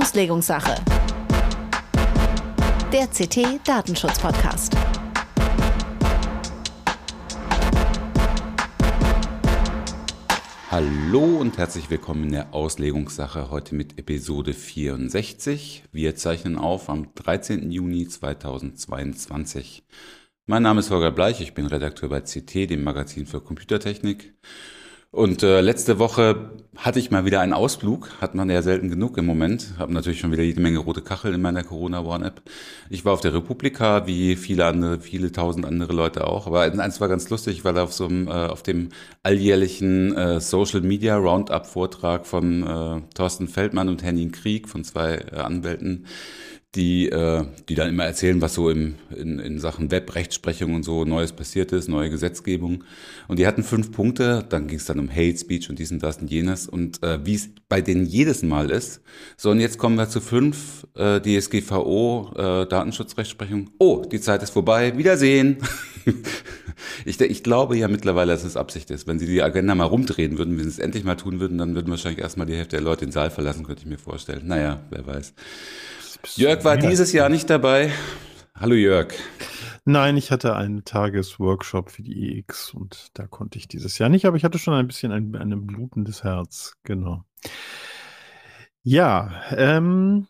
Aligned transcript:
Auslegungssache. 0.00 0.76
Der 2.92 3.08
CT 3.08 3.66
Datenschutz 3.66 4.16
Podcast. 4.20 4.76
Hallo 10.70 11.38
und 11.40 11.58
herzlich 11.58 11.90
willkommen 11.90 12.24
in 12.24 12.32
der 12.32 12.54
Auslegungssache 12.54 13.50
heute 13.50 13.74
mit 13.74 13.98
Episode 13.98 14.54
64. 14.54 15.82
Wir 15.90 16.14
zeichnen 16.14 16.58
auf 16.58 16.90
am 16.90 17.12
13. 17.16 17.72
Juni 17.72 18.06
2022. 18.06 19.84
Mein 20.46 20.62
Name 20.62 20.78
ist 20.78 20.92
Holger 20.92 21.10
Bleich, 21.10 21.40
ich 21.40 21.54
bin 21.54 21.66
Redakteur 21.66 22.08
bei 22.08 22.20
CT, 22.20 22.70
dem 22.70 22.84
Magazin 22.84 23.26
für 23.26 23.40
Computertechnik. 23.40 24.32
Und 25.10 25.42
äh, 25.42 25.62
letzte 25.62 25.98
Woche 25.98 26.50
hatte 26.76 26.98
ich 26.98 27.10
mal 27.10 27.24
wieder 27.24 27.40
einen 27.40 27.54
Ausflug, 27.54 28.10
hat 28.20 28.34
man 28.34 28.50
ja 28.50 28.60
selten 28.60 28.90
genug 28.90 29.16
im 29.16 29.24
Moment. 29.24 29.72
Habe 29.78 29.92
natürlich 29.92 30.20
schon 30.20 30.32
wieder 30.32 30.42
jede 30.42 30.60
Menge 30.60 30.78
rote 30.78 31.00
Kachel 31.00 31.32
in 31.32 31.40
meiner 31.40 31.64
Corona 31.64 32.04
Warn 32.04 32.22
App. 32.22 32.42
Ich 32.90 33.06
war 33.06 33.14
auf 33.14 33.22
der 33.22 33.32
Republika, 33.32 34.06
wie 34.06 34.36
viele 34.36 34.66
andere, 34.66 35.00
viele 35.00 35.32
tausend 35.32 35.64
andere 35.64 35.94
Leute 35.94 36.26
auch. 36.26 36.46
Aber 36.46 36.60
eins 36.60 37.00
war 37.00 37.08
ganz 37.08 37.30
lustig, 37.30 37.64
weil 37.64 37.78
auf 37.78 37.94
so 37.94 38.06
einem, 38.06 38.28
äh, 38.28 38.32
auf 38.32 38.62
dem 38.62 38.90
alljährlichen 39.22 40.14
äh, 40.14 40.40
Social 40.40 40.82
Media 40.82 41.16
Roundup 41.16 41.66
Vortrag 41.66 42.26
von 42.26 42.62
äh, 42.62 43.00
Thorsten 43.14 43.48
Feldmann 43.48 43.88
und 43.88 44.02
Henning 44.02 44.30
Krieg 44.30 44.68
von 44.68 44.84
zwei 44.84 45.14
äh, 45.14 45.36
Anwälten 45.36 46.04
die, 46.74 47.08
äh, 47.08 47.44
die 47.68 47.74
dann 47.74 47.88
immer 47.88 48.04
erzählen, 48.04 48.42
was 48.42 48.52
so 48.54 48.68
im, 48.68 48.96
in, 49.16 49.38
in 49.38 49.58
Sachen 49.58 49.90
Web-Rechtsprechung 49.90 50.74
und 50.74 50.82
so 50.82 51.06
Neues 51.06 51.32
passiert 51.32 51.72
ist, 51.72 51.88
neue 51.88 52.10
Gesetzgebung. 52.10 52.84
Und 53.26 53.38
die 53.38 53.46
hatten 53.46 53.62
fünf 53.62 53.90
Punkte, 53.90 54.44
dann 54.48 54.66
ging 54.66 54.76
es 54.76 54.84
dann 54.84 54.98
um 54.98 55.10
Hate 55.10 55.36
Speech 55.36 55.70
und 55.70 55.78
dies 55.78 55.90
und 55.90 56.02
das 56.02 56.18
und 56.18 56.30
jenes. 56.30 56.68
Und 56.68 57.02
äh, 57.02 57.24
wie 57.24 57.34
es 57.34 57.48
bei 57.70 57.80
denen 57.80 58.04
jedes 58.04 58.42
Mal 58.42 58.70
ist. 58.70 59.00
So, 59.38 59.50
und 59.50 59.60
jetzt 59.60 59.78
kommen 59.78 59.96
wir 59.96 60.10
zu 60.10 60.20
fünf, 60.20 60.86
äh, 60.94 61.20
DSGVO, 61.20 62.32
äh, 62.36 62.66
Datenschutzrechtsprechung. 62.66 63.70
Oh, 63.78 64.04
die 64.04 64.20
Zeit 64.20 64.42
ist 64.42 64.50
vorbei, 64.50 64.98
Wiedersehen. 64.98 65.56
ich, 67.06 67.18
ich 67.18 67.42
glaube 67.42 67.78
ja 67.78 67.88
mittlerweile, 67.88 68.32
dass 68.32 68.44
es 68.44 68.58
Absicht 68.58 68.90
ist. 68.90 69.06
Wenn 69.06 69.18
sie 69.18 69.26
die 69.26 69.42
Agenda 69.42 69.74
mal 69.74 69.84
rumdrehen 69.84 70.36
würden, 70.36 70.58
wenn 70.58 70.64
sie 70.64 70.70
es 70.70 70.78
endlich 70.78 71.04
mal 71.04 71.16
tun 71.16 71.40
würden, 71.40 71.56
dann 71.56 71.74
würden 71.74 71.90
wahrscheinlich 71.90 72.20
erstmal 72.20 72.46
die 72.46 72.56
Hälfte 72.56 72.76
der 72.76 72.84
Leute 72.84 73.06
den 73.06 73.12
Saal 73.12 73.30
verlassen, 73.30 73.64
könnte 73.64 73.82
ich 73.82 73.88
mir 73.88 73.98
vorstellen. 73.98 74.46
Naja, 74.46 74.82
wer 74.90 75.06
weiß. 75.06 75.32
Jörg 76.36 76.64
war 76.64 76.76
dieses 76.76 77.12
Jahr 77.12 77.28
nicht 77.28 77.50
dabei. 77.50 77.92
Hallo 78.54 78.74
Jörg. 78.74 79.14
Nein, 79.84 80.16
ich 80.16 80.30
hatte 80.30 80.54
einen 80.54 80.84
Tagesworkshop 80.84 81.90
für 81.90 82.02
die 82.02 82.38
EX 82.38 82.74
und 82.74 83.08
da 83.14 83.26
konnte 83.26 83.58
ich 83.58 83.68
dieses 83.68 83.98
Jahr 83.98 84.08
nicht, 84.08 84.26
aber 84.26 84.36
ich 84.36 84.44
hatte 84.44 84.58
schon 84.58 84.74
ein 84.74 84.86
bisschen 84.86 85.12
ein, 85.12 85.34
ein 85.34 85.66
blutendes 85.66 86.24
Herz, 86.24 86.74
genau. 86.82 87.24
Ja, 88.82 89.42
ähm, 89.56 90.26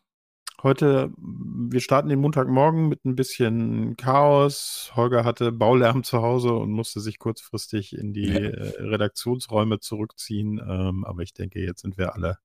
heute, 0.62 1.10
wir 1.16 1.80
starten 1.80 2.08
den 2.08 2.20
Montagmorgen 2.20 2.88
mit 2.88 3.04
ein 3.04 3.16
bisschen 3.16 3.96
Chaos. 3.96 4.92
Holger 4.94 5.24
hatte 5.24 5.52
Baulärm 5.52 6.04
zu 6.04 6.22
Hause 6.22 6.52
und 6.52 6.70
musste 6.70 7.00
sich 7.00 7.18
kurzfristig 7.18 7.96
in 7.96 8.12
die 8.12 8.28
äh, 8.28 8.82
Redaktionsräume 8.82 9.80
zurückziehen, 9.80 10.60
ähm, 10.66 11.04
aber 11.04 11.22
ich 11.22 11.34
denke, 11.34 11.60
jetzt 11.60 11.82
sind 11.82 11.98
wir 11.98 12.14
alle 12.14 12.38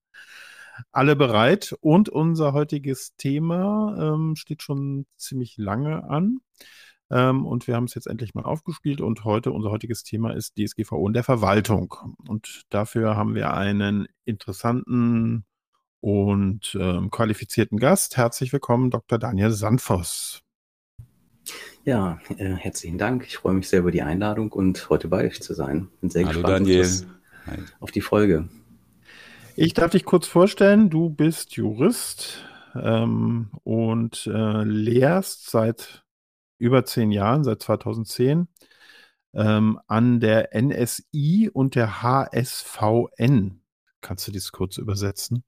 alle 0.92 1.16
bereit. 1.16 1.76
Und 1.82 2.10
unser 2.10 2.54
heutiges 2.54 3.16
Thema 3.16 3.96
ähm, 4.00 4.36
steht 4.36 4.62
schon 4.62 5.06
ziemlich 5.18 5.58
lange 5.58 6.04
an. 6.04 6.40
Ähm, 7.12 7.46
und 7.46 7.68
wir 7.68 7.76
haben 7.76 7.86
es 7.86 7.96
jetzt 7.96 8.08
endlich 8.08 8.34
mal 8.34 8.44
aufgespielt. 8.44 9.02
Und 9.02 9.24
heute, 9.24 9.52
unser 9.52 9.72
heutiges 9.72 10.04
Thema 10.04 10.34
ist 10.34 10.58
DSGVO 10.58 11.08
in 11.08 11.14
der 11.14 11.24
Verwaltung. 11.24 11.96
Und 12.28 12.64
dafür 12.70 13.16
haben 13.16 13.36
wir 13.36 13.54
einen 13.54 14.08
interessanten 14.26 15.46
und 16.02 16.78
ähm, 16.80 17.12
qualifizierten 17.12 17.78
Gast. 17.78 18.18
Herzlich 18.18 18.52
willkommen, 18.52 18.90
Dr. 18.90 19.20
Daniel 19.20 19.52
Sandvoss. 19.52 20.42
Ja, 21.86 22.20
äh, 22.38 22.56
herzlichen 22.56 22.98
Dank. 22.98 23.26
Ich 23.26 23.38
freue 23.38 23.54
mich 23.54 23.70
sehr 23.70 23.80
über 23.80 23.92
die 23.92 24.02
Einladung 24.02 24.52
und 24.52 24.90
heute 24.90 25.08
bei 25.08 25.26
euch 25.26 25.42
zu 25.42 25.54
sein. 25.54 25.90
Bin 26.02 26.10
sehr 26.10 26.26
Hallo 26.26 26.42
gespannt 26.42 26.68
Daniel. 26.68 26.82
Auf, 26.82 27.06
das, 27.46 27.74
auf 27.80 27.92
die 27.92 28.02
Folge. 28.02 28.50
Ich 29.56 29.76
darf 29.76 29.92
dich 29.92 30.04
kurz 30.04 30.26
vorstellen, 30.26 30.90
du 30.90 31.12
bist 31.12 31.52
Jurist 31.54 32.44
ähm, 32.74 33.52
und 33.64 34.26
äh, 34.26 34.64
lehrst 34.64 35.52
seit 35.52 36.04
über 36.58 36.86
zehn 36.86 37.12
Jahren, 37.12 37.44
seit 37.44 37.62
2010, 37.62 38.48
ähm, 39.36 39.80
an 39.88 40.20
der 40.20 40.60
NSI 40.60 41.52
und 41.54 41.76
der 41.76 42.02
HSVN. 42.02 43.62
Kannst 44.02 44.28
du 44.28 44.32
dies 44.32 44.52
kurz 44.52 44.78
übersetzen? 44.78 45.44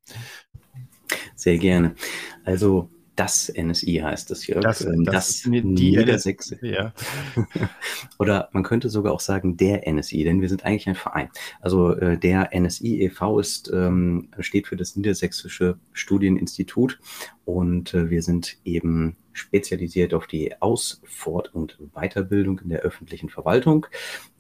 Sehr 1.35 1.57
gerne. 1.57 1.95
Also 2.43 2.91
das 3.15 3.51
NSI 3.55 4.01
heißt 4.03 4.31
es 4.31 4.43
hier. 4.43 4.59
Das, 4.59 4.81
ähm, 4.81 5.05
das, 5.05 5.13
das 5.13 5.41
die 5.43 5.61
Niedersächse. 5.61 6.57
Ja. 6.61 6.93
Oder 8.19 8.49
man 8.51 8.63
könnte 8.63 8.89
sogar 8.89 9.13
auch 9.13 9.19
sagen 9.19 9.57
der 9.57 9.91
NSI, 9.91 10.23
denn 10.23 10.41
wir 10.41 10.49
sind 10.49 10.65
eigentlich 10.65 10.87
ein 10.87 10.95
Verein. 10.95 11.29
Also 11.61 11.93
äh, 11.93 12.17
der 12.17 12.49
NSI 12.53 13.01
e.V. 13.01 13.39
ist, 13.39 13.71
ähm, 13.73 14.29
steht 14.39 14.67
für 14.67 14.75
das 14.75 14.95
Niedersächsische 14.95 15.77
Studieninstitut 15.93 16.99
und 17.45 17.93
äh, 17.93 18.09
wir 18.09 18.21
sind 18.21 18.57
eben 18.65 19.15
spezialisiert 19.33 20.13
auf 20.13 20.27
die 20.27 20.61
Aus-, 20.61 21.01
Fort- 21.03 21.53
und 21.53 21.77
Weiterbildung 21.93 22.59
in 22.59 22.69
der 22.69 22.79
öffentlichen 22.79 23.29
Verwaltung. 23.29 23.85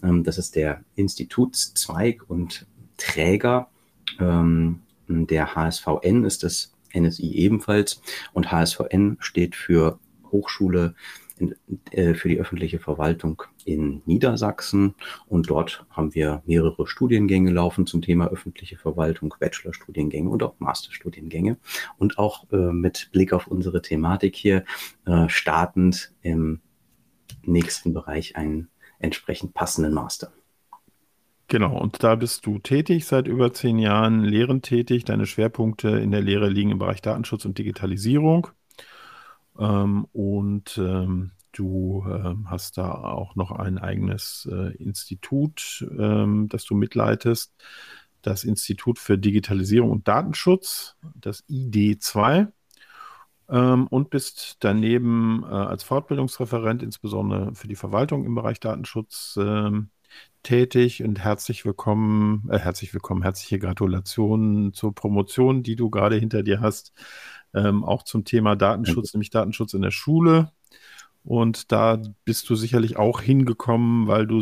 Ähm, 0.03 0.23
das 0.23 0.37
ist 0.37 0.55
der 0.55 0.83
Institutszweig 0.95 2.23
und 2.29 2.65
Träger. 2.97 3.69
Ähm, 4.19 4.81
der 5.07 5.55
HSVN 5.55 6.23
ist 6.23 6.43
das 6.43 6.74
NSI 6.95 7.33
ebenfalls. 7.33 8.01
Und 8.33 8.51
HSVN 8.51 9.17
steht 9.19 9.55
für 9.55 9.99
Hochschule 10.31 10.95
in, 11.37 11.55
äh, 11.91 12.13
für 12.13 12.29
die 12.29 12.39
öffentliche 12.39 12.79
Verwaltung 12.79 13.43
in 13.65 14.01
Niedersachsen. 14.05 14.95
Und 15.27 15.49
dort 15.49 15.85
haben 15.89 16.13
wir 16.15 16.41
mehrere 16.45 16.87
Studiengänge 16.87 17.51
laufen 17.51 17.85
zum 17.85 18.01
Thema 18.01 18.27
öffentliche 18.27 18.77
Verwaltung, 18.77 19.33
Bachelorstudiengänge 19.39 20.29
und 20.29 20.43
auch 20.43 20.55
Masterstudiengänge. 20.59 21.57
Und 21.97 22.17
auch 22.17 22.51
äh, 22.51 22.71
mit 22.71 23.09
Blick 23.11 23.33
auf 23.33 23.47
unsere 23.47 23.81
Thematik 23.81 24.35
hier 24.35 24.63
äh, 25.05 25.27
startend 25.29 26.13
im 26.21 26.61
nächsten 27.43 27.93
Bereich 27.93 28.35
einen 28.35 28.69
entsprechend 28.99 29.53
passenden 29.53 29.93
Master. 29.93 30.31
Genau, 31.47 31.77
und 31.77 32.03
da 32.03 32.15
bist 32.15 32.45
du 32.47 32.57
tätig 32.57 33.05
seit 33.05 33.27
über 33.27 33.53
zehn 33.53 33.77
Jahren, 33.77 34.23
lehrend 34.23 34.65
tätig. 34.65 35.05
Deine 35.05 35.27
Schwerpunkte 35.27 35.89
in 35.89 36.09
der 36.11 36.21
Lehre 36.21 36.49
liegen 36.49 36.71
im 36.71 36.79
Bereich 36.79 37.01
Datenschutz 37.01 37.45
und 37.45 37.57
Digitalisierung. 37.59 38.47
Ähm, 39.59 40.05
und 40.11 40.77
ähm, 40.79 41.31
du 41.51 42.03
ähm, 42.07 42.49
hast 42.49 42.77
da 42.77 42.91
auch 42.93 43.35
noch 43.35 43.51
ein 43.51 43.77
eigenes 43.77 44.49
äh, 44.51 44.75
Institut, 44.77 45.87
ähm, 45.97 46.47
das 46.49 46.65
du 46.65 46.75
mitleitest. 46.75 47.53
Das 48.23 48.43
Institut 48.43 48.97
für 48.97 49.19
Digitalisierung 49.19 49.91
und 49.91 50.07
Datenschutz, 50.07 50.95
das 51.13 51.47
ID2 51.47 52.47
ähm, 53.49 53.87
und 53.87 54.09
bist 54.09 54.57
daneben 54.61 55.43
äh, 55.43 55.47
als 55.47 55.83
Fortbildungsreferent, 55.83 56.81
insbesondere 56.81 57.53
für 57.53 57.67
die 57.67 57.75
Verwaltung 57.75 58.25
im 58.25 58.33
Bereich 58.33 58.59
Datenschutz, 58.59 59.37
ähm, 59.39 59.89
tätig 60.43 61.03
und 61.03 61.19
herzlich 61.19 61.65
willkommen, 61.65 62.47
äh, 62.51 62.59
herzlich 62.59 62.93
willkommen, 62.93 63.23
herzliche 63.23 63.59
Gratulation 63.59 64.73
zur 64.73 64.93
Promotion, 64.93 65.63
die 65.63 65.75
du 65.75 65.89
gerade 65.89 66.17
hinter 66.17 66.43
dir 66.43 66.61
hast, 66.61 66.93
ähm, 67.53 67.83
auch 67.83 68.03
zum 68.03 68.25
Thema 68.25 68.55
Datenschutz, 68.55 69.13
nämlich 69.13 69.31
Datenschutz 69.31 69.73
in 69.73 69.81
der 69.81 69.91
Schule. 69.91 70.51
Und 71.23 71.71
da 71.71 71.99
bist 72.23 72.47
du 72.49 72.55
sicherlich 72.55 72.97
auch 72.97 73.21
hingekommen, 73.21 74.07
weil 74.07 74.27
du 74.27 74.37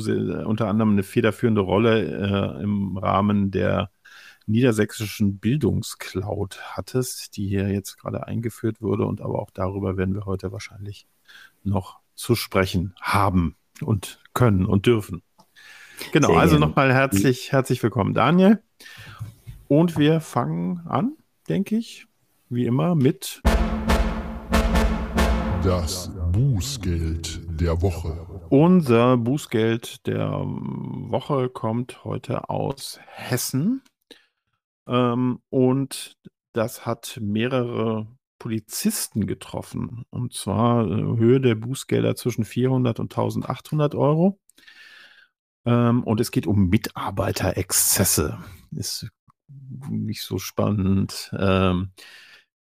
unter 0.45 0.67
anderem 0.67 0.91
eine 0.91 1.03
federführende 1.03 1.61
Rolle 1.61 2.57
äh, 2.59 2.61
im 2.61 2.97
Rahmen 2.97 3.51
der 3.51 3.90
niedersächsischen 4.45 5.40
Bildungscloud 5.40 6.59
hattest, 6.61 7.37
die 7.37 7.47
hier 7.47 7.70
jetzt 7.70 7.97
gerade 7.97 8.28
eingeführt 8.28 8.81
wurde. 8.81 9.05
Und 9.05 9.22
aber 9.22 9.40
auch 9.40 9.52
darüber 9.52 9.96
werden 9.96 10.14
wir 10.14 10.25
heute 10.25 10.52
wahrscheinlich 10.52 11.08
noch 11.64 11.99
zu 12.16 12.35
sprechen 12.35 12.93
haben 13.02 13.55
und 13.81 14.20
können 14.34 14.66
und 14.66 14.85
dürfen. 14.85 15.23
Genau, 16.11 16.29
Sehr 16.29 16.38
also 16.38 16.58
nochmal 16.58 16.94
herzlich, 16.94 17.52
herzlich 17.52 17.82
willkommen, 17.82 18.14
Daniel. 18.14 18.61
Und 19.67 19.97
wir 19.97 20.22
fangen 20.22 20.82
an, 20.88 21.17
denke 21.50 21.78
ich, 21.78 22.08
wie 22.50 22.66
immer 22.66 22.96
mit 22.96 23.41
das 25.64 26.11
Bußgeld 26.34 27.41
der 27.59 27.82
Woche. 27.82 28.28
Unser 28.50 29.17
Bußgeld 29.17 30.05
der 30.05 30.29
Woche 30.29 31.50
kommt 31.50 32.03
heute 32.03 32.49
aus 32.49 32.99
Hessen. 33.08 33.82
Ähm, 34.88 35.40
und 35.49 36.17
das 36.52 36.85
hat 36.85 37.17
mehrere 37.22 38.08
Polizisten 38.40 39.26
getroffen. 39.26 40.03
Und 40.09 40.34
zwar 40.34 40.85
äh, 40.85 41.17
Höhe 41.17 41.40
der 41.40 41.56
Bußgelder 41.56 42.16
zwischen 42.16 42.44
400 42.44 42.99
und 42.99 43.14
1800 43.14 43.96
Euro. 43.96 44.38
Ähm, 45.65 46.03
und 46.03 46.19
es 46.19 46.31
geht 46.31 46.47
um 46.47 46.69
Mitarbeiterexzesse. 46.69 48.39
Ist 48.71 49.07
nicht 49.89 50.23
so 50.23 50.37
spannend. 50.37 51.31
Ähm, 51.37 51.91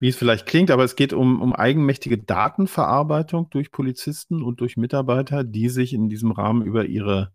wie 0.01 0.09
es 0.09 0.17
vielleicht 0.17 0.47
klingt, 0.47 0.71
aber 0.71 0.85
es 0.85 0.97
geht 0.97 1.13
um, 1.13 1.43
um 1.43 1.55
eigenmächtige 1.55 2.17
Datenverarbeitung 2.19 3.51
durch 3.51 3.71
Polizisten 3.71 4.43
und 4.43 4.61
durch 4.61 4.79
Mitarbeiter, 4.79 5.45
die 5.45 5.69
sich 5.69 5.93
in 5.93 6.09
diesem 6.09 6.33
Rahmen 6.33 6.63
über 6.63 6.87
ihre 6.87 7.33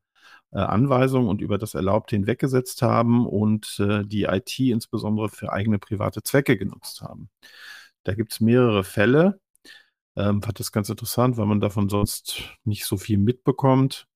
äh, 0.52 0.60
Anweisungen 0.60 1.28
und 1.28 1.42
über 1.42 1.60
das 1.60 1.76
Erlaubte 1.76 2.16
hinweggesetzt 2.16 2.82
haben 2.82 3.28
und 3.28 3.80
äh, 3.80 4.04
die 4.06 4.24
IT 4.24 4.58
insbesondere 4.60 5.30
für 5.30 5.54
eigene 5.54 5.78
private 5.78 6.24
Zwecke 6.24 6.58
genutzt 6.58 7.02
haben. 7.02 7.30
Da 8.04 8.16
gibt 8.16 8.34
es 8.34 8.40
mehrere 8.40 8.84
Fälle. 8.84 9.40
Ähm, 10.16 10.42
fand 10.42 10.60
das 10.60 10.72
ganz 10.72 10.90
interessant, 10.90 11.38
weil 11.38 11.46
man 11.46 11.60
davon 11.60 11.90
sonst 11.90 12.44
nicht 12.64 12.86
so 12.86 12.98
viel 12.98 13.18
mitbekommt. 13.18 14.08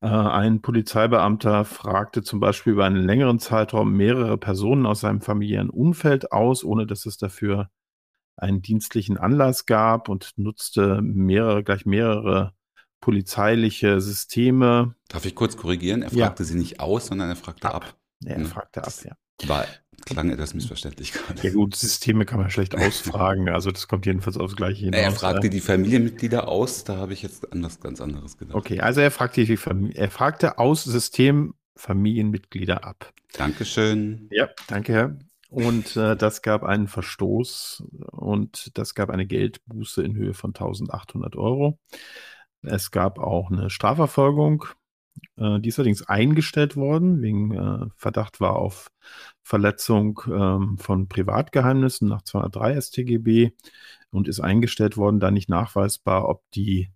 Äh, 0.00 0.06
ein 0.06 0.60
Polizeibeamter 0.62 1.64
fragte 1.64 2.22
zum 2.22 2.40
Beispiel 2.40 2.74
über 2.74 2.84
einen 2.84 3.04
längeren 3.04 3.38
Zeitraum 3.38 3.92
mehrere 3.92 4.38
Personen 4.38 4.86
aus 4.86 5.00
seinem 5.00 5.20
familiären 5.20 5.70
Umfeld 5.70 6.32
aus, 6.32 6.64
ohne 6.64 6.86
dass 6.86 7.06
es 7.06 7.16
dafür 7.16 7.70
einen 8.36 8.62
dienstlichen 8.62 9.18
Anlass 9.18 9.66
gab 9.66 10.08
und 10.08 10.32
nutzte 10.36 11.00
mehrere, 11.02 11.62
gleich 11.62 11.86
mehrere 11.86 12.54
polizeiliche 13.00 14.00
Systeme. 14.00 14.94
Darf 15.08 15.26
ich 15.26 15.34
kurz 15.34 15.56
korrigieren? 15.56 16.02
Er 16.02 16.10
fragte 16.10 16.42
ja. 16.42 16.46
sie 16.46 16.56
nicht 16.56 16.80
aus, 16.80 17.06
sondern 17.06 17.28
er 17.28 17.36
fragte 17.36 17.68
ab. 17.68 17.74
ab. 17.74 17.96
Ja, 18.20 18.30
er 18.30 18.36
hm. 18.38 18.46
fragte 18.46 18.84
ab, 18.84 18.92
ja. 19.04 19.48
War, 19.48 19.66
klang 20.04 20.30
etwas 20.30 20.54
missverständlich 20.54 21.12
gerade. 21.12 21.42
Ja 21.42 21.52
gut, 21.52 21.76
Systeme 21.76 22.24
kann 22.24 22.40
man 22.40 22.50
schlecht 22.50 22.74
ausfragen, 22.74 23.48
also 23.48 23.70
das 23.70 23.88
kommt 23.88 24.06
jedenfalls 24.06 24.36
aufs 24.36 24.56
Gleiche 24.56 24.86
hinaus. 24.86 25.00
Er 25.00 25.12
fragte 25.12 25.50
die 25.50 25.60
Familienmitglieder 25.60 26.48
aus, 26.48 26.84
da 26.84 26.96
habe 26.96 27.12
ich 27.12 27.22
jetzt 27.22 27.52
anders, 27.52 27.80
ganz 27.80 28.00
anderes 28.00 28.38
gedacht. 28.38 28.56
Okay, 28.56 28.80
also 28.80 29.00
er 29.00 29.10
fragte, 29.10 29.44
die 29.44 29.58
er 29.94 30.10
fragte 30.10 30.58
aus 30.58 30.84
System 30.84 31.54
Familienmitglieder 31.76 32.84
ab. 32.84 33.12
Dankeschön. 33.32 34.28
Ja, 34.30 34.48
danke, 34.68 34.92
Herr. 34.92 35.18
Und 35.50 35.96
äh, 35.96 36.16
das 36.16 36.40
gab 36.42 36.62
einen 36.62 36.88
Verstoß 36.88 37.84
und 38.10 38.70
das 38.78 38.94
gab 38.94 39.10
eine 39.10 39.26
Geldbuße 39.26 40.02
in 40.02 40.14
Höhe 40.16 40.32
von 40.32 40.50
1800 40.50 41.36
Euro. 41.36 41.78
Es 42.62 42.90
gab 42.90 43.18
auch 43.18 43.50
eine 43.50 43.68
Strafverfolgung 43.68 44.64
äh, 45.36 45.60
die 45.60 45.68
ist 45.68 45.78
allerdings 45.78 46.02
eingestellt 46.02 46.76
worden, 46.76 47.22
wegen 47.22 47.52
äh, 47.52 47.86
Verdacht 47.96 48.40
war 48.40 48.56
auf 48.56 48.90
Verletzung 49.42 50.20
ähm, 50.26 50.78
von 50.78 51.08
Privatgeheimnissen 51.08 52.08
nach 52.08 52.22
203 52.22 52.80
StGB 52.80 53.50
und 54.10 54.28
ist 54.28 54.40
eingestellt 54.40 54.96
worden, 54.96 55.20
da 55.20 55.30
nicht 55.30 55.48
nachweisbar, 55.48 56.28
ob 56.28 56.42
die 56.52 56.90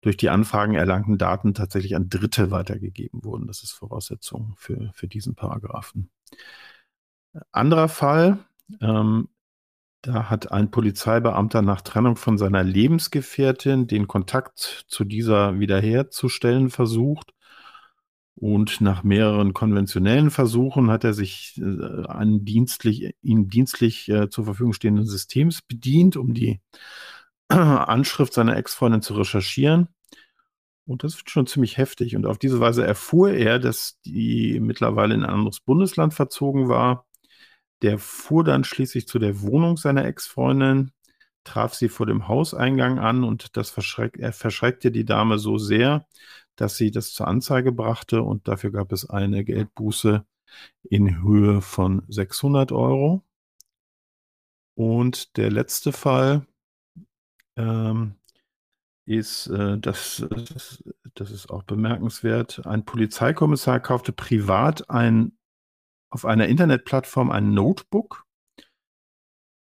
durch 0.00 0.16
die 0.16 0.30
Anfragen 0.30 0.74
erlangten 0.74 1.18
Daten 1.18 1.54
tatsächlich 1.54 1.96
an 1.96 2.08
Dritte 2.08 2.50
weitergegeben 2.52 3.24
wurden. 3.24 3.48
Das 3.48 3.64
ist 3.64 3.72
Voraussetzung 3.72 4.54
für, 4.56 4.92
für 4.94 5.08
diesen 5.08 5.34
Paragraphen. 5.34 6.10
Anderer 7.50 7.88
Fall, 7.88 8.38
ähm, 8.80 9.28
da 10.02 10.30
hat 10.30 10.52
ein 10.52 10.70
Polizeibeamter 10.70 11.62
nach 11.62 11.80
Trennung 11.80 12.14
von 12.14 12.38
seiner 12.38 12.62
Lebensgefährtin 12.62 13.88
den 13.88 14.06
Kontakt 14.06 14.84
zu 14.86 15.04
dieser 15.04 15.58
wiederherzustellen 15.58 16.70
versucht 16.70 17.34
und 18.40 18.80
nach 18.80 19.02
mehreren 19.02 19.52
konventionellen 19.52 20.30
Versuchen 20.30 20.90
hat 20.90 21.02
er 21.02 21.12
sich 21.12 21.60
äh, 21.60 22.06
an 22.06 22.44
dienstlich, 22.44 23.14
ihm 23.20 23.48
dienstlich 23.48 24.08
äh, 24.08 24.30
zur 24.30 24.44
Verfügung 24.44 24.72
stehenden 24.72 25.06
Systems 25.06 25.62
bedient, 25.62 26.16
um 26.16 26.34
die 26.34 26.60
äh, 27.50 27.54
Anschrift 27.56 28.32
seiner 28.32 28.56
Ex-Freundin 28.56 29.02
zu 29.02 29.14
recherchieren. 29.14 29.88
Und 30.86 31.02
das 31.02 31.14
ist 31.14 31.28
schon 31.30 31.48
ziemlich 31.48 31.78
heftig. 31.78 32.14
Und 32.14 32.26
auf 32.26 32.38
diese 32.38 32.60
Weise 32.60 32.86
erfuhr 32.86 33.32
er, 33.32 33.58
dass 33.58 33.98
die 34.06 34.60
mittlerweile 34.60 35.14
in 35.14 35.24
ein 35.24 35.30
anderes 35.30 35.60
Bundesland 35.60 36.14
verzogen 36.14 36.68
war. 36.68 37.06
Der 37.82 37.98
fuhr 37.98 38.44
dann 38.44 38.62
schließlich 38.62 39.08
zu 39.08 39.18
der 39.18 39.40
Wohnung 39.40 39.76
seiner 39.76 40.04
Ex-Freundin, 40.04 40.92
traf 41.44 41.74
sie 41.74 41.88
vor 41.88 42.06
dem 42.06 42.28
Hauseingang 42.28 43.00
an 43.00 43.24
und 43.24 43.56
das 43.56 43.70
verschreck, 43.70 44.16
er 44.18 44.32
verschreckte 44.32 44.90
die 44.90 45.04
Dame 45.04 45.38
so 45.38 45.58
sehr, 45.58 46.06
dass 46.58 46.76
sie 46.76 46.90
das 46.90 47.12
zur 47.12 47.28
Anzeige 47.28 47.70
brachte 47.70 48.22
und 48.22 48.48
dafür 48.48 48.72
gab 48.72 48.90
es 48.92 49.08
eine 49.08 49.44
Geldbuße 49.44 50.26
in 50.82 51.22
Höhe 51.22 51.62
von 51.62 52.02
600 52.08 52.72
Euro. 52.72 53.22
Und 54.74 55.36
der 55.36 55.50
letzte 55.50 55.92
Fall 55.92 56.46
ähm, 57.56 58.16
ist, 59.06 59.46
äh, 59.48 59.78
das, 59.78 60.26
das, 61.14 61.30
ist 61.30 61.48
auch 61.48 61.62
bemerkenswert, 61.62 62.66
ein 62.66 62.84
Polizeikommissar 62.84 63.78
kaufte 63.78 64.12
privat 64.12 64.90
ein, 64.90 65.38
auf 66.10 66.24
einer 66.24 66.48
Internetplattform 66.48 67.30
ein 67.30 67.54
Notebook. 67.54 68.26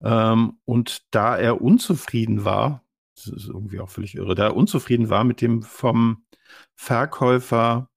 Ähm, 0.03 0.59
und 0.65 1.05
da 1.13 1.37
er 1.37 1.61
unzufrieden 1.61 2.43
war, 2.43 2.83
das 3.15 3.27
ist 3.27 3.47
irgendwie 3.47 3.79
auch 3.79 3.89
völlig 3.89 4.15
irre, 4.15 4.33
da 4.35 4.45
er 4.45 4.55
unzufrieden 4.55 5.09
war 5.09 5.23
mit 5.23 5.41
dem 5.41 5.61
vom 5.61 6.26
Verkäufer 6.75 7.89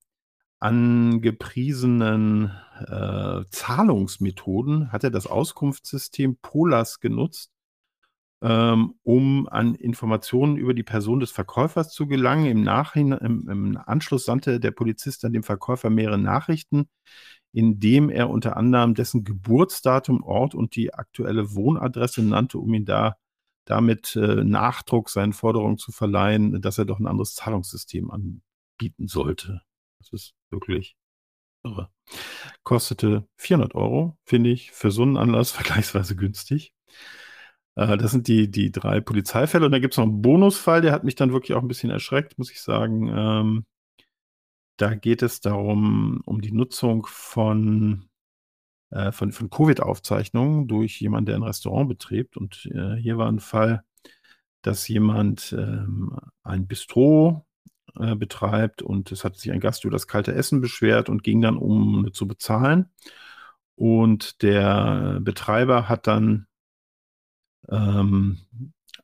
angepriesenen 0.60 2.52
äh, 2.86 3.44
Zahlungsmethoden 3.50 4.92
hat 4.92 5.04
er 5.04 5.10
das 5.10 5.26
Auskunftssystem 5.26 6.36
Polas 6.42 7.00
genutzt, 7.00 7.50
ähm, 8.42 8.94
um 9.02 9.48
an 9.48 9.74
Informationen 9.74 10.56
über 10.56 10.74
die 10.74 10.82
Person 10.82 11.20
des 11.20 11.30
Verkäufers 11.30 11.92
zu 11.92 12.06
gelangen. 12.06 12.46
Im, 12.46 12.62
Nachhinein, 12.62 13.18
im, 13.18 13.48
im 13.48 13.78
Anschluss 13.78 14.24
sandte 14.24 14.60
der 14.60 14.70
Polizist 14.70 15.24
dann 15.24 15.32
dem 15.32 15.42
Verkäufer 15.42 15.90
mehrere 15.90 16.18
Nachrichten, 16.18 16.88
indem 17.52 18.10
er 18.10 18.30
unter 18.30 18.56
anderem 18.56 18.94
dessen 18.94 19.24
Geburtsdatum, 19.24 20.22
Ort 20.22 20.54
und 20.54 20.76
die 20.76 20.94
aktuelle 20.94 21.54
Wohnadresse 21.54 22.22
nannte, 22.22 22.58
um 22.58 22.72
ihn 22.74 22.84
da 22.84 23.16
damit 23.70 24.16
äh, 24.16 24.42
Nachdruck 24.42 25.10
seinen 25.10 25.32
Forderungen 25.32 25.78
zu 25.78 25.92
verleihen, 25.92 26.60
dass 26.60 26.78
er 26.78 26.86
doch 26.86 26.98
ein 26.98 27.06
anderes 27.06 27.36
Zahlungssystem 27.36 28.10
anbieten 28.10 29.06
sollte. 29.06 29.62
Das 29.98 30.12
ist 30.12 30.34
wirklich 30.50 30.96
irre. 31.64 31.88
Kostete 32.64 33.28
400 33.36 33.76
Euro, 33.76 34.18
finde 34.24 34.50
ich, 34.50 34.72
für 34.72 34.90
so 34.90 35.02
einen 35.02 35.16
Anlass 35.16 35.52
vergleichsweise 35.52 36.16
günstig. 36.16 36.74
Äh, 37.76 37.96
das 37.96 38.10
sind 38.10 38.26
die, 38.26 38.50
die 38.50 38.72
drei 38.72 39.00
Polizeifälle. 39.00 39.66
Und 39.66 39.72
da 39.72 39.78
gibt 39.78 39.94
es 39.94 39.98
noch 39.98 40.04
einen 40.04 40.20
Bonusfall, 40.20 40.80
der 40.80 40.92
hat 40.92 41.04
mich 41.04 41.14
dann 41.14 41.32
wirklich 41.32 41.56
auch 41.56 41.62
ein 41.62 41.68
bisschen 41.68 41.90
erschreckt, 41.90 42.38
muss 42.38 42.50
ich 42.50 42.60
sagen. 42.60 43.08
Ähm, 43.08 43.66
da 44.78 44.94
geht 44.94 45.22
es 45.22 45.40
darum, 45.40 46.22
um 46.24 46.40
die 46.40 46.52
Nutzung 46.52 47.06
von 47.06 48.09
äh, 48.90 49.12
von, 49.12 49.32
von 49.32 49.50
Covid-Aufzeichnungen 49.50 50.66
durch 50.66 51.00
jemanden, 51.00 51.26
der 51.26 51.36
ein 51.36 51.42
Restaurant 51.42 51.88
betreibt. 51.88 52.36
Und 52.36 52.68
äh, 52.74 52.96
hier 52.96 53.18
war 53.18 53.28
ein 53.28 53.38
Fall, 53.38 53.84
dass 54.62 54.88
jemand 54.88 55.54
ähm, 55.56 56.16
ein 56.42 56.66
Bistro 56.66 57.46
äh, 57.98 58.14
betreibt 58.16 58.82
und 58.82 59.12
es 59.12 59.24
hat 59.24 59.36
sich 59.36 59.52
ein 59.52 59.60
Gast 59.60 59.84
über 59.84 59.92
das 59.92 60.06
kalte 60.06 60.34
Essen 60.34 60.60
beschwert 60.60 61.08
und 61.08 61.22
ging 61.22 61.40
dann, 61.40 61.56
um 61.56 62.10
zu 62.12 62.26
bezahlen. 62.26 62.86
Und 63.76 64.42
der 64.42 65.20
Betreiber 65.22 65.88
hat 65.88 66.06
dann, 66.06 66.46
ähm, 67.68 68.38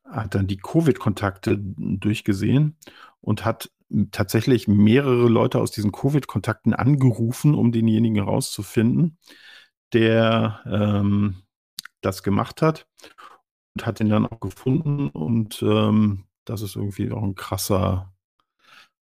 hat 0.05 0.35
dann 0.35 0.47
die 0.47 0.59
Covid-Kontakte 0.59 1.59
durchgesehen 1.59 2.77
und 3.21 3.45
hat 3.45 3.71
tatsächlich 4.11 4.69
mehrere 4.69 5.29
Leute 5.29 5.61
aus 5.61 5.71
diesen 5.71 5.93
Covid-Kontakten 5.93 6.75
angerufen, 6.75 7.55
um 7.55 7.73
denjenigen 7.73 8.17
herauszufinden 8.17 9.17
der 9.93 10.63
ähm, 10.67 11.43
das 12.01 12.23
gemacht 12.23 12.63
hat 12.63 12.87
und 13.75 13.87
hat 13.87 14.01
ihn 14.01 14.09
dann 14.09 14.27
auch 14.27 14.41
gefunden 14.41 15.09
und 15.11 15.63
ähm, 15.63 16.25
das 16.45 16.63
ist 16.63 16.77
irgendwie 16.77 17.11
auch 17.11 17.23
ein 17.23 17.35
krasser, 17.35 18.15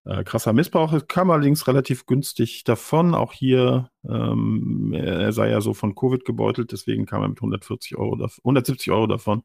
äh, 0.05 0.23
krasser 0.23 0.53
Missbrauch. 0.53 0.93
Es 0.93 1.07
kam 1.07 1.31
allerdings 1.31 1.67
relativ 1.67 2.05
günstig 2.05 2.63
davon. 2.63 3.15
Auch 3.15 3.33
hier, 3.33 3.89
ähm, 4.07 4.93
er 4.93 5.33
sei 5.33 5.49
ja 5.49 5.59
so 5.59 5.73
von 5.73 5.95
Covid 5.95 6.23
gebeutelt, 6.23 6.71
deswegen 6.71 7.05
kam 7.05 7.23
er 7.23 7.29
mit 7.29 7.39
140 7.39 7.97
Euro, 7.97 8.27
170 8.43 8.91
Euro 8.91 9.07
davon. 9.07 9.43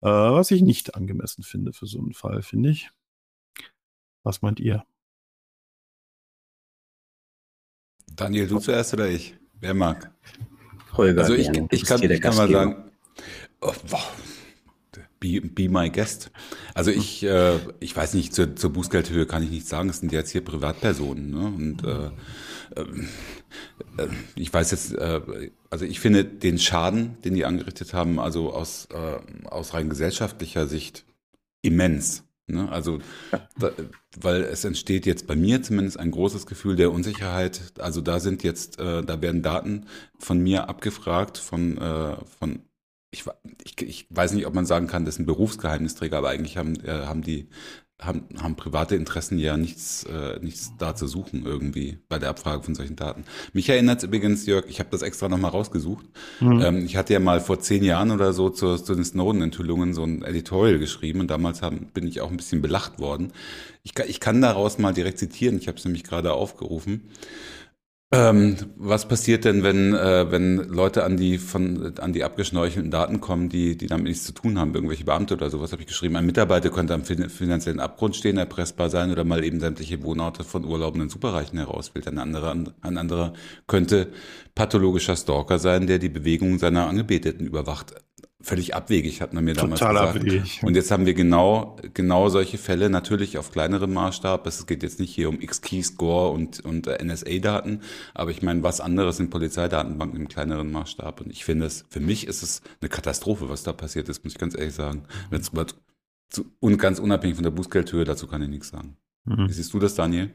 Äh, 0.00 0.08
was 0.08 0.50
ich 0.50 0.62
nicht 0.62 0.94
angemessen 0.94 1.42
finde 1.42 1.72
für 1.72 1.86
so 1.86 1.98
einen 1.98 2.14
Fall, 2.14 2.42
finde 2.42 2.70
ich. 2.70 2.90
Was 4.22 4.42
meint 4.42 4.60
ihr? 4.60 4.84
Daniel, 8.14 8.48
du 8.48 8.58
zuerst 8.58 8.94
oder 8.94 9.08
ich? 9.08 9.36
Wer 9.60 9.74
mag? 9.74 10.10
Holger. 10.98 11.22
Also 11.22 11.34
ich, 11.34 11.48
ich 11.70 11.84
kann, 11.84 12.02
ich 12.02 12.20
kann 12.20 12.36
mal 12.36 12.50
sagen, 12.50 12.76
oh, 13.60 13.72
be, 15.20 15.40
be 15.40 15.68
my 15.68 15.90
guest. 15.90 16.30
Also 16.74 16.90
ich, 16.90 17.24
äh, 17.24 17.58
ich 17.80 17.96
weiß 17.96 18.14
nicht, 18.14 18.34
zur, 18.34 18.56
zur 18.56 18.72
Bußgeldhöhe 18.72 19.26
kann 19.26 19.42
ich 19.42 19.50
nichts 19.50 19.68
sagen. 19.68 19.88
Es 19.88 20.00
sind 20.00 20.12
jetzt 20.12 20.30
hier 20.30 20.44
Privatpersonen. 20.44 21.30
Ne? 21.30 21.46
Und 21.46 21.84
äh, 21.84 22.10
ähm, 22.80 23.08
äh, 23.96 24.08
ich 24.34 24.52
weiß 24.52 24.70
jetzt, 24.70 24.94
äh, 24.94 25.50
also 25.70 25.84
ich 25.84 26.00
finde 26.00 26.24
den 26.24 26.58
Schaden, 26.58 27.16
den 27.24 27.34
die 27.34 27.44
angerichtet 27.44 27.94
haben, 27.94 28.18
also 28.18 28.52
aus, 28.52 28.88
äh, 28.92 29.46
aus 29.46 29.74
rein 29.74 29.88
gesellschaftlicher 29.88 30.66
Sicht 30.66 31.04
immens. 31.62 32.24
Ne? 32.48 32.70
Also, 32.70 32.98
da, 33.58 33.70
weil 34.20 34.42
es 34.42 34.64
entsteht 34.64 35.06
jetzt 35.06 35.26
bei 35.26 35.36
mir 35.36 35.62
zumindest 35.62 35.98
ein 35.98 36.10
großes 36.10 36.46
Gefühl 36.46 36.76
der 36.76 36.92
Unsicherheit. 36.92 37.60
Also 37.78 38.00
da 38.00 38.20
sind 38.20 38.42
jetzt, 38.42 38.78
äh, 38.78 39.02
da 39.02 39.20
werden 39.20 39.42
Daten 39.42 39.86
von 40.18 40.38
mir 40.38 40.68
abgefragt, 40.68 41.38
von, 41.38 41.78
äh, 41.78 42.16
von 42.38 42.60
ich, 43.10 43.24
ich, 43.64 43.80
ich 43.82 44.06
weiß 44.10 44.32
nicht, 44.32 44.46
ob 44.46 44.54
man 44.54 44.66
sagen 44.66 44.86
kann, 44.86 45.04
das 45.04 45.14
ist 45.14 45.20
ein 45.20 45.26
Berufsgeheimnisträger, 45.26 46.18
aber 46.18 46.30
eigentlich 46.30 46.56
haben, 46.56 46.76
äh, 46.84 47.06
haben 47.06 47.22
die 47.22 47.48
haben, 48.00 48.24
haben 48.40 48.54
private 48.54 48.94
Interessen 48.94 49.38
ja 49.38 49.56
nichts, 49.56 50.04
äh, 50.04 50.38
nichts 50.40 50.72
da 50.78 50.94
zu 50.94 51.08
suchen 51.08 51.44
irgendwie 51.44 51.98
bei 52.08 52.18
der 52.18 52.28
Abfrage 52.28 52.62
von 52.62 52.74
solchen 52.74 52.94
Daten. 52.94 53.24
Mich 53.52 53.68
erinnert 53.68 54.04
übrigens, 54.04 54.46
Jörg, 54.46 54.66
ich 54.68 54.78
habe 54.78 54.90
das 54.90 55.02
extra 55.02 55.28
nochmal 55.28 55.50
rausgesucht. 55.50 56.06
Mhm. 56.38 56.62
Ähm, 56.62 56.84
ich 56.84 56.96
hatte 56.96 57.12
ja 57.12 57.20
mal 57.20 57.40
vor 57.40 57.58
zehn 57.58 57.82
Jahren 57.82 58.12
oder 58.12 58.32
so 58.32 58.50
zu, 58.50 58.76
zu 58.76 58.94
den 58.94 59.04
Snowden-Enthüllungen 59.04 59.94
so 59.94 60.04
ein 60.04 60.22
Editorial 60.22 60.78
geschrieben 60.78 61.20
und 61.20 61.28
damals 61.28 61.60
haben, 61.60 61.90
bin 61.92 62.06
ich 62.06 62.20
auch 62.20 62.30
ein 62.30 62.36
bisschen 62.36 62.62
belacht 62.62 63.00
worden. 63.00 63.32
Ich, 63.82 63.98
ich 64.06 64.20
kann 64.20 64.40
daraus 64.40 64.78
mal 64.78 64.94
direkt 64.94 65.18
zitieren, 65.18 65.58
ich 65.58 65.66
habe 65.66 65.78
es 65.78 65.84
nämlich 65.84 66.04
gerade 66.04 66.32
aufgerufen. 66.32 67.10
Ähm, 68.10 68.56
was 68.76 69.06
passiert 69.06 69.44
denn, 69.44 69.62
wenn, 69.62 69.92
äh, 69.92 70.30
wenn 70.30 70.56
Leute 70.56 71.04
an 71.04 71.18
die 71.18 71.36
von 71.36 71.98
an 71.98 72.14
die 72.14 72.24
abgeschnorchelten 72.24 72.90
Daten 72.90 73.20
kommen, 73.20 73.50
die, 73.50 73.76
die 73.76 73.86
damit 73.86 74.06
nichts 74.06 74.24
zu 74.24 74.32
tun 74.32 74.58
haben, 74.58 74.74
irgendwelche 74.74 75.04
Beamte 75.04 75.34
oder 75.34 75.50
sowas, 75.50 75.72
habe 75.72 75.82
ich 75.82 75.88
geschrieben. 75.88 76.16
Ein 76.16 76.24
Mitarbeiter 76.24 76.70
könnte 76.70 76.94
am 76.94 77.04
finanziellen 77.04 77.80
Abgrund 77.80 78.16
stehen, 78.16 78.38
erpressbar 78.38 78.88
sein 78.88 79.12
oder 79.12 79.24
mal 79.24 79.44
eben 79.44 79.60
sämtliche 79.60 80.02
Wohnorte 80.02 80.42
von 80.42 80.64
urlaubenden 80.64 81.10
Superreichen 81.10 81.58
herauswählt. 81.58 82.08
Ein 82.08 82.18
anderer, 82.18 82.52
ein 82.80 82.96
anderer 82.96 83.34
könnte 83.66 84.08
pathologischer 84.54 85.14
Stalker 85.14 85.58
sein, 85.58 85.86
der 85.86 85.98
die 85.98 86.08
Bewegungen 86.08 86.58
seiner 86.58 86.86
Angebeteten 86.86 87.46
überwacht 87.46 87.94
völlig 88.40 88.74
abwegig, 88.74 89.20
hat 89.20 89.32
man 89.32 89.44
mir 89.44 89.54
damals 89.54 89.80
Total 89.80 89.94
gesagt. 89.94 90.16
Abwegig. 90.16 90.60
Und 90.62 90.74
jetzt 90.74 90.90
haben 90.90 91.06
wir 91.06 91.14
genau, 91.14 91.76
genau 91.94 92.28
solche 92.28 92.58
Fälle, 92.58 92.88
natürlich 92.88 93.36
auf 93.36 93.50
kleinerem 93.50 93.92
Maßstab. 93.92 94.46
Es 94.46 94.66
geht 94.66 94.82
jetzt 94.82 95.00
nicht 95.00 95.14
hier 95.14 95.28
um 95.28 95.40
X-Key-Score 95.40 96.30
und, 96.30 96.60
und 96.64 96.86
äh, 96.86 97.02
NSA-Daten, 97.04 97.82
aber 98.14 98.30
ich 98.30 98.42
meine, 98.42 98.62
was 98.62 98.80
anderes 98.80 99.16
sind 99.16 99.30
Polizeidatenbanken 99.30 100.20
im 100.20 100.28
kleineren 100.28 100.70
Maßstab. 100.70 101.20
Und 101.20 101.30
ich 101.30 101.44
finde 101.44 101.66
es, 101.66 101.84
für 101.88 102.00
mich 102.00 102.26
ist 102.26 102.42
es 102.42 102.62
eine 102.80 102.88
Katastrophe, 102.88 103.48
was 103.48 103.64
da 103.64 103.72
passiert 103.72 104.08
ist, 104.08 104.24
muss 104.24 104.34
ich 104.34 104.38
ganz 104.38 104.56
ehrlich 104.56 104.74
sagen. 104.74 105.04
Wenn's, 105.30 105.50
und 106.60 106.78
ganz 106.78 106.98
unabhängig 106.98 107.36
von 107.36 107.44
der 107.44 107.50
Bußgeldhöhe, 107.50 108.04
dazu 108.04 108.26
kann 108.26 108.42
ich 108.42 108.48
nichts 108.48 108.68
sagen. 108.68 108.96
Wie 109.28 109.52
siehst 109.52 109.72
du 109.74 109.78
das, 109.78 109.94
Daniel? 109.94 110.30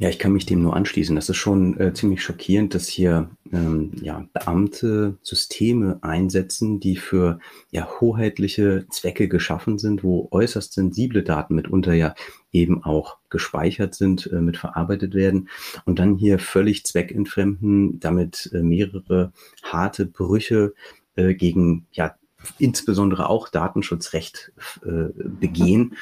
Ja, 0.00 0.08
ich 0.08 0.20
kann 0.20 0.32
mich 0.32 0.46
dem 0.46 0.62
nur 0.62 0.76
anschließen. 0.76 1.16
Das 1.16 1.28
ist 1.28 1.38
schon 1.38 1.76
äh, 1.80 1.92
ziemlich 1.92 2.22
schockierend, 2.22 2.72
dass 2.72 2.86
hier 2.86 3.30
ähm, 3.52 3.90
ja, 4.00 4.28
Beamte 4.32 5.18
Systeme 5.22 5.98
einsetzen, 6.02 6.78
die 6.78 6.96
für 6.96 7.40
ja, 7.72 7.88
hoheitliche 8.00 8.86
Zwecke 8.90 9.26
geschaffen 9.26 9.76
sind, 9.76 10.04
wo 10.04 10.28
äußerst 10.30 10.72
sensible 10.72 11.24
Daten 11.24 11.56
mitunter 11.56 11.94
ja 11.94 12.14
eben 12.52 12.84
auch 12.84 13.18
gespeichert 13.28 13.96
sind, 13.96 14.30
äh, 14.32 14.40
mit 14.40 14.56
verarbeitet 14.56 15.14
werden 15.14 15.48
und 15.84 15.98
dann 15.98 16.14
hier 16.14 16.38
völlig 16.38 16.86
zweckentfremden, 16.86 17.98
damit 17.98 18.50
äh, 18.54 18.62
mehrere 18.62 19.32
harte 19.64 20.06
Brüche 20.06 20.74
äh, 21.16 21.34
gegen 21.34 21.88
ja, 21.90 22.14
insbesondere 22.58 23.28
auch 23.28 23.48
Datenschutzrecht 23.48 24.52
äh, 24.84 25.08
begehen 25.16 25.96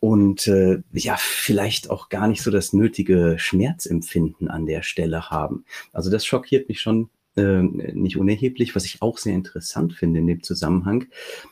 und 0.00 0.46
äh, 0.46 0.82
ja, 0.92 1.16
vielleicht 1.18 1.90
auch 1.90 2.08
gar 2.08 2.28
nicht 2.28 2.42
so 2.42 2.50
das 2.50 2.72
nötige 2.72 3.36
Schmerzempfinden 3.38 4.48
an 4.48 4.66
der 4.66 4.82
Stelle 4.82 5.30
haben. 5.30 5.64
Also 5.92 6.10
das 6.10 6.26
schockiert 6.26 6.68
mich 6.68 6.80
schon 6.80 7.08
ähm, 7.38 7.80
nicht 7.94 8.16
unerheblich. 8.16 8.74
Was 8.74 8.84
ich 8.84 9.00
auch 9.00 9.16
sehr 9.16 9.34
interessant 9.34 9.94
finde 9.94 10.20
in 10.20 10.26
dem 10.26 10.42
Zusammenhang, 10.42 11.06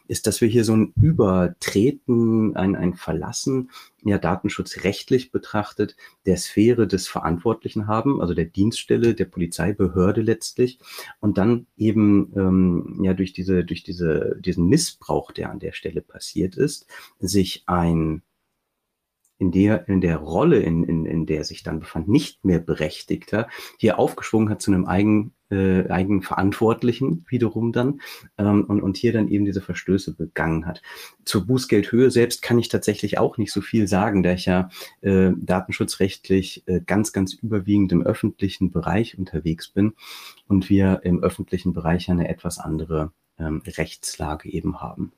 ist, 0.08 0.26
dass 0.26 0.40
wir 0.40 0.48
hier 0.48 0.64
so 0.64 0.74
ein 0.74 0.92
Übertreten, 1.00 2.56
ein, 2.56 2.74
ein 2.74 2.94
Verlassen, 2.94 3.70
ja, 4.04 4.18
datenschutzrechtlich 4.18 5.32
betrachtet, 5.32 5.96
der 6.26 6.36
Sphäre 6.36 6.86
des 6.86 7.08
Verantwortlichen 7.08 7.86
haben, 7.86 8.20
also 8.20 8.34
der 8.34 8.44
Dienststelle, 8.44 9.14
der 9.14 9.24
Polizeibehörde 9.24 10.20
letztlich, 10.20 10.78
und 11.20 11.38
dann 11.38 11.66
eben 11.76 12.32
ähm, 12.36 13.00
ja 13.02 13.14
durch 13.14 13.32
diese, 13.32 13.64
durch 13.64 13.82
diese, 13.84 14.36
diesen 14.40 14.68
Missbrauch, 14.68 15.32
der 15.32 15.50
an 15.50 15.60
der 15.60 15.72
Stelle 15.72 16.02
passiert 16.02 16.56
ist, 16.56 16.86
sich 17.20 17.62
ein 17.66 18.22
in 19.38 19.50
der, 19.50 19.88
in 19.88 20.00
der 20.00 20.16
Rolle, 20.16 20.60
in, 20.60 20.84
in, 20.84 21.04
in 21.04 21.26
der 21.26 21.44
sich 21.44 21.62
dann 21.62 21.80
befand, 21.80 22.08
nicht 22.08 22.44
mehr 22.44 22.58
Berechtigter, 22.58 23.48
hier 23.78 23.98
aufgeschwungen 23.98 24.48
hat 24.48 24.62
zu 24.62 24.72
einem 24.72 24.86
eigen, 24.86 25.34
äh, 25.50 25.88
Eigenverantwortlichen 25.88 27.24
wiederum 27.28 27.72
dann 27.72 28.00
ähm, 28.38 28.64
und, 28.64 28.82
und 28.82 28.96
hier 28.96 29.12
dann 29.12 29.28
eben 29.28 29.44
diese 29.44 29.60
Verstöße 29.60 30.14
begangen 30.14 30.66
hat. 30.66 30.82
Zur 31.24 31.46
Bußgeldhöhe 31.46 32.10
selbst 32.10 32.42
kann 32.42 32.58
ich 32.58 32.68
tatsächlich 32.68 33.18
auch 33.18 33.38
nicht 33.38 33.52
so 33.52 33.60
viel 33.60 33.86
sagen, 33.86 34.22
da 34.22 34.32
ich 34.32 34.46
ja 34.46 34.70
äh, 35.02 35.30
datenschutzrechtlich 35.36 36.64
äh, 36.66 36.80
ganz, 36.84 37.12
ganz 37.12 37.34
überwiegend 37.34 37.92
im 37.92 38.02
öffentlichen 38.02 38.70
Bereich 38.70 39.18
unterwegs 39.18 39.68
bin 39.68 39.92
und 40.48 40.68
wir 40.70 41.00
im 41.04 41.22
öffentlichen 41.22 41.72
Bereich 41.72 42.10
eine 42.10 42.28
etwas 42.28 42.58
andere 42.58 43.12
ähm, 43.38 43.62
Rechtslage 43.66 44.48
eben 44.48 44.80
haben. 44.80 45.12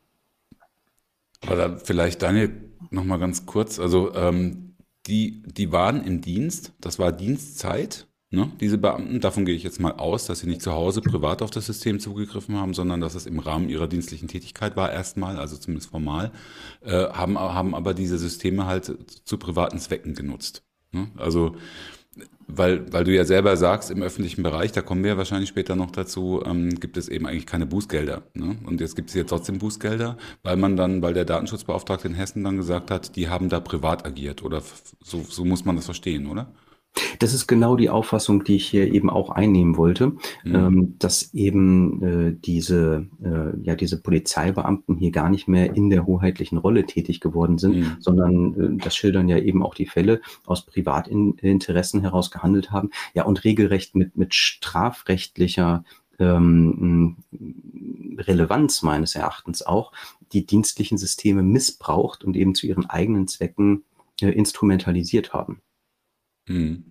Aber 1.47 1.79
vielleicht 1.79 2.23
Daniel 2.23 2.51
noch 2.91 3.05
mal 3.05 3.19
ganz 3.19 3.47
kurz. 3.47 3.79
Also 3.79 4.13
ähm, 4.15 4.75
die, 5.07 5.43
die 5.45 5.73
waren 5.73 6.05
im 6.05 6.21
Dienst, 6.21 6.73
das 6.81 6.99
war 6.99 7.13
Dienstzeit 7.13 8.08
Ne? 8.31 8.51
Diese 8.61 8.77
Beamten, 8.77 9.21
davon 9.21 9.47
gehe 9.47 9.55
ich 9.55 9.63
jetzt 9.63 9.81
mal 9.81 9.93
aus, 9.93 10.27
dass 10.27 10.41
sie 10.41 10.49
nicht 10.49 10.61
zu 10.61 10.73
Hause 10.73 11.01
privat 11.01 11.41
auf 11.41 11.51
das 11.51 11.67
System 11.67 11.99
zugegriffen 11.99 12.57
haben, 12.57 12.75
sondern 12.75 13.01
dass 13.01 13.15
es 13.15 13.25
im 13.25 13.39
Rahmen 13.39 13.71
ihrer 13.71 13.89
dienstlichen 13.89 14.29
Tätigkeit 14.29 14.77
war 14.77 14.93
erstmal, 14.93 15.39
also 15.39 15.57
zumindest 15.57 15.91
formal, 15.91 16.31
äh, 16.85 17.09
haben, 17.09 17.39
haben 17.39 17.75
aber 17.75 17.95
diese 17.95 18.19
Systeme 18.19 18.67
halt 18.67 18.95
zu 19.25 19.39
privaten 19.39 19.79
Zwecken 19.79 20.15
genutzt. 20.15 20.63
Ne? 20.93 21.09
Also 21.17 21.57
weil, 22.47 22.91
weil 22.93 23.05
du 23.05 23.15
ja 23.15 23.25
selber 23.25 23.57
sagst, 23.57 23.91
im 23.91 24.03
öffentlichen 24.03 24.43
Bereich, 24.43 24.73
da 24.73 24.81
kommen 24.81 25.05
wir 25.05 25.19
wahrscheinlich 25.19 25.51
später 25.51 25.77
noch 25.77 25.91
dazu, 25.91 26.43
ähm, 26.45 26.81
gibt 26.81 26.97
es 26.97 27.09
eben 27.09 27.27
eigentlich 27.27 27.47
keine 27.47 27.67
Bußgelder. 27.67 28.23
Ne? 28.35 28.57
Und 28.65 28.81
jetzt 28.81 28.97
gibt 28.97 29.11
es 29.11 29.15
ja 29.15 29.25
trotzdem 29.25 29.59
Bußgelder, 29.59 30.17
weil 30.43 30.57
man 30.57 30.77
dann, 30.77 31.03
weil 31.03 31.13
der 31.13 31.27
Datenschutzbeauftragte 31.27 32.09
in 32.09 32.15
Hessen 32.15 32.45
dann 32.45 32.57
gesagt 32.57 32.91
hat, 32.91 33.17
die 33.17 33.29
haben 33.29 33.51
da 33.51 33.61
privat 33.61 34.07
agiert. 34.07 34.43
Oder 34.43 34.63
so, 35.03 35.23
so 35.29 35.45
muss 35.45 35.65
man 35.65 35.77
das 35.77 35.85
verstehen, 35.85 36.27
oder? 36.27 36.51
Das 37.19 37.35
ist 37.35 37.47
genau 37.47 37.77
die 37.77 37.91
Auffassung, 37.91 38.45
die 38.45 38.57
ich 38.57 38.67
hier 38.67 38.93
eben 38.93 39.11
auch 39.11 39.31
einnehmen 39.31 39.77
wollte, 39.77 40.09
mhm. 40.45 40.55
ähm, 40.55 40.95
dass 40.99 41.33
eben 41.35 42.03
äh, 42.03 42.37
diese, 42.39 43.07
äh, 43.23 43.61
ja, 43.63 43.75
diese 43.75 44.01
Polizeibeamten 44.01 44.97
hier 44.97 45.11
gar 45.11 45.29
nicht 45.29 45.49
mehr 45.49 45.75
in 45.75 45.91
der 45.91 46.07
hoheitlichen 46.07 46.59
Rolle 46.59 46.87
tätig 46.87 47.21
geworden 47.21 47.59
sind, 47.59 47.77
mhm. 47.77 47.97
sondern 48.01 48.55
äh, 48.55 48.83
das 48.83 48.97
schildern 48.97 49.29
ja 49.29 49.39
eben 49.39 49.63
auch 49.63 49.75
die 49.75 49.87
Fälle 49.87 50.21
aus 50.47 50.65
Privatinteressen 50.67 52.01
heraus 52.01 52.31
gehandelt 52.31 52.71
haben, 52.71 52.91
ja, 53.15 53.25
und 53.25 53.45
regelrecht 53.45 53.95
mit, 53.95 54.17
mit 54.17 54.35
strafrechtlicher 54.35 55.85
ähm, 56.19 57.17
Relevanz 58.19 58.83
meines 58.83 59.15
Erachtens 59.15 59.63
auch 59.63 59.93
die 60.33 60.45
dienstlichen 60.45 60.99
Systeme 60.99 61.43
missbraucht 61.43 62.25
und 62.25 62.37
eben 62.37 62.55
zu 62.55 62.67
ihren 62.67 62.87
eigenen 62.87 63.29
Zwecken 63.29 63.85
äh, 64.21 64.31
instrumentalisiert 64.31 65.33
haben. 65.33 65.61
Mhm. 66.49 66.85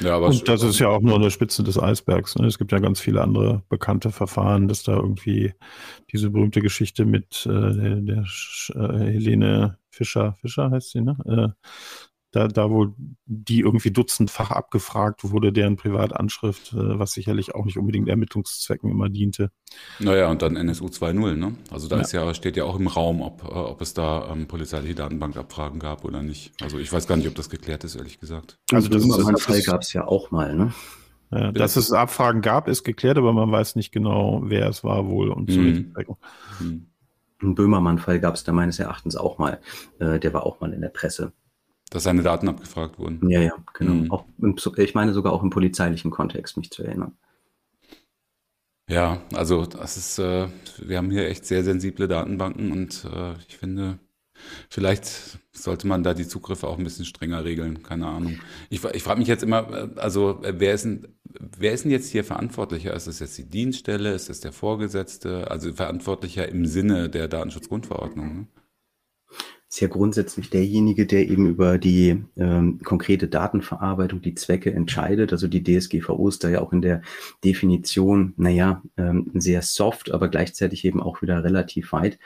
Ja, 0.00 0.16
aber 0.16 0.28
und 0.28 0.48
das 0.48 0.62
ist 0.62 0.78
ja 0.78 0.88
auch 0.88 1.00
nur 1.00 1.16
eine 1.16 1.30
Spitze 1.30 1.62
des 1.62 1.78
Eisbergs. 1.78 2.36
Ne? 2.36 2.46
Es 2.46 2.58
gibt 2.58 2.72
ja 2.72 2.78
ganz 2.78 3.00
viele 3.00 3.22
andere 3.22 3.62
bekannte 3.68 4.10
Verfahren, 4.10 4.68
dass 4.68 4.82
da 4.82 4.96
irgendwie 4.96 5.52
diese 6.12 6.30
berühmte 6.30 6.60
Geschichte 6.60 7.04
mit 7.04 7.46
äh, 7.46 7.50
der, 7.50 7.96
der 7.96 8.24
äh, 8.74 9.12
Helene 9.12 9.78
Fischer, 9.90 10.34
Fischer 10.40 10.70
heißt 10.70 10.90
sie, 10.90 11.02
ne? 11.02 11.16
Äh, 11.26 11.68
da, 12.34 12.48
da 12.48 12.70
wo 12.70 12.94
die 13.26 13.60
irgendwie 13.60 13.90
dutzendfach 13.90 14.50
abgefragt 14.50 15.22
wurde, 15.22 15.52
deren 15.52 15.76
Privatanschrift, 15.76 16.72
äh, 16.72 16.98
was 16.98 17.12
sicherlich 17.12 17.54
auch 17.54 17.64
nicht 17.64 17.78
unbedingt 17.78 18.08
Ermittlungszwecken 18.08 18.90
immer 18.90 19.08
diente. 19.08 19.50
Naja, 20.00 20.28
und 20.30 20.42
dann 20.42 20.56
NSU 20.56 20.86
2.0, 20.86 21.36
ne? 21.36 21.54
Also 21.70 21.88
da 21.88 21.96
ja. 21.96 22.02
Ist 22.02 22.12
ja, 22.12 22.34
steht 22.34 22.56
ja 22.56 22.64
auch 22.64 22.78
im 22.78 22.88
Raum, 22.88 23.22
ob, 23.22 23.44
äh, 23.44 23.46
ob 23.46 23.80
es 23.80 23.94
da 23.94 24.28
ähm, 24.30 24.48
polizeiliche 24.48 24.96
Datenbankabfragen 24.96 25.78
gab 25.78 26.04
oder 26.04 26.22
nicht. 26.22 26.52
Also 26.60 26.78
ich 26.78 26.92
weiß 26.92 27.06
gar 27.06 27.16
nicht, 27.16 27.28
ob 27.28 27.36
das 27.36 27.48
geklärt 27.48 27.84
ist, 27.84 27.94
ehrlich 27.94 28.18
gesagt. 28.18 28.58
Also 28.72 28.88
das, 28.88 29.06
das, 29.06 29.26
das 29.26 29.42
Fall 29.42 29.62
gab 29.62 29.82
es 29.82 29.92
ja 29.92 30.06
auch 30.06 30.30
mal, 30.30 30.56
ne? 30.56 30.72
Ja, 31.30 31.52
dass 31.52 31.76
es 31.76 31.92
Abfragen 31.92 32.42
gab, 32.42 32.68
ist 32.68 32.84
geklärt, 32.84 33.18
aber 33.18 33.32
man 33.32 33.50
weiß 33.50 33.76
nicht 33.76 33.92
genau, 33.92 34.42
wer 34.44 34.68
es 34.68 34.84
war 34.84 35.08
wohl 35.08 35.30
und 35.30 35.50
zu 35.50 35.64
welchen 35.64 35.92
Zwecken. 35.92 36.16
Mhm. 36.60 36.86
Einen 37.42 37.54
Böhmermann-Fall 37.54 38.20
gab 38.20 38.34
es 38.34 38.44
da 38.44 38.52
meines 38.52 38.78
Erachtens 38.78 39.16
auch 39.16 39.38
mal. 39.38 39.60
Äh, 39.98 40.18
der 40.20 40.32
war 40.32 40.46
auch 40.46 40.60
mal 40.60 40.72
in 40.72 40.80
der 40.80 40.88
Presse. 40.88 41.32
Dass 41.90 42.04
seine 42.04 42.22
Daten 42.22 42.48
abgefragt 42.48 42.98
wurden. 42.98 43.28
Ja, 43.28 43.40
ja, 43.40 43.52
genau. 43.72 43.92
Mhm. 43.92 44.10
Auch 44.10 44.24
im, 44.38 44.56
ich 44.76 44.94
meine 44.94 45.12
sogar 45.12 45.32
auch 45.32 45.42
im 45.42 45.50
polizeilichen 45.50 46.10
Kontext, 46.10 46.56
mich 46.56 46.70
zu 46.70 46.82
erinnern. 46.82 47.12
Ja, 48.88 49.22
also 49.32 49.64
das 49.64 49.96
ist, 49.96 50.18
äh, 50.18 50.48
wir 50.78 50.98
haben 50.98 51.10
hier 51.10 51.26
echt 51.28 51.46
sehr 51.46 51.64
sensible 51.64 52.06
Datenbanken 52.06 52.70
und 52.70 53.06
äh, 53.10 53.32
ich 53.48 53.56
finde, 53.56 53.98
vielleicht 54.68 55.38
sollte 55.52 55.86
man 55.86 56.02
da 56.02 56.12
die 56.12 56.28
Zugriffe 56.28 56.66
auch 56.68 56.76
ein 56.76 56.84
bisschen 56.84 57.06
strenger 57.06 57.44
regeln, 57.44 57.82
keine 57.82 58.06
Ahnung. 58.06 58.40
Ich, 58.68 58.84
ich 58.84 59.02
frage 59.02 59.20
mich 59.20 59.28
jetzt 59.28 59.42
immer, 59.42 59.70
äh, 59.72 59.88
also 59.96 60.40
wer 60.42 60.74
ist, 60.74 60.84
denn, 60.84 61.08
wer 61.24 61.72
ist 61.72 61.84
denn 61.84 61.92
jetzt 61.92 62.10
hier 62.10 62.24
verantwortlicher? 62.24 62.92
Ist 62.92 63.06
es 63.06 63.20
jetzt 63.20 63.38
die 63.38 63.48
Dienststelle? 63.48 64.12
Ist 64.12 64.28
es 64.28 64.40
der 64.40 64.52
Vorgesetzte? 64.52 65.50
Also 65.50 65.72
verantwortlicher 65.72 66.46
im 66.48 66.66
Sinne 66.66 67.08
der 67.08 67.28
Datenschutzgrundverordnung? 67.28 68.36
Ne? 68.40 68.46
Ist 69.74 69.80
ja 69.80 69.88
grundsätzlich 69.88 70.50
derjenige, 70.50 71.04
der 71.04 71.28
eben 71.28 71.48
über 71.48 71.78
die 71.78 72.22
ähm, 72.36 72.78
konkrete 72.84 73.26
Datenverarbeitung, 73.26 74.22
die 74.22 74.36
Zwecke 74.36 74.72
entscheidet. 74.72 75.32
Also 75.32 75.48
die 75.48 75.64
DSGVO 75.64 76.28
ist 76.28 76.44
da 76.44 76.48
ja 76.48 76.60
auch 76.60 76.72
in 76.72 76.80
der 76.80 77.02
Definition, 77.44 78.34
naja, 78.36 78.84
ähm, 78.96 79.32
sehr 79.34 79.62
soft, 79.62 80.12
aber 80.12 80.28
gleichzeitig 80.28 80.84
eben 80.84 81.02
auch 81.02 81.22
wieder 81.22 81.42
relativ 81.42 81.90
weit 81.90 82.20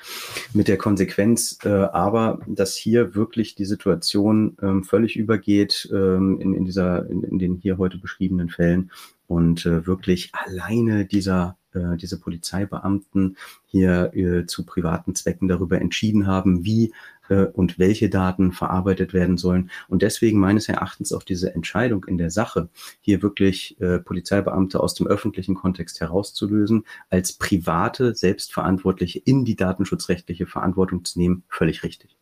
mit 0.52 0.68
der 0.68 0.76
Konsequenz, 0.76 1.58
äh, 1.64 1.70
aber 1.70 2.40
dass 2.46 2.76
hier 2.76 3.14
wirklich 3.14 3.54
die 3.54 3.64
Situation 3.64 4.58
ähm, 4.60 4.84
völlig 4.84 5.16
übergeht 5.16 5.88
ähm, 5.90 6.38
in, 6.42 6.52
in, 6.52 6.66
dieser, 6.66 7.08
in, 7.08 7.22
in 7.22 7.38
den 7.38 7.56
hier 7.56 7.78
heute 7.78 7.96
beschriebenen 7.96 8.50
Fällen 8.50 8.90
und 9.26 9.64
äh, 9.64 9.86
wirklich 9.86 10.32
alleine 10.34 11.06
dieser 11.06 11.56
äh, 11.74 11.96
diese 11.96 12.18
Polizeibeamten 12.18 13.36
hier 13.66 14.14
äh, 14.14 14.46
zu 14.46 14.64
privaten 14.64 15.14
Zwecken 15.14 15.48
darüber 15.48 15.80
entschieden 15.80 16.26
haben, 16.26 16.64
wie 16.64 16.92
äh, 17.28 17.44
und 17.44 17.78
welche 17.78 18.08
Daten 18.08 18.52
verarbeitet 18.52 19.12
werden 19.12 19.36
sollen. 19.36 19.70
Und 19.88 20.02
deswegen 20.02 20.38
meines 20.38 20.68
Erachtens 20.68 21.12
auch 21.12 21.22
diese 21.22 21.54
Entscheidung 21.54 22.04
in 22.04 22.18
der 22.18 22.30
Sache, 22.30 22.68
hier 23.00 23.22
wirklich 23.22 23.80
äh, 23.80 23.98
Polizeibeamte 23.98 24.80
aus 24.80 24.94
dem 24.94 25.06
öffentlichen 25.06 25.54
Kontext 25.54 26.00
herauszulösen, 26.00 26.84
als 27.10 27.32
private, 27.32 28.14
selbstverantwortliche 28.14 29.18
in 29.18 29.44
die 29.44 29.56
datenschutzrechtliche 29.56 30.46
Verantwortung 30.46 31.04
zu 31.04 31.18
nehmen, 31.18 31.44
völlig 31.48 31.82
richtig. 31.82 32.16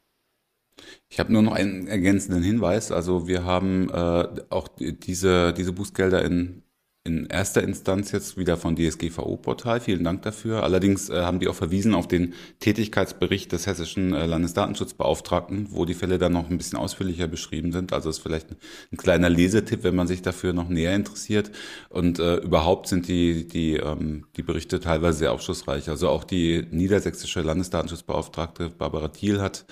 Ich 1.09 1.19
habe 1.19 1.33
nur 1.33 1.43
noch 1.43 1.55
einen 1.55 1.87
ergänzenden 1.87 2.43
Hinweis. 2.43 2.93
Also 2.93 3.27
wir 3.27 3.45
haben 3.45 3.89
äh, 3.89 4.29
auch 4.51 4.69
diese, 4.79 5.55
diese 5.55 5.73
Bußgelder 5.73 6.23
in 6.25 6.63
in 7.07 7.27
erster 7.27 7.63
Instanz 7.63 8.13
jetzt 8.13 8.37
wieder 8.37 8.57
von 8.57 8.77
DSGVO-Portal. 8.77 9.81
Vielen 9.81 10.05
Dank 10.05 10.23
dafür. 10.23 10.65
Allerdings 10.65 11.09
äh, 11.09 11.23
haben 11.23 11.39
die 11.39 11.49
auch 11.49 11.55
verwiesen 11.55 11.95
auf 11.95 12.09
den 12.09 12.35
Tätigkeitsbericht 12.61 13.53
des 13.53 13.67
hessischen 13.67 14.13
äh, 14.13 14.27
Landesdatenschutzbeauftragten, 14.27 15.69
wo 15.71 15.85
die 15.85 15.95
Fälle 15.95 16.19
dann 16.19 16.33
noch 16.33 16.51
ein 16.51 16.59
bisschen 16.59 16.79
ausführlicher 16.79 17.29
beschrieben 17.29 17.73
sind. 17.73 17.93
Also 17.93 18.11
ist 18.11 18.19
vielleicht 18.19 18.51
ein, 18.51 18.57
ein 18.93 18.97
kleiner 18.97 19.31
Lesetipp, 19.31 19.85
wenn 19.85 19.95
man 19.95 20.09
sich 20.09 20.23
dafür 20.23 20.53
noch 20.53 20.69
näher 20.69 20.95
interessiert. 20.95 21.53
Und 21.89 22.19
äh, 22.19 22.37
überhaupt 22.37 22.89
sind 22.89 23.09
die, 23.09 23.47
die, 23.47 23.77
ähm, 23.77 24.27
die 24.37 24.43
Berichte 24.43 24.81
teilweise 24.81 25.19
sehr 25.19 25.33
aufschlussreich. 25.33 25.89
Also 25.89 26.09
auch 26.09 26.25
die 26.25 26.67
niedersächsische 26.71 27.41
Landesdatenschutzbeauftragte 27.41 28.71
Barbara 28.71 29.09
Thiel 29.09 29.41
hat 29.41 29.65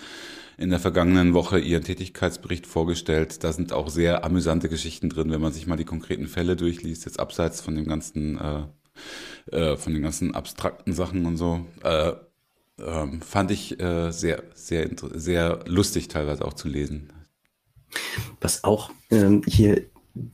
in 0.57 0.71
der 0.71 0.81
vergangenen 0.81 1.35
Woche 1.35 1.59
ihren 1.59 1.85
Tätigkeitsbericht 1.85 2.67
vorgestellt. 2.67 3.45
Da 3.45 3.53
sind 3.53 3.73
auch 3.73 3.89
sehr 3.89 4.25
amüsante 4.25 4.69
Geschichten 4.69 5.09
drin, 5.09 5.31
wenn 5.31 5.41
man 5.41 5.53
sich 5.53 5.67
mal 5.67 5.77
die 5.77 5.85
konkreten 5.85 6.27
Fälle 6.27 6.57
durchliest, 6.57 7.05
jetzt 7.05 7.21
abseits 7.21 7.61
von 7.61 7.75
dem 7.75 7.87
ganzen, 7.87 8.39
äh, 8.39 9.57
äh, 9.57 9.77
von 9.77 9.93
den 9.93 10.03
ganzen 10.03 10.35
abstrakten 10.35 10.93
Sachen 10.93 11.27
und 11.27 11.37
so. 11.37 11.65
Äh, 11.83 12.13
ähm, 12.79 13.23
fand 13.23 13.51
ich 13.51 13.81
äh, 13.81 14.11
sehr, 14.11 14.43
sehr, 14.55 14.91
sehr 15.13 15.61
lustig 15.67 16.09
teilweise 16.09 16.45
auch 16.45 16.55
zu 16.55 16.69
lesen. 16.69 17.13
Was 18.41 18.65
auch 18.65 18.91
ähm, 19.11 19.43
hier 19.47 19.85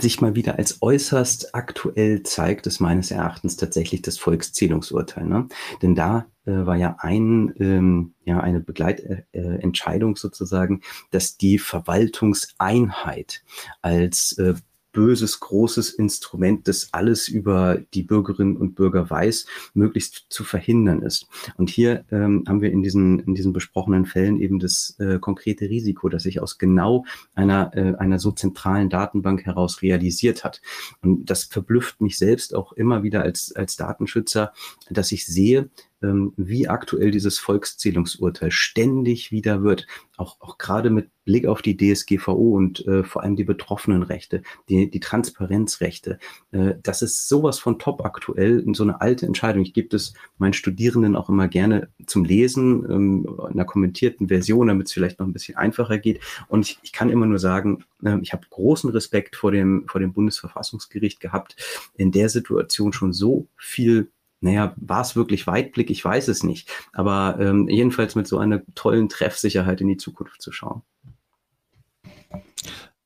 sich 0.00 0.20
mal 0.20 0.34
wieder 0.34 0.58
als 0.58 0.82
äußerst 0.82 1.54
aktuell 1.54 2.22
zeigt, 2.22 2.66
ist 2.66 2.80
meines 2.80 3.10
Erachtens 3.10 3.56
tatsächlich 3.56 4.02
das 4.02 4.18
Volkszählungsurteil. 4.18 5.24
Ne? 5.24 5.48
Denn 5.80 5.94
da 5.94 6.26
äh, 6.44 6.66
war 6.66 6.76
ja 6.76 6.96
ein, 7.00 7.54
ähm, 7.58 8.14
ja 8.24 8.40
eine 8.40 8.60
Begleitentscheidung 8.60 10.16
sozusagen, 10.16 10.82
dass 11.10 11.36
die 11.36 11.58
Verwaltungseinheit 11.58 13.42
als 13.80 14.32
äh, 14.38 14.54
böses, 14.92 15.40
großes 15.40 15.90
Instrument, 15.90 16.66
das 16.68 16.88
alles 16.92 17.28
über 17.28 17.80
die 17.94 18.02
Bürgerinnen 18.02 18.56
und 18.56 18.74
Bürger 18.74 19.08
weiß, 19.08 19.46
möglichst 19.74 20.26
zu 20.28 20.44
verhindern 20.44 21.02
ist. 21.02 21.26
Und 21.56 21.70
hier 21.70 22.04
ähm, 22.10 22.44
haben 22.48 22.60
wir 22.60 22.72
in 22.72 22.82
diesen, 22.82 23.20
in 23.20 23.34
diesen 23.34 23.52
besprochenen 23.52 24.06
Fällen 24.06 24.40
eben 24.40 24.58
das 24.58 24.96
äh, 24.98 25.18
konkrete 25.18 25.68
Risiko, 25.68 26.08
das 26.08 26.24
sich 26.24 26.40
aus 26.40 26.58
genau 26.58 27.04
einer, 27.34 27.70
äh, 27.74 27.94
einer 27.96 28.18
so 28.18 28.32
zentralen 28.32 28.88
Datenbank 28.88 29.46
heraus 29.46 29.82
realisiert 29.82 30.44
hat. 30.44 30.60
Und 31.02 31.30
das 31.30 31.44
verblüfft 31.44 32.00
mich 32.00 32.18
selbst 32.18 32.54
auch 32.54 32.72
immer 32.72 33.02
wieder 33.02 33.22
als, 33.22 33.54
als 33.54 33.76
Datenschützer, 33.76 34.52
dass 34.90 35.12
ich 35.12 35.26
sehe, 35.26 35.70
wie 36.02 36.68
aktuell 36.68 37.10
dieses 37.10 37.38
Volkszählungsurteil 37.38 38.50
ständig 38.50 39.30
wieder 39.30 39.62
wird, 39.62 39.86
auch, 40.16 40.36
auch 40.40 40.58
gerade 40.58 40.90
mit 40.90 41.10
Blick 41.24 41.46
auf 41.46 41.62
die 41.62 41.76
DSGVO 41.76 42.56
und 42.56 42.86
äh, 42.86 43.04
vor 43.04 43.22
allem 43.22 43.36
die 43.36 43.44
Betroffenenrechte, 43.44 44.42
die, 44.68 44.90
die 44.90 45.00
Transparenzrechte. 45.00 46.18
Äh, 46.50 46.74
das 46.82 47.02
ist 47.02 47.28
sowas 47.28 47.58
von 47.58 47.78
top 47.78 48.04
aktuell 48.04 48.64
so 48.72 48.82
eine 48.82 49.00
alte 49.00 49.26
Entscheidung. 49.26 49.62
Ich 49.62 49.72
gebe 49.72 49.88
das 49.88 50.14
meinen 50.38 50.52
Studierenden 50.52 51.16
auch 51.16 51.28
immer 51.28 51.48
gerne 51.48 51.88
zum 52.06 52.24
Lesen 52.24 52.84
ähm, 52.90 53.28
in 53.28 53.54
einer 53.54 53.64
kommentierten 53.64 54.28
Version, 54.28 54.68
damit 54.68 54.88
es 54.88 54.92
vielleicht 54.92 55.20
noch 55.20 55.26
ein 55.26 55.32
bisschen 55.32 55.56
einfacher 55.56 55.98
geht. 55.98 56.20
Und 56.48 56.66
ich, 56.66 56.78
ich 56.82 56.92
kann 56.92 57.10
immer 57.10 57.26
nur 57.26 57.38
sagen, 57.38 57.84
äh, 58.02 58.18
ich 58.22 58.32
habe 58.32 58.46
großen 58.50 58.90
Respekt 58.90 59.36
vor 59.36 59.52
dem, 59.52 59.84
vor 59.86 60.00
dem 60.00 60.12
Bundesverfassungsgericht 60.12 61.20
gehabt, 61.20 61.56
in 61.96 62.12
der 62.12 62.28
Situation 62.28 62.92
schon 62.92 63.12
so 63.12 63.46
viel 63.56 64.10
naja, 64.40 64.74
war 64.76 65.02
es 65.02 65.16
wirklich 65.16 65.46
Weitblick? 65.46 65.90
Ich 65.90 66.04
weiß 66.04 66.28
es 66.28 66.42
nicht. 66.42 66.70
Aber 66.92 67.36
ähm, 67.38 67.68
jedenfalls 67.68 68.14
mit 68.14 68.26
so 68.26 68.38
einer 68.38 68.62
tollen 68.74 69.08
Treffsicherheit 69.08 69.80
in 69.80 69.88
die 69.88 69.98
Zukunft 69.98 70.40
zu 70.40 70.50
schauen. 70.50 70.82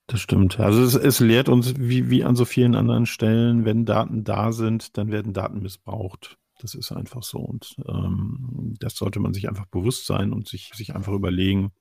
Das 0.07 0.21
stimmt. 0.21 0.61
Also 0.61 0.83
es, 0.83 0.95
es 0.95 1.21
lehrt 1.21 1.49
uns, 1.49 1.75
wie, 1.79 2.11
wie 2.11 2.25
an 2.25 2.37
so 2.37 2.45
vielen 2.45 2.75
anderen 2.77 3.07
Stellen, 3.07 3.65
wenn 3.65 3.85
Daten 3.85 4.23
da 4.23 4.53
sind, 4.53 4.97
dann 4.97 5.11
werden 5.11 5.33
Daten 5.33 5.61
missbraucht. 5.61 6.39
Das 6.61 6.75
ist 6.75 6.93
einfach 6.93 7.25
so. 7.25 7.39
Und 7.39 7.75
ähm, 7.89 8.75
das 8.79 8.95
sollte 8.95 9.19
man 9.19 9.35
sich 9.35 9.49
einfach 9.49 9.67
bewusst 9.67 10.07
sein 10.07 10.33
und 10.33 10.47
sich, 10.47 10.71
sich 10.75 10.95
einfach 10.95 11.13
überlegen, 11.13 11.73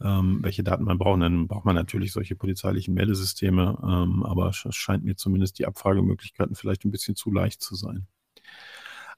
ähm, 0.00 0.38
welche 0.42 0.62
Daten 0.64 0.84
man 0.84 0.96
braucht. 0.96 1.20
Dann 1.20 1.48
braucht 1.48 1.66
man 1.66 1.74
natürlich 1.74 2.12
solche 2.12 2.34
polizeilichen 2.34 2.94
Meldesysteme, 2.94 3.78
ähm, 3.82 4.22
aber 4.24 4.48
es 4.48 4.64
scheint 4.74 5.04
mir 5.04 5.16
zumindest 5.16 5.58
die 5.58 5.66
Abfragemöglichkeiten 5.66 6.54
vielleicht 6.54 6.84
ein 6.86 6.90
bisschen 6.90 7.14
zu 7.14 7.30
leicht 7.30 7.60
zu 7.60 7.74
sein. 7.74 8.06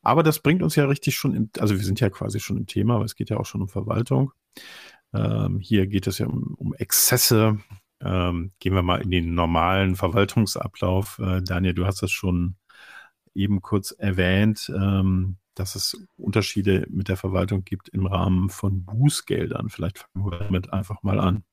Aber 0.03 0.23
das 0.23 0.41
bringt 0.41 0.63
uns 0.63 0.77
ja 0.77 0.87
richtig 0.87 1.17
schon, 1.17 1.35
in, 1.35 1.51
also 1.59 1.77
wir 1.77 1.85
sind 1.85 2.01
ja 2.01 2.11
quasi 2.11 2.41
schon 2.41 2.57
im 2.57 2.67
Thema, 2.67 2.97
aber 2.97 3.05
es 3.05 3.15
geht 3.15 3.31
ja 3.31 3.39
auch 3.39 3.47
schon 3.47 3.63
um 3.63 3.69
Verwaltung. 3.69 4.33
Ähm, 5.13 5.61
hier 5.61 5.87
geht 5.87 6.07
es 6.07 6.19
ja 6.19 6.27
um, 6.27 6.55
um 6.55 6.75
Exzesse. 6.75 7.59
Ähm, 8.01 8.53
gehen 8.61 8.75
wir 8.75 8.83
mal 8.83 9.03
in 9.03 9.11
den 9.11 9.35
normalen 9.35 9.97
Verwaltungsablauf. 9.97 11.19
Äh, 11.19 11.43
Daniel, 11.43 11.75
du 11.75 11.87
hast 11.87 12.03
das 12.03 12.13
schon 12.13 12.57
eben 13.35 13.61
kurz 13.61 13.91
erwähnt, 13.91 14.71
ähm, 14.75 15.37
dass 15.55 15.75
es 15.75 16.07
Unterschiede 16.17 16.87
mit 16.91 17.09
der 17.09 17.17
Verwaltung 17.17 17.65
gibt 17.65 17.89
im 17.89 18.07
Rahmen 18.07 18.51
von 18.51 18.85
Bußgeldern. 18.85 19.69
Vielleicht 19.69 19.99
fangen 19.99 20.27
wir 20.27 20.39
damit 20.39 20.73
einfach 20.73 21.03
mal 21.03 21.19
an. 21.19 21.45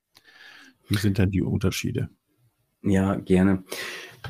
Wie 0.88 0.98
sind 0.98 1.18
denn 1.18 1.32
die 1.32 1.42
Unterschiede? 1.42 2.10
Ja, 2.86 3.16
gerne. 3.16 3.64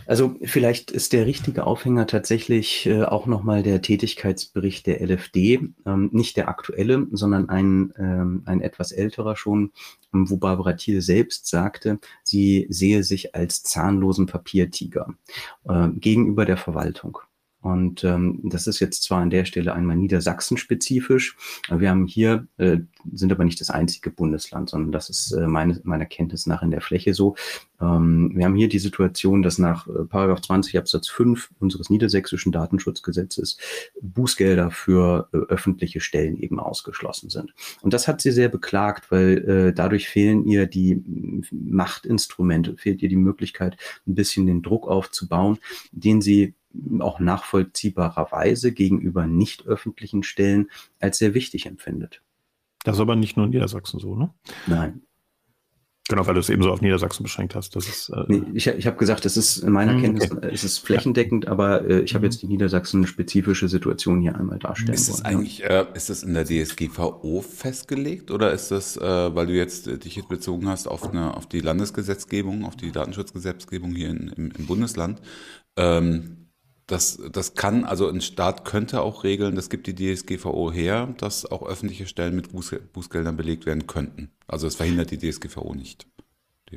Also 0.07 0.35
vielleicht 0.43 0.91
ist 0.91 1.13
der 1.13 1.25
richtige 1.25 1.65
Aufhänger 1.65 2.07
tatsächlich 2.07 2.85
äh, 2.85 3.03
auch 3.03 3.27
nochmal 3.27 3.63
der 3.63 3.81
Tätigkeitsbericht 3.81 4.87
der 4.87 5.01
LFD, 5.01 5.69
ähm, 5.85 6.09
nicht 6.11 6.37
der 6.37 6.47
aktuelle, 6.47 7.07
sondern 7.11 7.49
ein, 7.49 7.93
ähm, 7.97 8.43
ein 8.45 8.61
etwas 8.61 8.91
älterer 8.91 9.35
schon, 9.35 9.71
ähm, 10.13 10.29
wo 10.29 10.37
Barbara 10.37 10.73
Thiel 10.73 11.01
selbst 11.01 11.47
sagte, 11.47 11.99
sie 12.23 12.67
sehe 12.69 13.03
sich 13.03 13.35
als 13.35 13.63
zahnlosen 13.63 14.25
Papiertiger 14.25 15.07
äh, 15.67 15.89
gegenüber 15.89 16.45
der 16.45 16.57
Verwaltung. 16.57 17.19
Und 17.65 18.03
ähm, 18.03 18.41
das 18.43 18.67
ist 18.67 18.79
jetzt 18.79 19.01
zwar 19.01 19.21
an 19.21 19.31
der 19.31 19.43
Stelle 19.43 19.73
einmal 19.73 19.95
Niedersachsen-spezifisch. 19.95 21.35
Wir 21.71 21.89
haben 21.89 22.05
hier, 22.05 22.45
äh, 22.57 22.77
sind 23.11 23.31
aber 23.31 23.43
nicht 23.43 23.59
das 23.59 23.71
einzige 23.71 24.11
Bundesland, 24.11 24.69
sondern 24.69 24.91
das 24.91 25.09
ist 25.09 25.31
äh, 25.31 25.47
meine, 25.47 25.81
meiner 25.83 26.05
Kenntnis 26.05 26.45
nach 26.45 26.61
in 26.61 26.69
der 26.69 26.81
Fläche 26.81 27.15
so. 27.15 27.35
Ähm, 27.81 28.31
wir 28.35 28.45
haben 28.45 28.53
hier 28.53 28.69
die 28.69 28.77
Situation, 28.77 29.41
dass 29.41 29.57
nach 29.57 29.87
äh, 29.87 30.05
Paragraph 30.07 30.41
20 30.41 30.77
Absatz 30.77 31.07
5 31.07 31.53
unseres 31.57 31.89
niedersächsischen 31.89 32.51
Datenschutzgesetzes 32.51 33.57
Bußgelder 33.99 34.69
für 34.69 35.27
äh, 35.33 35.37
öffentliche 35.37 36.01
Stellen 36.01 36.37
eben 36.37 36.59
ausgeschlossen 36.59 37.31
sind. 37.31 37.55
Und 37.81 37.95
das 37.95 38.07
hat 38.07 38.21
sie 38.21 38.31
sehr 38.31 38.49
beklagt, 38.49 39.09
weil 39.09 39.37
äh, 39.49 39.73
dadurch 39.73 40.07
fehlen 40.07 40.45
ihr 40.45 40.67
die 40.67 41.03
Machtinstrumente, 41.49 42.77
fehlt 42.77 43.01
ihr 43.01 43.09
die 43.09 43.15
Möglichkeit, 43.15 43.75
ein 44.05 44.13
bisschen 44.13 44.45
den 44.45 44.61
Druck 44.61 44.87
aufzubauen, 44.87 45.57
den 45.91 46.21
sie 46.21 46.53
auch 46.99 47.19
nachvollziehbarerweise 47.19 48.71
gegenüber 48.71 49.27
nicht 49.27 49.65
öffentlichen 49.65 50.23
Stellen 50.23 50.69
als 50.99 51.17
sehr 51.17 51.33
wichtig 51.33 51.65
empfindet. 51.65 52.21
Das 52.83 52.95
ist 52.95 53.01
aber 53.01 53.15
nicht 53.15 53.35
nur 53.37 53.45
in 53.45 53.51
Niedersachsen 53.51 53.99
so, 53.99 54.15
ne? 54.15 54.33
Nein. 54.67 55.01
Genau, 56.07 56.27
weil 56.27 56.35
du 56.35 56.39
es 56.39 56.51
eben 56.51 56.61
so 56.61 56.71
auf 56.71 56.81
Niedersachsen 56.81 57.23
beschränkt 57.23 57.55
hast. 57.55 57.75
Das 57.75 57.87
ist, 57.87 58.09
äh 58.09 58.25
nee, 58.27 58.43
ich 58.53 58.67
ich 58.67 58.85
habe 58.85 58.95
gesagt, 58.95 59.25
das 59.25 59.37
ist 59.37 59.57
in 59.57 59.71
meiner 59.71 59.93
hm, 59.93 60.01
Kenntnis 60.01 60.31
okay. 60.31 60.53
ist 60.53 60.63
es 60.63 60.77
flächendeckend, 60.77 61.45
ja. 61.45 61.51
aber 61.51 61.83
äh, 61.89 62.01
ich 62.01 62.13
habe 62.13 62.27
mhm. 62.27 62.31
jetzt 62.31 62.43
die 62.43 62.47
Niedersachsen-spezifische 62.47 63.67
Situation 63.67 64.21
hier 64.21 64.37
einmal 64.37 64.59
darstellen 64.59 64.93
ist 64.93 65.09
wollen. 65.09 65.17
Ist 65.17 65.25
eigentlich, 65.25 65.63
äh, 65.63 65.87
ist 65.95 66.11
das 66.11 66.21
in 66.21 66.35
der 66.35 66.45
DSGVO 66.45 67.41
festgelegt 67.41 68.29
oder 68.29 68.51
ist 68.51 68.69
das, 68.69 68.97
äh, 68.97 69.01
weil 69.35 69.47
du 69.47 69.53
jetzt 69.53 69.87
äh, 69.87 69.97
dich 69.97 70.15
jetzt 70.15 70.29
bezogen 70.29 70.69
hast 70.69 70.85
auf, 70.85 71.09
eine, 71.09 71.35
auf 71.35 71.47
die 71.47 71.61
Landesgesetzgebung, 71.61 72.65
auf 72.65 72.75
die 72.75 72.91
Datenschutzgesetzgebung 72.91 73.95
hier 73.95 74.09
in, 74.09 74.27
im, 74.27 74.51
im 74.51 74.67
Bundesland, 74.67 75.21
ähm, 75.75 76.44
das, 76.87 77.19
das 77.31 77.55
kann, 77.55 77.83
also 77.83 78.07
ein 78.07 78.21
Staat 78.21 78.63
könnte 78.65 79.01
auch 79.01 79.23
regeln, 79.23 79.55
das 79.55 79.69
gibt 79.69 79.87
die 79.87 79.95
DSGVO 79.95 80.71
her, 80.71 81.13
dass 81.17 81.45
auch 81.45 81.63
öffentliche 81.65 82.05
Stellen 82.05 82.35
mit 82.35 82.51
Buß, 82.51 82.75
Bußgeldern 82.93 83.35
belegt 83.37 83.65
werden 83.65 83.87
könnten. 83.87 84.31
Also 84.47 84.67
es 84.67 84.75
verhindert 84.75 85.11
die 85.11 85.17
DSGVO 85.17 85.73
nicht. 85.73 86.07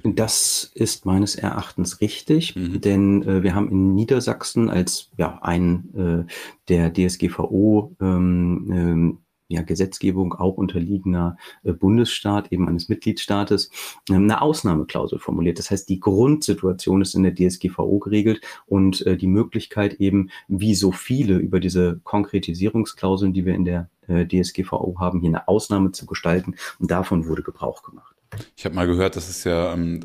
Das 0.05 0.71
ist 0.75 1.07
meines 1.07 1.35
Erachtens 1.35 2.01
richtig, 2.01 2.55
Mhm. 2.57 2.81
denn 2.81 3.23
äh, 3.23 3.43
wir 3.43 3.55
haben 3.55 3.71
in 3.71 3.95
Niedersachsen 3.95 4.69
als 4.71 5.11
ja, 5.17 5.39
ein 5.43 6.27
äh, 6.29 6.33
der 6.69 6.93
DSGVO 6.93 7.97
ähm, 8.01 8.69
ähm, 8.71 9.19
ja, 9.49 9.63
Gesetzgebung 9.63 10.35
auch 10.35 10.57
unterliegender 10.57 11.37
äh, 11.65 11.73
Bundesstaat, 11.73 12.53
eben 12.53 12.69
eines 12.69 12.89
Mitgliedstaates, 12.89 13.71
ähm, 14.11 14.25
eine 14.25 14.43
Ausnahmeklausel 14.43 15.19
formuliert. 15.19 15.59
Das 15.59 15.71
heißt, 15.71 15.89
die 15.89 16.01
Grundsituation 16.01 17.03
ist 17.03 17.15
in 17.15 17.23
der 17.23 17.35
DSGVO 17.35 17.99
geregelt 17.99 18.43
und 18.67 19.05
äh, 19.07 19.17
die 19.17 19.27
Möglichkeit 19.27 19.95
eben, 19.95 20.31
wie 20.49 20.75
so 20.75 20.93
viele 20.93 21.39
über 21.39 21.61
diese 21.61 22.01
Konkretisierungsklauseln, 22.05 23.33
die 23.33 23.47
wir 23.47 23.55
in 23.55 23.65
der 23.65 23.89
äh, 24.07 24.27
DSGVO 24.27 24.97
haben, 25.01 25.21
hier 25.21 25.31
eine 25.31 25.49
Ausnahme 25.49 25.93
zu 25.93 26.07
gestalten. 26.07 26.55
Und 26.79 26.91
davon 26.91 27.27
wurde 27.27 27.43
Gebrauch 27.43 27.83
gemacht. 27.83 28.18
Ich 28.57 28.65
habe 28.65 28.75
mal 28.75 28.87
gehört, 28.87 29.17
das 29.17 29.29
ist 29.29 29.45
ja, 29.45 29.73
ähm, 29.73 30.01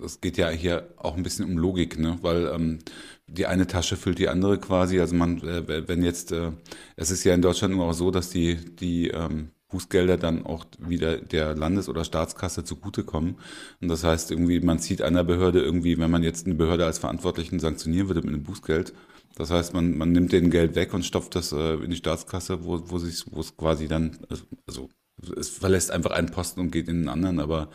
das 0.00 0.20
geht 0.20 0.36
ja 0.36 0.48
hier 0.50 0.88
auch 0.96 1.16
ein 1.16 1.22
bisschen 1.22 1.44
um 1.44 1.56
Logik, 1.56 1.98
ne? 1.98 2.18
Weil 2.22 2.46
ähm, 2.46 2.78
die 3.26 3.46
eine 3.46 3.66
Tasche 3.66 3.96
füllt 3.96 4.18
die 4.18 4.28
andere 4.28 4.58
quasi. 4.58 5.00
Also 5.00 5.14
man, 5.14 5.40
äh, 5.42 5.88
wenn 5.88 6.02
jetzt, 6.02 6.32
äh, 6.32 6.52
es 6.96 7.10
ist 7.10 7.24
ja 7.24 7.34
in 7.34 7.42
Deutschland 7.42 7.72
immer 7.72 7.84
auch 7.84 7.92
so, 7.92 8.10
dass 8.10 8.30
die 8.30 8.56
die 8.56 9.08
ähm, 9.08 9.50
Bußgelder 9.68 10.16
dann 10.16 10.44
auch 10.46 10.64
wieder 10.80 11.18
der 11.18 11.54
Landes- 11.54 11.88
oder 11.88 12.04
Staatskasse 12.04 12.64
zugutekommen. 12.64 13.36
Und 13.80 13.88
das 13.88 14.02
heißt 14.04 14.30
irgendwie, 14.32 14.60
man 14.60 14.80
zieht 14.80 15.00
einer 15.02 15.22
Behörde 15.24 15.60
irgendwie, 15.60 15.96
wenn 15.98 16.10
man 16.10 16.24
jetzt 16.24 16.46
eine 16.46 16.56
Behörde 16.56 16.86
als 16.86 16.98
Verantwortlichen 16.98 17.60
sanktionieren 17.60 18.08
würde 18.08 18.22
mit 18.22 18.34
einem 18.34 18.42
Bußgeld, 18.42 18.92
das 19.36 19.50
heißt, 19.50 19.72
man, 19.74 19.96
man 19.96 20.12
nimmt 20.12 20.32
den 20.32 20.50
Geld 20.50 20.74
weg 20.74 20.92
und 20.92 21.04
stopft 21.04 21.34
das 21.34 21.52
äh, 21.52 21.74
in 21.74 21.90
die 21.90 21.96
Staatskasse, 21.96 22.64
wo, 22.64 22.80
wo 22.90 22.96
es 23.40 23.56
quasi 23.56 23.88
dann, 23.88 24.18
also 24.66 24.88
es 25.36 25.50
verlässt 25.50 25.90
einfach 25.90 26.10
einen 26.12 26.30
Posten 26.30 26.60
und 26.60 26.70
geht 26.70 26.88
in 26.88 27.00
den 27.02 27.08
anderen, 27.08 27.40
aber 27.40 27.68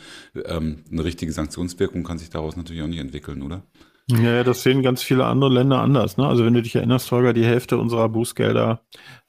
ähm, 0.46 0.84
eine 0.92 1.04
richtige 1.04 1.32
Sanktionswirkung 1.32 2.04
kann 2.04 2.18
sich 2.18 2.30
daraus 2.30 2.56
natürlich 2.56 2.82
auch 2.82 2.88
nicht 2.88 3.00
entwickeln, 3.00 3.42
oder? 3.42 3.64
Ja, 4.08 4.44
das 4.44 4.62
sehen 4.62 4.84
ganz 4.84 5.02
viele 5.02 5.26
andere 5.26 5.52
Länder 5.52 5.82
anders. 5.82 6.18
Ne? 6.18 6.28
Also 6.28 6.46
wenn 6.46 6.54
du 6.54 6.62
dich 6.62 6.76
erinnerst, 6.76 7.12
Holger, 7.12 7.34
die 7.34 7.44
Hälfte 7.46 7.80
unserer 7.80 8.08
Bußgelder 8.08 8.82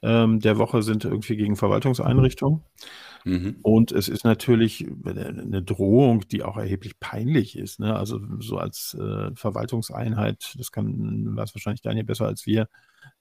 ähm, 0.03 0.39
der 0.39 0.59
Woche 0.59 0.83
sind 0.83 1.03
irgendwie 1.03 1.35
gegen 1.35 1.55
Verwaltungseinrichtungen. 1.55 2.63
Mhm. 3.23 3.57
Und 3.63 3.91
es 3.91 4.07
ist 4.07 4.23
natürlich 4.23 4.87
eine 5.03 5.63
Drohung, 5.63 6.27
die 6.27 6.43
auch 6.43 6.57
erheblich 6.57 6.99
peinlich 6.99 7.57
ist. 7.57 7.79
Ne? 7.79 7.95
Also 7.95 8.19
so 8.39 8.57
als 8.57 8.95
äh, 8.99 9.31
Verwaltungseinheit, 9.33 10.53
das 10.57 10.71
kann, 10.71 11.35
weiß 11.35 11.55
wahrscheinlich 11.55 11.81
Daniel 11.81 12.05
besser 12.05 12.27
als 12.27 12.45
wir, 12.45 12.69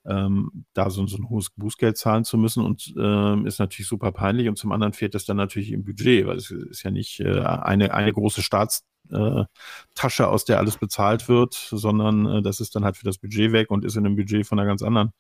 ähm, 0.07 0.65
da 0.73 0.91
so, 0.91 1.07
so 1.07 1.17
ein 1.17 1.29
hohes 1.29 1.51
Bußgeld 1.51 1.97
zahlen 1.97 2.25
zu 2.25 2.39
müssen 2.39 2.65
und 2.65 2.95
ähm, 2.99 3.47
ist 3.47 3.59
natürlich 3.59 3.89
super 3.89 4.13
peinlich 4.13 4.49
und 4.49 4.57
zum 4.57 4.73
anderen 4.73 4.93
fehlt 4.93 5.15
das 5.15 5.25
dann 5.25 5.37
natürlich 5.37 5.73
im 5.73 5.85
Budget, 5.85 6.27
weil 6.27 6.37
es 6.37 6.51
ist 6.51 6.83
ja 6.83 6.91
nicht 6.91 7.21
äh, 7.21 7.41
eine, 7.41 7.93
eine 7.93 8.13
große 8.13 8.43
Staatstasche, 8.43 10.23
äh, 10.23 10.27
aus 10.27 10.45
der 10.45 10.59
alles 10.59 10.79
bezahlt 10.79 11.29
wird, 11.29 11.55
sondern 11.55 12.27
äh, 12.27 12.43
das 12.43 12.61
ist 12.61 12.77
dann 12.77 12.85
halt 12.85 12.97
für 12.97 13.05
das 13.05 13.19
Budget 13.19 13.53
weg 13.53 13.71
und 13.71 13.85
ist 13.85 13.97
in 13.97 14.07
einem 14.07 14.17
Budget 14.17 14.47
von 14.47 14.59
einer 14.59 14.69
ganz 14.69 14.83
anderen 14.83 15.11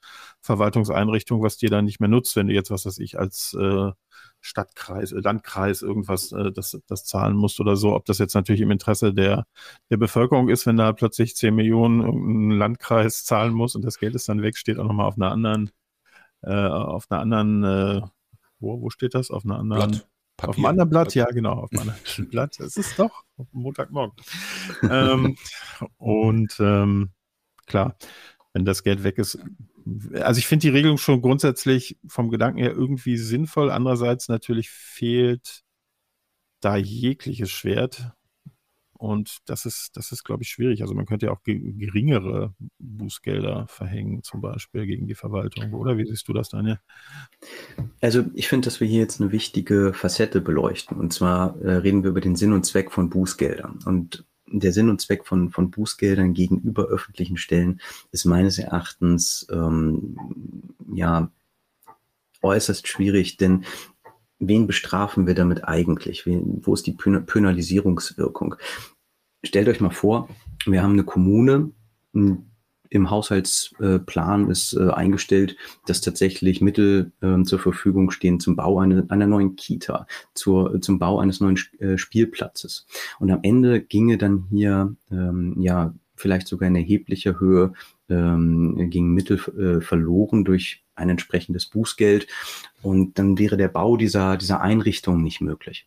Verwaltungseinrichtung, 0.40 1.42
was 1.42 1.56
dir 1.56 1.70
dann 1.70 1.84
nicht 1.84 2.00
mehr 2.00 2.08
nutzt, 2.08 2.36
wenn 2.36 2.46
du 2.46 2.54
jetzt, 2.54 2.70
was 2.70 2.86
weiß 2.86 2.98
ich, 2.98 3.18
als 3.18 3.56
äh, 3.60 3.90
Stadtkreis, 4.46 5.12
äh, 5.12 5.20
Landkreis 5.20 5.82
irgendwas 5.82 6.32
äh, 6.32 6.52
das, 6.52 6.78
das 6.86 7.04
zahlen 7.04 7.36
musst 7.36 7.60
oder 7.60 7.76
so. 7.76 7.94
Ob 7.94 8.04
das 8.04 8.18
jetzt 8.18 8.34
natürlich 8.34 8.60
im 8.60 8.70
Interesse 8.70 9.12
der, 9.12 9.46
der 9.90 9.96
Bevölkerung 9.96 10.48
ist, 10.48 10.66
wenn 10.66 10.76
da 10.76 10.92
plötzlich 10.92 11.36
10 11.36 11.54
Millionen 11.54 12.00
ein 12.00 12.50
Landkreis 12.52 13.24
zahlen 13.24 13.52
muss 13.52 13.74
und 13.74 13.84
das 13.84 13.98
Geld 13.98 14.14
ist 14.14 14.28
dann 14.28 14.42
weg, 14.42 14.56
steht 14.56 14.78
auch 14.78 14.84
nochmal 14.84 15.06
auf 15.06 15.16
einer 15.16 15.32
anderen, 15.32 15.70
äh, 16.42 16.54
auf 16.54 17.10
einer 17.10 17.20
anderen, 17.20 17.64
äh, 17.64 18.02
wo, 18.60 18.80
wo 18.80 18.90
steht 18.90 19.14
das? 19.14 19.30
Auf 19.30 19.44
einer 19.44 19.58
anderen. 19.58 19.90
Blatt. 19.90 20.08
Papier. 20.36 20.50
Auf 20.50 20.56
einem 20.58 20.66
anderen 20.66 20.90
Blatt, 20.90 21.14
ja, 21.14 21.24
genau, 21.26 21.52
auf 21.52 21.72
einem 21.72 21.80
anderen 21.80 21.98
Blatt. 22.30 22.60
Es 22.60 22.76
ist 22.76 22.98
doch 22.98 23.24
Montagmorgen. 23.52 24.14
ähm, 24.82 25.36
und 25.96 26.54
ähm, 26.60 27.10
klar, 27.66 27.96
wenn 28.56 28.64
das 28.64 28.82
Geld 28.82 29.04
weg 29.04 29.18
ist, 29.18 29.38
also 30.14 30.38
ich 30.38 30.46
finde 30.46 30.62
die 30.62 30.70
Regelung 30.70 30.96
schon 30.96 31.20
grundsätzlich 31.20 31.98
vom 32.08 32.30
Gedanken 32.30 32.60
her 32.60 32.72
irgendwie 32.72 33.18
sinnvoll. 33.18 33.70
Andererseits 33.70 34.28
natürlich 34.28 34.70
fehlt 34.70 35.62
da 36.60 36.74
jegliches 36.74 37.50
Schwert. 37.50 38.12
Und 38.94 39.40
das 39.44 39.66
ist, 39.66 39.90
das 39.98 40.10
ist, 40.10 40.24
glaube 40.24 40.42
ich, 40.42 40.48
schwierig. 40.48 40.80
Also 40.80 40.94
man 40.94 41.04
könnte 41.04 41.26
ja 41.26 41.32
auch 41.32 41.42
ge 41.42 41.74
geringere 41.74 42.54
Bußgelder 42.78 43.66
verhängen, 43.68 44.22
zum 44.22 44.40
Beispiel 44.40 44.86
gegen 44.86 45.06
die 45.06 45.14
Verwaltung. 45.14 45.74
Oder 45.74 45.98
wie 45.98 46.06
siehst 46.06 46.26
du 46.26 46.32
das, 46.32 46.48
Daniel? 46.48 46.80
Also 48.00 48.24
ich 48.32 48.48
finde, 48.48 48.64
dass 48.64 48.80
wir 48.80 48.88
hier 48.88 49.00
jetzt 49.00 49.20
eine 49.20 49.32
wichtige 49.32 49.92
Facette 49.92 50.40
beleuchten. 50.40 50.96
Und 50.96 51.12
zwar 51.12 51.60
äh, 51.60 51.72
reden 51.72 52.04
wir 52.04 52.08
über 52.08 52.22
den 52.22 52.36
Sinn 52.36 52.54
und 52.54 52.64
Zweck 52.64 52.90
von 52.90 53.10
Bußgeldern. 53.10 53.80
Und 53.84 54.24
der 54.48 54.72
Sinn 54.72 54.88
und 54.88 55.00
Zweck 55.00 55.26
von, 55.26 55.50
von 55.50 55.70
Bußgeldern 55.70 56.34
gegenüber 56.34 56.84
öffentlichen 56.84 57.36
Stellen 57.36 57.80
ist 58.12 58.24
meines 58.24 58.58
Erachtens 58.58 59.46
ähm, 59.50 60.16
ja 60.92 61.30
äußerst 62.42 62.86
schwierig, 62.86 63.36
denn 63.36 63.64
wen 64.38 64.66
bestrafen 64.66 65.26
wir 65.26 65.34
damit 65.34 65.64
eigentlich? 65.64 66.26
Wen, 66.26 66.60
wo 66.64 66.74
ist 66.74 66.86
die 66.86 66.92
Penalisierungswirkung? 66.92 68.56
Stellt 69.42 69.68
euch 69.68 69.80
mal 69.80 69.90
vor, 69.90 70.28
wir 70.64 70.82
haben 70.82 70.92
eine 70.92 71.04
Kommune, 71.04 71.70
im 72.90 73.10
Haushaltsplan 73.10 74.50
ist 74.50 74.74
äh, 74.74 74.90
eingestellt, 74.90 75.56
dass 75.86 76.00
tatsächlich 76.00 76.60
Mittel 76.60 77.12
äh, 77.20 77.42
zur 77.42 77.58
Verfügung 77.58 78.10
stehen 78.10 78.40
zum 78.40 78.56
Bau 78.56 78.78
eine, 78.78 79.06
einer 79.08 79.26
neuen 79.26 79.56
Kita, 79.56 80.06
zur, 80.34 80.80
zum 80.80 80.98
Bau 80.98 81.18
eines 81.18 81.40
neuen 81.40 81.58
äh, 81.78 81.98
Spielplatzes. 81.98 82.86
Und 83.18 83.30
am 83.30 83.40
Ende 83.42 83.80
ginge 83.80 84.18
dann 84.18 84.46
hier 84.50 84.94
ähm, 85.10 85.56
ja 85.60 85.94
vielleicht 86.14 86.48
sogar 86.48 86.68
in 86.68 86.76
erheblicher 86.76 87.38
Höhe 87.38 87.72
ähm, 88.08 88.90
gingen 88.90 89.12
Mittel 89.12 89.38
äh, 89.58 89.80
verloren 89.80 90.44
durch 90.44 90.82
ein 90.94 91.10
entsprechendes 91.10 91.66
Bußgeld 91.66 92.26
und 92.82 93.18
dann 93.18 93.38
wäre 93.38 93.56
der 93.56 93.68
Bau 93.68 93.96
dieser, 93.96 94.36
dieser 94.36 94.62
Einrichtung 94.62 95.22
nicht 95.22 95.40
möglich. 95.40 95.86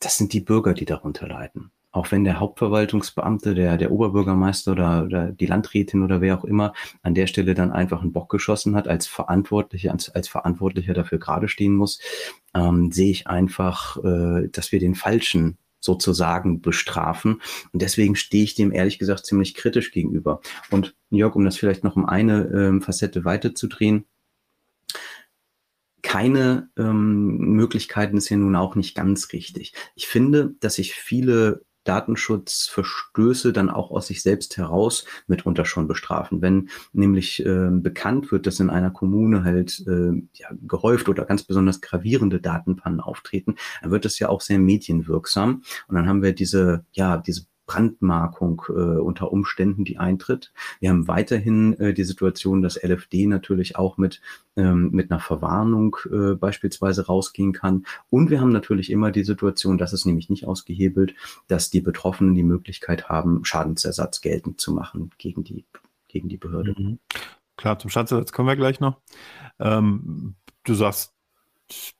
Das 0.00 0.16
sind 0.16 0.32
die 0.32 0.40
Bürger, 0.40 0.72
die 0.72 0.86
darunter 0.86 1.28
leiden 1.28 1.70
auch 1.96 2.12
wenn 2.12 2.24
der 2.24 2.40
Hauptverwaltungsbeamte, 2.40 3.54
der, 3.54 3.78
der 3.78 3.90
Oberbürgermeister 3.90 4.72
oder, 4.72 5.04
oder 5.04 5.32
die 5.32 5.46
Landrätin 5.46 6.02
oder 6.02 6.20
wer 6.20 6.38
auch 6.38 6.44
immer 6.44 6.74
an 7.02 7.14
der 7.14 7.26
Stelle 7.26 7.54
dann 7.54 7.72
einfach 7.72 8.02
einen 8.02 8.12
Bock 8.12 8.28
geschossen 8.28 8.76
hat, 8.76 8.86
als 8.86 9.06
Verantwortlicher, 9.06 9.92
als, 9.92 10.10
als 10.10 10.28
Verantwortlicher 10.28 10.92
dafür 10.92 11.18
gerade 11.18 11.48
stehen 11.48 11.74
muss, 11.74 11.98
ähm, 12.54 12.92
sehe 12.92 13.10
ich 13.10 13.28
einfach, 13.28 13.96
äh, 14.04 14.48
dass 14.52 14.72
wir 14.72 14.78
den 14.78 14.94
Falschen 14.94 15.56
sozusagen 15.80 16.60
bestrafen. 16.60 17.40
Und 17.72 17.80
deswegen 17.80 18.14
stehe 18.14 18.44
ich 18.44 18.54
dem 18.54 18.72
ehrlich 18.72 18.98
gesagt 18.98 19.24
ziemlich 19.24 19.54
kritisch 19.54 19.90
gegenüber. 19.90 20.42
Und 20.70 20.94
Jörg, 21.08 21.34
um 21.34 21.46
das 21.46 21.56
vielleicht 21.56 21.82
noch 21.82 21.96
um 21.96 22.04
eine 22.04 22.44
ähm, 22.52 22.82
Facette 22.82 23.24
weiterzudrehen, 23.24 24.04
keine 26.02 26.68
ähm, 26.76 27.38
Möglichkeiten 27.38 28.18
ist 28.18 28.28
ja 28.28 28.36
nun 28.36 28.54
auch 28.54 28.76
nicht 28.76 28.94
ganz 28.94 29.32
richtig. 29.32 29.72
Ich 29.96 30.06
finde, 30.06 30.54
dass 30.60 30.74
sich 30.74 30.94
viele 30.94 31.65
Datenschutzverstöße 31.88 33.52
dann 33.52 33.70
auch 33.70 33.90
aus 33.90 34.08
sich 34.08 34.22
selbst 34.22 34.56
heraus 34.56 35.04
mitunter 35.26 35.64
schon 35.64 35.88
bestrafen. 35.88 36.42
Wenn 36.42 36.68
nämlich 36.92 37.44
äh, 37.44 37.68
bekannt 37.70 38.32
wird, 38.32 38.46
dass 38.46 38.60
in 38.60 38.70
einer 38.70 38.90
Kommune 38.90 39.44
halt 39.44 39.84
äh, 39.86 40.22
ja, 40.34 40.48
gehäuft 40.66 41.08
oder 41.08 41.24
ganz 41.24 41.44
besonders 41.44 41.80
gravierende 41.80 42.40
Datenpannen 42.40 43.00
auftreten, 43.00 43.56
dann 43.82 43.90
wird 43.90 44.04
das 44.04 44.18
ja 44.18 44.28
auch 44.28 44.40
sehr 44.40 44.58
medienwirksam. 44.58 45.62
Und 45.88 45.94
dann 45.94 46.08
haben 46.08 46.22
wir 46.22 46.32
diese, 46.32 46.84
ja, 46.92 47.16
diese 47.18 47.46
Brandmarkung 47.66 48.62
äh, 48.68 48.72
unter 48.72 49.32
Umständen, 49.32 49.84
die 49.84 49.98
eintritt. 49.98 50.52
Wir 50.80 50.90
haben 50.90 51.08
weiterhin 51.08 51.78
äh, 51.78 51.92
die 51.92 52.04
Situation, 52.04 52.62
dass 52.62 52.82
LFD 52.82 53.26
natürlich 53.26 53.76
auch 53.76 53.98
mit, 53.98 54.20
ähm, 54.56 54.90
mit 54.92 55.10
einer 55.10 55.20
Verwarnung 55.20 55.96
äh, 56.10 56.34
beispielsweise 56.34 57.06
rausgehen 57.06 57.52
kann. 57.52 57.84
Und 58.08 58.30
wir 58.30 58.40
haben 58.40 58.52
natürlich 58.52 58.90
immer 58.90 59.10
die 59.10 59.24
Situation, 59.24 59.78
das 59.78 59.92
ist 59.92 60.06
nämlich 60.06 60.30
nicht 60.30 60.46
ausgehebelt, 60.46 61.14
dass 61.48 61.70
die 61.70 61.80
Betroffenen 61.80 62.34
die 62.34 62.44
Möglichkeit 62.44 63.08
haben, 63.08 63.44
Schadensersatz 63.44 64.20
geltend 64.20 64.60
zu 64.60 64.72
machen 64.72 65.10
gegen 65.18 65.44
die, 65.44 65.64
gegen 66.08 66.28
die 66.28 66.38
Behörde. 66.38 66.74
Mhm. 66.78 66.98
Klar, 67.56 67.78
zum 67.78 67.90
Schadensersatz 67.90 68.32
kommen 68.32 68.48
wir 68.48 68.56
gleich 68.56 68.80
noch. 68.80 69.00
Ähm, 69.58 70.34
du 70.64 70.74
sagst, 70.74 71.14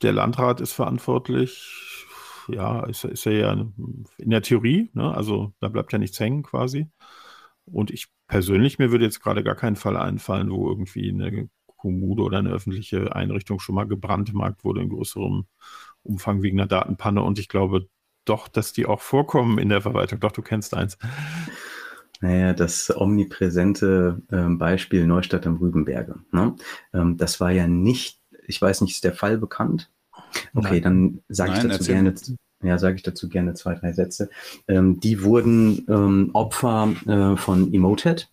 der 0.03 0.13
Landrat 0.13 0.61
ist 0.61 0.73
verantwortlich 0.73 1.96
ja, 2.49 2.85
ist, 2.85 3.05
ist 3.05 3.25
ja, 3.25 3.33
ja 3.33 3.53
in 3.53 4.31
der 4.31 4.43
Theorie, 4.43 4.91
ne? 4.95 5.15
also 5.15 5.53
da 5.61 5.69
bleibt 5.69 5.93
ja 5.93 5.99
nichts 5.99 6.19
hängen 6.21 6.43
quasi. 6.43 6.89
Und 7.65 7.91
ich 7.91 8.09
persönlich, 8.29 8.79
mir 8.79 8.91
würde 8.91 9.05
jetzt 9.05 9.21
gerade 9.21 9.43
gar 9.43 9.57
kein 9.57 9.77
Fall 9.77 9.97
einfallen, 9.97 10.51
wo 10.51 10.69
irgendwie 10.69 11.09
eine 11.11 11.49
Kommune 11.77 12.23
oder 12.23 12.39
eine 12.39 12.51
öffentliche 12.51 13.15
Einrichtung 13.15 13.61
schon 13.61 13.75
mal 13.75 13.87
gebrandmarkt 13.87 14.65
wurde 14.65 14.83
in 14.83 14.89
größerem 14.89 15.47
Umfang 16.03 16.43
wegen 16.43 16.59
einer 16.59 16.69
Datenpanne. 16.69 17.23
Und 17.23 17.39
ich 17.39 17.49
glaube 17.49 17.89
doch, 18.25 18.49
dass 18.49 18.73
die 18.73 18.87
auch 18.87 19.01
vorkommen 19.01 19.59
in 19.59 19.69
der 19.69 19.83
Verwaltung. 19.83 20.21
Doch, 20.21 20.33
du 20.33 20.43
kennst 20.43 20.75
eins. 20.75 20.99
Naja, 22.21 22.55
das 22.55 22.95
omnipräsente 22.97 24.23
äh, 24.31 24.49
Beispiel 24.49 25.07
Neustadt 25.07 25.47
am 25.47 25.57
Rübenberge. 25.57 26.17
Ne? 26.33 26.57
Ähm, 26.95 27.17
das 27.17 27.41
war 27.41 27.51
ja 27.51 27.67
nicht, 27.67 28.21
ich 28.47 28.61
weiß 28.61 28.81
nicht, 28.81 28.95
ist 28.95 29.05
der 29.05 29.13
Fall 29.13 29.39
bekannt? 29.39 29.93
Okay, 30.55 30.81
Nein. 30.81 30.83
dann 30.83 31.21
sage 31.29 31.53
ich 31.55 31.69
dazu 31.69 31.85
gerne, 31.85 32.15
ja, 32.63 32.79
sage 32.79 32.97
ich 32.97 33.03
dazu 33.03 33.29
gerne 33.29 33.55
zwei, 33.55 33.75
drei 33.75 33.93
Sätze. 33.93 34.31
Ähm, 34.69 35.01
die 35.01 35.23
wurden 35.23 35.85
ähm, 35.89 36.31
Opfer 36.33 36.95
äh, 37.07 37.37
von 37.37 37.73
Emotet 37.73 38.31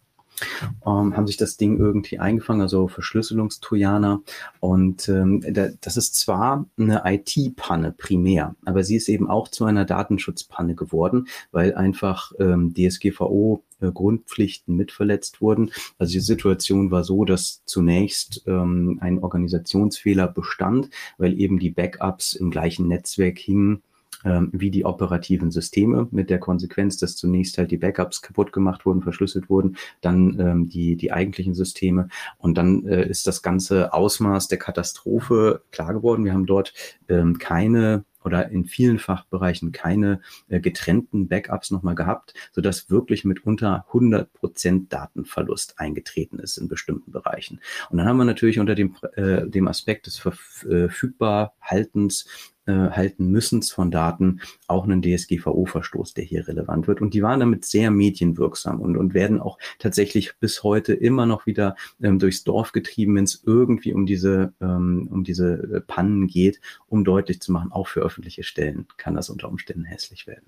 ähm, 0.86 1.15
haben 1.15 1.28
sich 1.28 1.38
das 1.38 1.58
Ding 1.58 1.78
irgendwie 1.78 2.19
eingefangen, 2.19 2.62
also 2.62 2.88
Verschlüsselungstrojaner. 2.88 4.22
Und 4.60 5.10
ähm, 5.10 5.43
das 5.82 5.98
ist 5.98 6.15
zwar 6.15 6.65
eine 6.78 7.04
IT-Panne 7.06 7.91
primär, 7.91 8.56
aber 8.65 8.84
sie 8.84 8.96
ist 8.96 9.10
eben 9.10 9.30
auch 9.30 9.48
zu 9.48 9.65
einer 9.65 9.86
Datenschutzpanne 9.86 10.76
geworden, 10.76 11.28
weil 11.52 11.76
einfach 11.76 12.32
ähm, 12.39 12.74
DSGVO 12.74 13.63
äh, 13.84 13.91
Grundpflichten 13.91 14.76
mitverletzt 14.76 15.41
wurden. 15.41 15.72
Also 15.98 16.13
die 16.13 16.19
Situation 16.19 16.91
war 16.91 17.04
so, 17.04 17.26
dass 17.26 17.63
zunächst 17.65 18.43
ähm, 18.48 18.98
ein 19.02 19.19
Organisationsfehler 19.19 20.28
bestand, 20.28 20.89
weil 21.17 21.39
eben 21.39 21.60
die 21.60 21.72
Backups 21.72 22.34
im 22.34 22.52
gleichen 22.52 22.88
Netzwerk 22.88 23.38
hingen 23.39 23.84
wie 24.24 24.72
die 24.72 24.86
operativen 24.86 25.52
Systeme, 25.52 26.08
mit 26.12 26.30
der 26.30 26.40
Konsequenz, 26.40 26.98
dass 26.98 27.16
zunächst 27.16 27.58
halt 27.58 27.72
die 27.72 27.78
Backups 27.78 28.22
kaputt 28.22 28.54
gemacht 28.54 28.86
wurden, 28.86 29.02
verschlüsselt 29.02 29.50
wurden, 29.50 29.78
dann 30.02 30.40
ähm, 30.40 30.70
die, 30.70 30.96
die 30.96 31.12
eigentlichen 31.12 31.54
Systeme. 31.54 32.08
Und 32.38 32.58
dann 32.58 32.86
äh, 32.86 33.08
ist 33.08 33.28
das 33.28 33.42
ganze 33.42 33.94
Ausmaß 33.94 34.48
der 34.48 34.60
Katastrophe 34.60 35.64
klar 35.72 35.94
geworden. 35.94 36.26
Wir 36.26 36.34
haben 36.34 36.46
dort 36.46 36.74
ähm, 37.10 37.38
keine 37.38 38.06
oder 38.26 38.50
in 38.50 38.66
vielen 38.66 39.00
Fachbereichen 39.00 39.72
keine 39.72 40.20
äh, 40.48 40.60
getrennten 40.60 41.28
Backups 41.28 41.72
nochmal 41.72 41.96
gehabt, 41.96 42.36
sodass 42.52 42.90
wirklich 42.90 43.24
mit 43.26 43.46
unter 43.46 43.86
100 43.88 44.32
Prozent 44.34 44.94
Datenverlust 44.94 45.80
eingetreten 45.80 46.40
ist 46.40 46.58
in 46.58 46.68
bestimmten 46.68 47.12
Bereichen. 47.12 47.60
Und 47.90 47.98
dann 47.98 48.08
haben 48.08 48.18
wir 48.18 48.26
natürlich 48.26 48.60
unter 48.60 48.76
dem, 48.76 48.96
äh, 49.16 49.48
dem 49.48 49.68
Aspekt 49.68 50.06
des 50.08 50.18
Verfügbarhaltens 50.18 52.53
äh, 52.65 52.71
halten 52.71 53.28
müssens 53.28 53.71
von 53.71 53.91
Daten 53.91 54.41
auch 54.67 54.84
einen 54.84 55.02
DSGVO-Verstoß, 55.02 56.13
der 56.13 56.23
hier 56.23 56.47
relevant 56.47 56.88
wird. 56.88 57.02
Und 57.02 57.13
die 57.13 57.21
waren 57.21 57.39
damit 57.39 57.65
sehr 57.65 57.91
medienwirksam 57.91 58.80
und, 58.80 58.97
und 58.97 59.13
werden 59.13 59.41
auch 59.41 59.58
tatsächlich 59.80 60.38
bis 60.39 60.63
heute 60.63 60.93
immer 60.93 61.26
noch 61.26 61.45
wieder 61.45 61.76
ähm, 62.02 62.19
durchs 62.19 62.43
Dorf 62.43 62.71
getrieben, 62.71 63.15
wenn 63.15 63.26
es 63.26 63.43
irgendwie 63.45 63.93
um 63.93 64.06
diese, 64.06 64.54
ähm, 64.62 65.08
um 65.12 65.23
diese 65.23 65.54
äh, 65.54 65.82
Pannen 65.82 66.28
geht, 66.28 66.62
um 66.88 67.04
deutlich 67.04 67.41
zu 67.41 67.52
machen, 67.52 67.71
auch 67.71 67.88
für 67.88 68.02
öffentliche 68.02 68.43
Stellen 68.43 68.88
kann 68.97 69.15
das 69.15 69.30
unter 69.30 69.49
Umständen 69.49 69.86
hässlich 69.86 70.28
werden. 70.28 70.45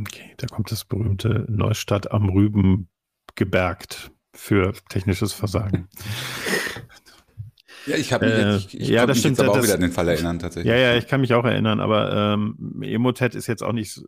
Okay, 0.00 0.34
da 0.36 0.46
kommt 0.46 0.70
das 0.70 0.84
berühmte 0.84 1.46
Neustadt 1.48 2.12
am 2.12 2.28
Rüben 2.28 2.88
gebergt 3.34 4.12
für 4.34 4.72
technisches 4.88 5.32
Versagen. 5.32 5.88
Ja, 7.90 7.96
ich 7.96 8.12
habe 8.12 8.26
mich, 8.26 8.74
äh, 8.74 8.78
ich 8.78 8.88
ja, 8.88 9.06
das 9.06 9.16
mich 9.16 9.18
stimmt, 9.20 9.38
jetzt 9.38 9.46
aber 9.46 9.54
das, 9.54 9.58
auch 9.58 9.64
wieder 9.64 9.74
an 9.74 9.80
den 9.80 9.92
Fall 9.92 10.08
erinnern, 10.08 10.38
tatsächlich. 10.38 10.70
Ja, 10.70 10.78
ja, 10.78 10.96
ich 10.96 11.06
kann 11.06 11.20
mich 11.20 11.34
auch 11.34 11.44
erinnern, 11.44 11.80
aber 11.80 12.34
ähm, 12.34 12.82
Emotet 12.82 13.34
ist 13.34 13.46
jetzt 13.46 13.62
auch 13.62 13.72
nicht 13.72 13.92
so, 13.92 14.02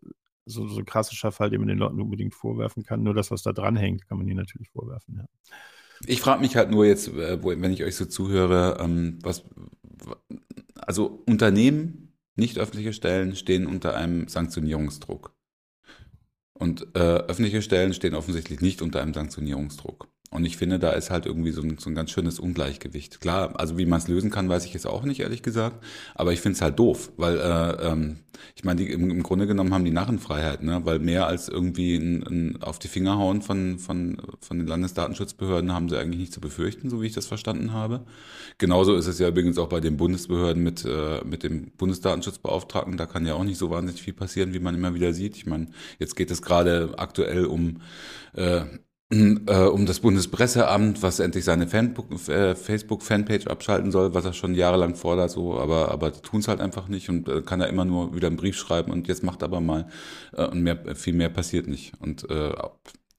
so, 0.44 0.68
so 0.68 0.78
ein 0.78 0.84
klassischer 0.84 1.32
Fall, 1.32 1.50
den 1.50 1.60
man 1.60 1.68
den 1.68 1.78
Leuten 1.78 2.00
unbedingt 2.00 2.34
vorwerfen 2.34 2.82
kann. 2.82 3.02
Nur 3.02 3.14
das, 3.14 3.30
was 3.30 3.42
da 3.42 3.52
dran 3.52 3.76
hängt, 3.76 4.06
kann 4.08 4.18
man 4.18 4.26
ihnen 4.26 4.38
natürlich 4.38 4.70
vorwerfen, 4.70 5.16
ja. 5.18 5.24
Ich 6.06 6.20
frage 6.20 6.40
mich 6.40 6.56
halt 6.56 6.70
nur 6.70 6.84
jetzt, 6.84 7.08
äh, 7.08 7.38
wenn 7.42 7.72
ich 7.72 7.84
euch 7.84 7.94
so 7.94 8.04
zuhöre, 8.06 8.78
ähm, 8.80 9.18
was, 9.22 9.44
also 10.74 11.22
Unternehmen, 11.26 12.18
nicht 12.34 12.58
öffentliche 12.58 12.92
Stellen 12.92 13.36
stehen 13.36 13.66
unter 13.66 13.94
einem 13.94 14.26
Sanktionierungsdruck. 14.26 15.34
Und 16.54 16.86
äh, 16.94 16.98
öffentliche 16.98 17.62
Stellen 17.62 17.92
stehen 17.92 18.14
offensichtlich 18.14 18.60
nicht 18.60 18.82
unter 18.82 19.02
einem 19.02 19.14
Sanktionierungsdruck. 19.14 20.08
Und 20.32 20.46
ich 20.46 20.56
finde, 20.56 20.78
da 20.78 20.92
ist 20.92 21.10
halt 21.10 21.26
irgendwie 21.26 21.50
so 21.50 21.60
ein, 21.60 21.76
so 21.76 21.90
ein 21.90 21.94
ganz 21.94 22.10
schönes 22.10 22.40
Ungleichgewicht. 22.40 23.20
Klar, 23.20 23.52
also 23.60 23.76
wie 23.76 23.84
man 23.84 23.98
es 23.98 24.08
lösen 24.08 24.30
kann, 24.30 24.48
weiß 24.48 24.64
ich 24.64 24.72
jetzt 24.72 24.86
auch 24.86 25.04
nicht, 25.04 25.20
ehrlich 25.20 25.42
gesagt. 25.42 25.84
Aber 26.14 26.32
ich 26.32 26.40
finde 26.40 26.56
es 26.56 26.62
halt 26.62 26.78
doof, 26.78 27.12
weil 27.18 27.36
äh, 27.36 27.86
ähm, 27.86 28.16
ich 28.54 28.64
meine, 28.64 28.82
im, 28.82 29.10
im 29.10 29.22
Grunde 29.22 29.46
genommen 29.46 29.74
haben 29.74 29.84
die 29.84 29.90
Narrenfreiheit, 29.90 30.62
ne? 30.62 30.80
weil 30.84 31.00
mehr 31.00 31.26
als 31.26 31.50
irgendwie 31.50 31.96
ein, 31.96 32.26
ein 32.26 32.62
auf 32.62 32.78
die 32.78 32.88
Finger 32.88 33.18
hauen 33.18 33.42
von, 33.42 33.78
von, 33.78 34.16
von 34.40 34.58
den 34.58 34.66
Landesdatenschutzbehörden 34.66 35.72
haben 35.72 35.90
sie 35.90 35.98
eigentlich 35.98 36.20
nicht 36.20 36.32
zu 36.32 36.40
befürchten, 36.40 36.88
so 36.88 37.02
wie 37.02 37.06
ich 37.06 37.12
das 37.12 37.26
verstanden 37.26 37.74
habe. 37.74 38.06
Genauso 38.56 38.94
ist 38.94 39.08
es 39.08 39.18
ja 39.18 39.28
übrigens 39.28 39.58
auch 39.58 39.68
bei 39.68 39.80
den 39.80 39.98
Bundesbehörden 39.98 40.62
mit, 40.62 40.82
äh, 40.86 41.22
mit 41.24 41.42
dem 41.42 41.72
Bundesdatenschutzbeauftragten. 41.72 42.96
Da 42.96 43.04
kann 43.04 43.26
ja 43.26 43.34
auch 43.34 43.44
nicht 43.44 43.58
so 43.58 43.68
wahnsinnig 43.70 44.00
viel 44.00 44.14
passieren, 44.14 44.54
wie 44.54 44.60
man 44.60 44.74
immer 44.74 44.94
wieder 44.94 45.12
sieht. 45.12 45.36
Ich 45.36 45.44
meine, 45.44 45.66
jetzt 45.98 46.16
geht 46.16 46.30
es 46.30 46.40
gerade 46.40 46.94
aktuell 46.96 47.44
um 47.44 47.82
äh, 48.34 48.62
um 49.12 49.84
das 49.84 50.00
Bundespresseamt, 50.00 51.02
was 51.02 51.20
endlich 51.20 51.44
seine 51.44 51.64
äh, 51.64 52.54
Facebook-Fanpage 52.54 53.46
abschalten 53.46 53.92
soll, 53.92 54.14
was 54.14 54.24
er 54.24 54.32
schon 54.32 54.54
jahrelang 54.54 54.94
fordert, 54.94 55.30
so, 55.30 55.58
aber, 55.58 55.90
aber 55.90 56.12
tun 56.12 56.40
es 56.40 56.48
halt 56.48 56.60
einfach 56.60 56.88
nicht 56.88 57.10
und 57.10 57.28
äh, 57.28 57.42
kann 57.42 57.60
da 57.60 57.66
immer 57.66 57.84
nur 57.84 58.14
wieder 58.14 58.28
einen 58.28 58.36
Brief 58.36 58.56
schreiben 58.56 58.90
und 58.90 59.08
jetzt 59.08 59.22
macht 59.22 59.42
aber 59.42 59.60
mal 59.60 59.88
äh, 60.32 60.46
und 60.46 60.62
mehr, 60.62 60.96
viel 60.96 61.12
mehr 61.12 61.28
passiert 61.28 61.68
nicht. 61.68 61.92
Und 62.00 62.30
äh, 62.30 62.54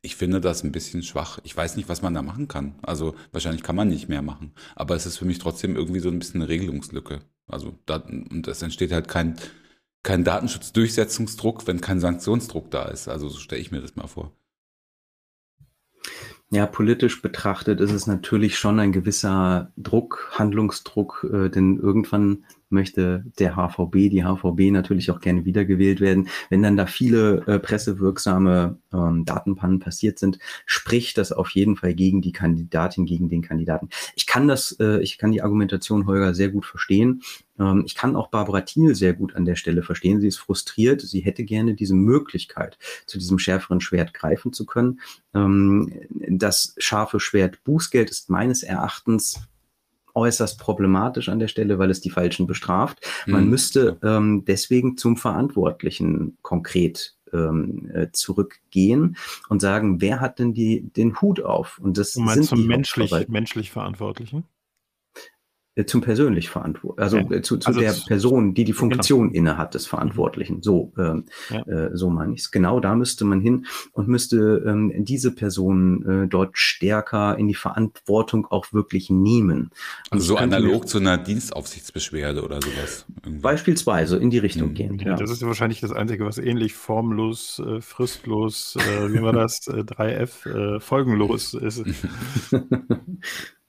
ich 0.01 0.15
finde 0.15 0.41
das 0.41 0.63
ein 0.63 0.71
bisschen 0.71 1.03
schwach. 1.03 1.39
Ich 1.43 1.55
weiß 1.55 1.77
nicht, 1.77 1.89
was 1.89 2.01
man 2.01 2.13
da 2.13 2.21
machen 2.21 2.47
kann. 2.47 2.75
Also 2.81 3.15
wahrscheinlich 3.31 3.63
kann 3.63 3.75
man 3.75 3.87
nicht 3.87 4.09
mehr 4.09 4.21
machen. 4.21 4.53
Aber 4.75 4.95
es 4.95 5.05
ist 5.05 5.17
für 5.17 5.25
mich 5.25 5.39
trotzdem 5.39 5.75
irgendwie 5.75 5.99
so 6.01 6.09
ein 6.09 6.19
bisschen 6.19 6.41
eine 6.41 6.49
Regelungslücke. 6.49 7.21
Also 7.47 7.77
da, 7.85 7.97
und 7.97 8.47
es 8.47 8.61
entsteht 8.61 8.91
halt 8.91 9.07
kein, 9.07 9.35
kein 10.03 10.23
Datenschutzdurchsetzungsdruck, 10.23 11.67
wenn 11.67 11.81
kein 11.81 11.99
Sanktionsdruck 11.99 12.71
da 12.71 12.85
ist. 12.85 13.07
Also 13.07 13.29
so 13.29 13.39
stelle 13.39 13.61
ich 13.61 13.71
mir 13.71 13.81
das 13.81 13.95
mal 13.95 14.07
vor. 14.07 14.33
Ja, 16.53 16.67
politisch 16.67 17.23
betrachtet 17.23 17.81
ist 17.81 17.91
es 17.91 18.05
natürlich 18.05 18.59
schon 18.59 18.79
ein 18.79 18.91
gewisser 18.91 19.71
Druck, 19.75 20.29
Handlungsdruck, 20.33 21.27
äh, 21.33 21.49
denn 21.49 21.79
irgendwann 21.79 22.43
möchte 22.73 23.23
der 23.39 23.55
HVB, 23.55 24.09
die 24.09 24.23
HVB 24.23 24.71
natürlich 24.71 25.09
auch 25.11 25.21
gerne 25.21 25.45
wiedergewählt 25.45 26.01
werden. 26.01 26.27
Wenn 26.49 26.61
dann 26.61 26.75
da 26.75 26.85
viele 26.85 27.45
äh, 27.47 27.59
pressewirksame 27.59 28.77
ähm, 28.93 29.23
Datenpannen 29.25 29.79
passiert 29.79 30.19
sind, 30.19 30.39
spricht 30.65 31.17
das 31.17 31.31
auf 31.31 31.51
jeden 31.51 31.77
Fall 31.77 31.93
gegen 31.93 32.21
die 32.21 32.33
Kandidatin, 32.33 33.05
gegen 33.05 33.29
den 33.29 33.41
Kandidaten. 33.41 33.89
Ich 34.15 34.27
kann 34.27 34.47
das, 34.47 34.75
äh, 34.79 34.99
ich 35.01 35.17
kann 35.17 35.31
die 35.31 35.41
Argumentation 35.41 36.05
Holger 36.07 36.33
sehr 36.33 36.49
gut 36.49 36.65
verstehen. 36.65 37.21
Ähm, 37.59 37.83
ich 37.85 37.95
kann 37.95 38.15
auch 38.15 38.29
Barbara 38.29 38.61
Thiel 38.61 38.95
sehr 38.95 39.13
gut 39.13 39.35
an 39.35 39.45
der 39.45 39.55
Stelle 39.55 39.83
verstehen. 39.83 40.19
Sie 40.19 40.27
ist 40.27 40.37
frustriert. 40.37 41.01
Sie 41.01 41.21
hätte 41.21 41.43
gerne 41.43 41.75
diese 41.75 41.95
Möglichkeit, 41.95 42.77
zu 43.05 43.17
diesem 43.17 43.39
schärferen 43.39 43.81
Schwert 43.81 44.13
greifen 44.13 44.53
zu 44.53 44.65
können. 44.65 44.99
Ähm, 45.33 45.91
das 46.29 46.75
scharfe 46.77 47.19
Schwert 47.19 47.63
Bußgeld 47.63 48.09
ist 48.09 48.29
meines 48.29 48.63
Erachtens 48.63 49.47
äußerst 50.13 50.59
problematisch 50.59 51.29
an 51.29 51.39
der 51.39 51.47
Stelle, 51.47 51.79
weil 51.79 51.89
es 51.89 52.01
die 52.01 52.09
Falschen 52.09 52.47
bestraft. 52.47 53.05
Man 53.25 53.45
mhm. 53.45 53.49
müsste 53.49 53.97
ähm, 54.03 54.43
deswegen 54.45 54.97
zum 54.97 55.17
Verantwortlichen 55.17 56.37
konkret 56.41 57.15
ähm, 57.33 57.89
äh, 57.93 58.07
zurückgehen 58.11 59.17
und 59.49 59.61
sagen, 59.61 60.01
wer 60.01 60.21
hat 60.21 60.39
denn 60.39 60.53
die, 60.53 60.81
den 60.81 61.19
Hut 61.21 61.41
auf? 61.41 61.79
Und 61.79 61.97
das 61.97 62.13
du 62.13 62.27
sind 62.27 62.45
zum 62.45 62.59
die 62.59 62.67
menschlich, 62.67 63.11
menschlich 63.27 63.71
Verantwortlichen? 63.71 64.45
Äh, 65.75 65.85
zum 65.85 66.01
persönlich 66.01 66.49
verantwortlichen, 66.49 67.01
also 67.01 67.17
ja. 67.17 67.37
Äh, 67.37 67.41
zu, 67.41 67.57
zu 67.57 67.67
also 67.67 67.79
der 67.79 67.95
Person, 68.07 68.53
die 68.53 68.63
die 68.63 68.73
genau. 68.73 68.79
Funktion 68.79 69.29
genau. 69.29 69.39
inne 69.39 69.57
hat 69.57 69.73
des 69.73 69.87
Verantwortlichen. 69.87 70.61
So, 70.61 70.93
ähm, 70.99 71.25
ja. 71.49 71.61
äh, 71.65 71.97
so 71.97 72.11
meine 72.11 72.33
ich 72.33 72.41
es. 72.41 72.51
Genau 72.51 72.79
da 72.79 72.93
müsste 72.93 73.25
man 73.25 73.41
hin 73.41 73.65
und 73.91 74.07
müsste 74.07 74.63
ähm, 74.67 74.93
diese 75.03 75.33
Person 75.33 76.25
äh, 76.25 76.27
dort 76.27 76.59
stärker 76.59 77.39
in 77.39 77.47
die 77.47 77.55
Verantwortung 77.55 78.45
auch 78.45 78.71
wirklich 78.71 79.09
nehmen. 79.09 79.71
Also 80.11 80.25
so 80.25 80.37
analog 80.37 80.87
zu 80.87 80.99
einer 80.99 81.17
Dienstaufsichtsbeschwerde 81.17 82.43
oder 82.43 82.59
sowas. 82.61 83.07
Irgendwie. 83.23 83.41
Beispielsweise 83.41 84.17
in 84.17 84.29
die 84.29 84.37
Richtung 84.37 84.69
mhm. 84.69 84.73
gehen. 84.75 84.99
Ja, 84.99 85.15
Das 85.15 85.31
ist 85.31 85.43
wahrscheinlich 85.43 85.81
das 85.81 85.91
Einzige, 85.91 86.23
was 86.23 86.37
ähnlich 86.37 86.75
formlos, 86.75 87.59
äh, 87.65 87.81
fristlos, 87.81 88.75
äh, 88.75 89.11
wie 89.11 89.23
war 89.23 89.33
das, 89.33 89.67
äh, 89.67 89.81
3F, 89.81 90.75
äh, 90.75 90.79
folgenlos 90.79 91.55
ist. 91.55 91.83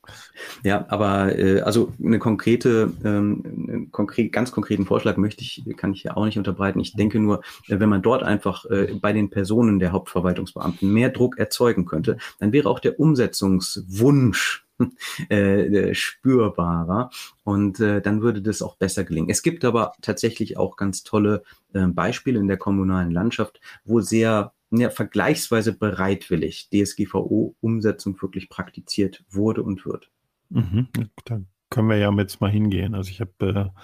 Ja, 0.62 0.86
aber 0.88 1.38
äh, 1.38 1.60
also 1.60 1.92
eine 2.02 2.18
konkrete, 2.18 2.92
ähm, 3.04 3.42
einen 3.44 3.92
konkret, 3.92 4.32
ganz 4.32 4.50
konkreten 4.52 4.86
Vorschlag 4.86 5.16
möchte 5.16 5.42
ich, 5.42 5.64
kann 5.76 5.92
ich 5.92 6.04
ja 6.04 6.16
auch 6.16 6.24
nicht 6.24 6.38
unterbreiten. 6.38 6.80
Ich 6.80 6.94
denke 6.94 7.18
nur, 7.20 7.42
äh, 7.68 7.78
wenn 7.80 7.88
man 7.88 8.02
dort 8.02 8.22
einfach 8.22 8.64
äh, 8.66 8.94
bei 9.00 9.12
den 9.12 9.30
Personen 9.30 9.78
der 9.78 9.92
Hauptverwaltungsbeamten 9.92 10.92
mehr 10.92 11.10
Druck 11.10 11.38
erzeugen 11.38 11.84
könnte, 11.84 12.18
dann 12.38 12.52
wäre 12.52 12.68
auch 12.68 12.80
der 12.80 12.98
Umsetzungswunsch 12.98 14.64
äh, 15.28 15.94
spürbarer 15.94 17.10
und 17.44 17.80
äh, 17.80 18.00
dann 18.00 18.22
würde 18.22 18.42
das 18.42 18.62
auch 18.62 18.76
besser 18.76 19.04
gelingen. 19.04 19.30
Es 19.30 19.42
gibt 19.42 19.64
aber 19.64 19.92
tatsächlich 20.02 20.56
auch 20.56 20.76
ganz 20.76 21.04
tolle 21.04 21.42
äh, 21.72 21.86
Beispiele 21.86 22.40
in 22.40 22.48
der 22.48 22.56
kommunalen 22.56 23.10
Landschaft, 23.10 23.60
wo 23.84 24.00
sehr 24.00 24.52
ja, 24.78 24.90
vergleichsweise 24.90 25.76
bereitwillig 25.76 26.68
DSGVO-Umsetzung 26.70 28.20
wirklich 28.20 28.48
praktiziert 28.48 29.24
wurde 29.28 29.62
und 29.62 29.84
wird. 29.86 30.10
Mhm. 30.50 30.88
Da 31.24 31.40
können 31.70 31.88
wir 31.88 31.96
ja 31.96 32.12
jetzt 32.12 32.40
mal 32.40 32.50
hingehen. 32.50 32.94
Also 32.94 33.10
ich 33.10 33.20
habe, 33.20 33.72
äh, 33.74 33.80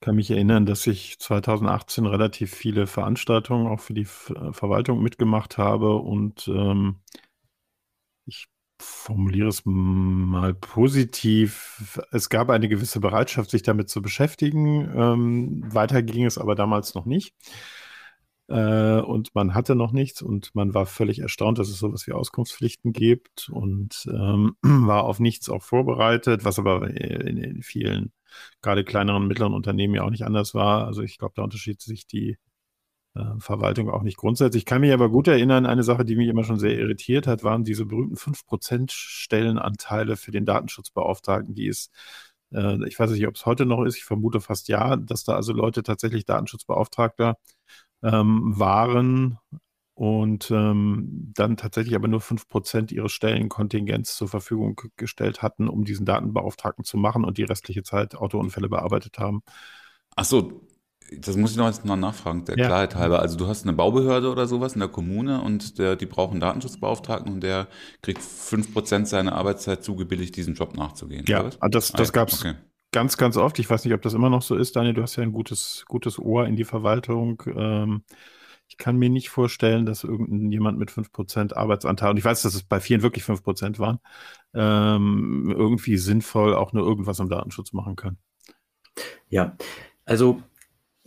kann 0.00 0.16
mich 0.16 0.30
erinnern, 0.30 0.66
dass 0.66 0.86
ich 0.86 1.18
2018 1.18 2.06
relativ 2.06 2.54
viele 2.54 2.86
Veranstaltungen 2.86 3.66
auch 3.66 3.80
für 3.80 3.94
die 3.94 4.02
F 4.02 4.32
Verwaltung 4.52 5.02
mitgemacht 5.02 5.58
habe 5.58 5.96
und 5.96 6.48
ähm, 6.48 7.00
ich 8.26 8.46
formuliere 8.78 9.48
es 9.48 9.62
mal 9.64 10.54
positiv. 10.54 12.02
Es 12.12 12.28
gab 12.28 12.50
eine 12.50 12.68
gewisse 12.68 13.00
Bereitschaft, 13.00 13.50
sich 13.50 13.62
damit 13.62 13.88
zu 13.88 14.02
beschäftigen. 14.02 14.90
Ähm, 14.94 15.62
weiter 15.74 16.02
ging 16.02 16.26
es 16.26 16.38
aber 16.38 16.54
damals 16.54 16.94
noch 16.94 17.06
nicht. 17.06 17.34
Äh, 18.48 19.00
und 19.00 19.34
man 19.34 19.54
hatte 19.54 19.74
noch 19.74 19.92
nichts 19.92 20.22
und 20.22 20.54
man 20.54 20.72
war 20.72 20.86
völlig 20.86 21.18
erstaunt, 21.18 21.58
dass 21.58 21.68
es 21.68 21.78
sowas 21.78 22.06
wie 22.06 22.12
Auskunftspflichten 22.12 22.92
gibt 22.92 23.48
und 23.50 24.08
ähm, 24.12 24.56
war 24.62 25.04
auf 25.04 25.18
nichts 25.18 25.48
auch 25.48 25.62
vorbereitet, 25.62 26.44
was 26.44 26.58
aber 26.58 26.88
in, 26.88 27.38
in 27.38 27.62
vielen, 27.62 28.12
gerade 28.62 28.84
kleineren, 28.84 29.26
mittleren 29.26 29.54
Unternehmen 29.54 29.94
ja 29.94 30.04
auch 30.04 30.10
nicht 30.10 30.24
anders 30.24 30.54
war. 30.54 30.86
Also 30.86 31.02
ich 31.02 31.18
glaube, 31.18 31.34
da 31.36 31.42
unterschied 31.42 31.80
sich 31.80 32.06
die 32.06 32.38
äh, 33.16 33.24
Verwaltung 33.40 33.90
auch 33.90 34.02
nicht 34.02 34.16
grundsätzlich. 34.16 34.62
Ich 34.62 34.66
kann 34.66 34.80
mich 34.80 34.92
aber 34.92 35.10
gut 35.10 35.28
erinnern, 35.28 35.66
eine 35.66 35.82
Sache, 35.82 36.04
die 36.04 36.16
mich 36.16 36.28
immer 36.28 36.44
schon 36.44 36.58
sehr 36.60 36.78
irritiert 36.78 37.26
hat, 37.26 37.44
waren 37.44 37.64
diese 37.64 37.86
berühmten 37.86 38.16
5% 38.16 38.92
Stellenanteile 38.92 40.16
für 40.16 40.30
den 40.30 40.44
Datenschutzbeauftragten, 40.44 41.54
die 41.54 41.68
es 41.68 41.90
äh, 42.52 42.86
ich 42.86 42.98
weiß 42.98 43.10
nicht, 43.10 43.26
ob 43.26 43.36
es 43.36 43.46
heute 43.46 43.66
noch 43.66 43.82
ist, 43.84 43.96
ich 43.96 44.04
vermute 44.04 44.40
fast 44.40 44.68
ja, 44.68 44.96
dass 44.96 45.24
da 45.24 45.34
also 45.34 45.52
Leute 45.52 45.82
tatsächlich 45.82 46.24
Datenschutzbeauftragter 46.26 47.38
ähm, 48.06 48.58
waren 48.58 49.38
und 49.94 50.50
ähm, 50.50 51.32
dann 51.34 51.56
tatsächlich 51.56 51.94
aber 51.94 52.06
nur 52.06 52.20
5% 52.20 52.92
ihres 52.92 53.12
Stellenkontingents 53.12 54.16
zur 54.16 54.28
Verfügung 54.28 54.80
gestellt 54.96 55.42
hatten, 55.42 55.68
um 55.68 55.84
diesen 55.84 56.04
Datenbeauftragten 56.04 56.84
zu 56.84 56.98
machen 56.98 57.24
und 57.24 57.38
die 57.38 57.44
restliche 57.44 57.82
Zeit 57.82 58.14
Autounfälle 58.14 58.68
bearbeitet 58.68 59.18
haben. 59.18 59.42
Ach 60.14 60.24
so, 60.24 60.66
das 61.18 61.36
muss 61.36 61.52
ich 61.52 61.56
noch 61.56 61.66
jetzt 61.66 61.84
noch 61.84 61.96
nachfragen, 61.96 62.44
der 62.44 62.58
ja. 62.58 62.66
Klarheit 62.66 62.94
halber. 62.94 63.20
Also 63.20 63.36
du 63.36 63.46
hast 63.46 63.62
eine 63.62 63.72
Baubehörde 63.72 64.30
oder 64.30 64.46
sowas 64.46 64.74
in 64.74 64.80
der 64.80 64.88
Kommune 64.88 65.40
und 65.40 65.78
der, 65.78 65.96
die 65.96 66.06
brauchen 66.06 66.40
Datenschutzbeauftragten 66.40 67.32
und 67.32 67.40
der 67.40 67.68
kriegt 68.02 68.20
5% 68.20 69.06
seiner 69.06 69.34
Arbeitszeit 69.34 69.82
zugebilligt, 69.82 70.36
diesen 70.36 70.54
Job 70.54 70.76
nachzugehen. 70.76 71.24
Ja, 71.26 71.48
ah, 71.60 71.68
das, 71.68 71.92
das 71.92 72.10
ah, 72.10 72.12
gab 72.12 72.28
es 72.28 72.40
okay. 72.40 72.54
Ganz, 72.96 73.18
ganz 73.18 73.36
oft. 73.36 73.58
Ich 73.58 73.68
weiß 73.68 73.84
nicht, 73.84 73.92
ob 73.92 74.00
das 74.00 74.14
immer 74.14 74.30
noch 74.30 74.40
so 74.40 74.56
ist, 74.56 74.74
Daniel. 74.74 74.94
Du 74.94 75.02
hast 75.02 75.16
ja 75.16 75.22
ein 75.22 75.32
gutes, 75.32 75.84
gutes 75.86 76.18
Ohr 76.18 76.46
in 76.46 76.56
die 76.56 76.64
Verwaltung. 76.64 77.42
Ähm, 77.46 78.04
ich 78.68 78.78
kann 78.78 78.96
mir 78.96 79.10
nicht 79.10 79.28
vorstellen, 79.28 79.84
dass 79.84 80.02
irgendjemand 80.02 80.78
mit 80.78 80.90
5% 80.90 81.52
Arbeitsanteil, 81.52 82.12
und 82.12 82.16
ich 82.16 82.24
weiß, 82.24 82.40
dass 82.40 82.54
es 82.54 82.62
bei 82.62 82.80
vielen 82.80 83.02
wirklich 83.02 83.22
5% 83.22 83.78
waren, 83.78 83.98
ähm, 84.54 85.54
irgendwie 85.54 85.98
sinnvoll 85.98 86.54
auch 86.54 86.72
nur 86.72 86.86
irgendwas 86.86 87.20
am 87.20 87.28
Datenschutz 87.28 87.74
machen 87.74 87.96
kann. 87.96 88.16
Ja, 89.28 89.58
also 90.06 90.42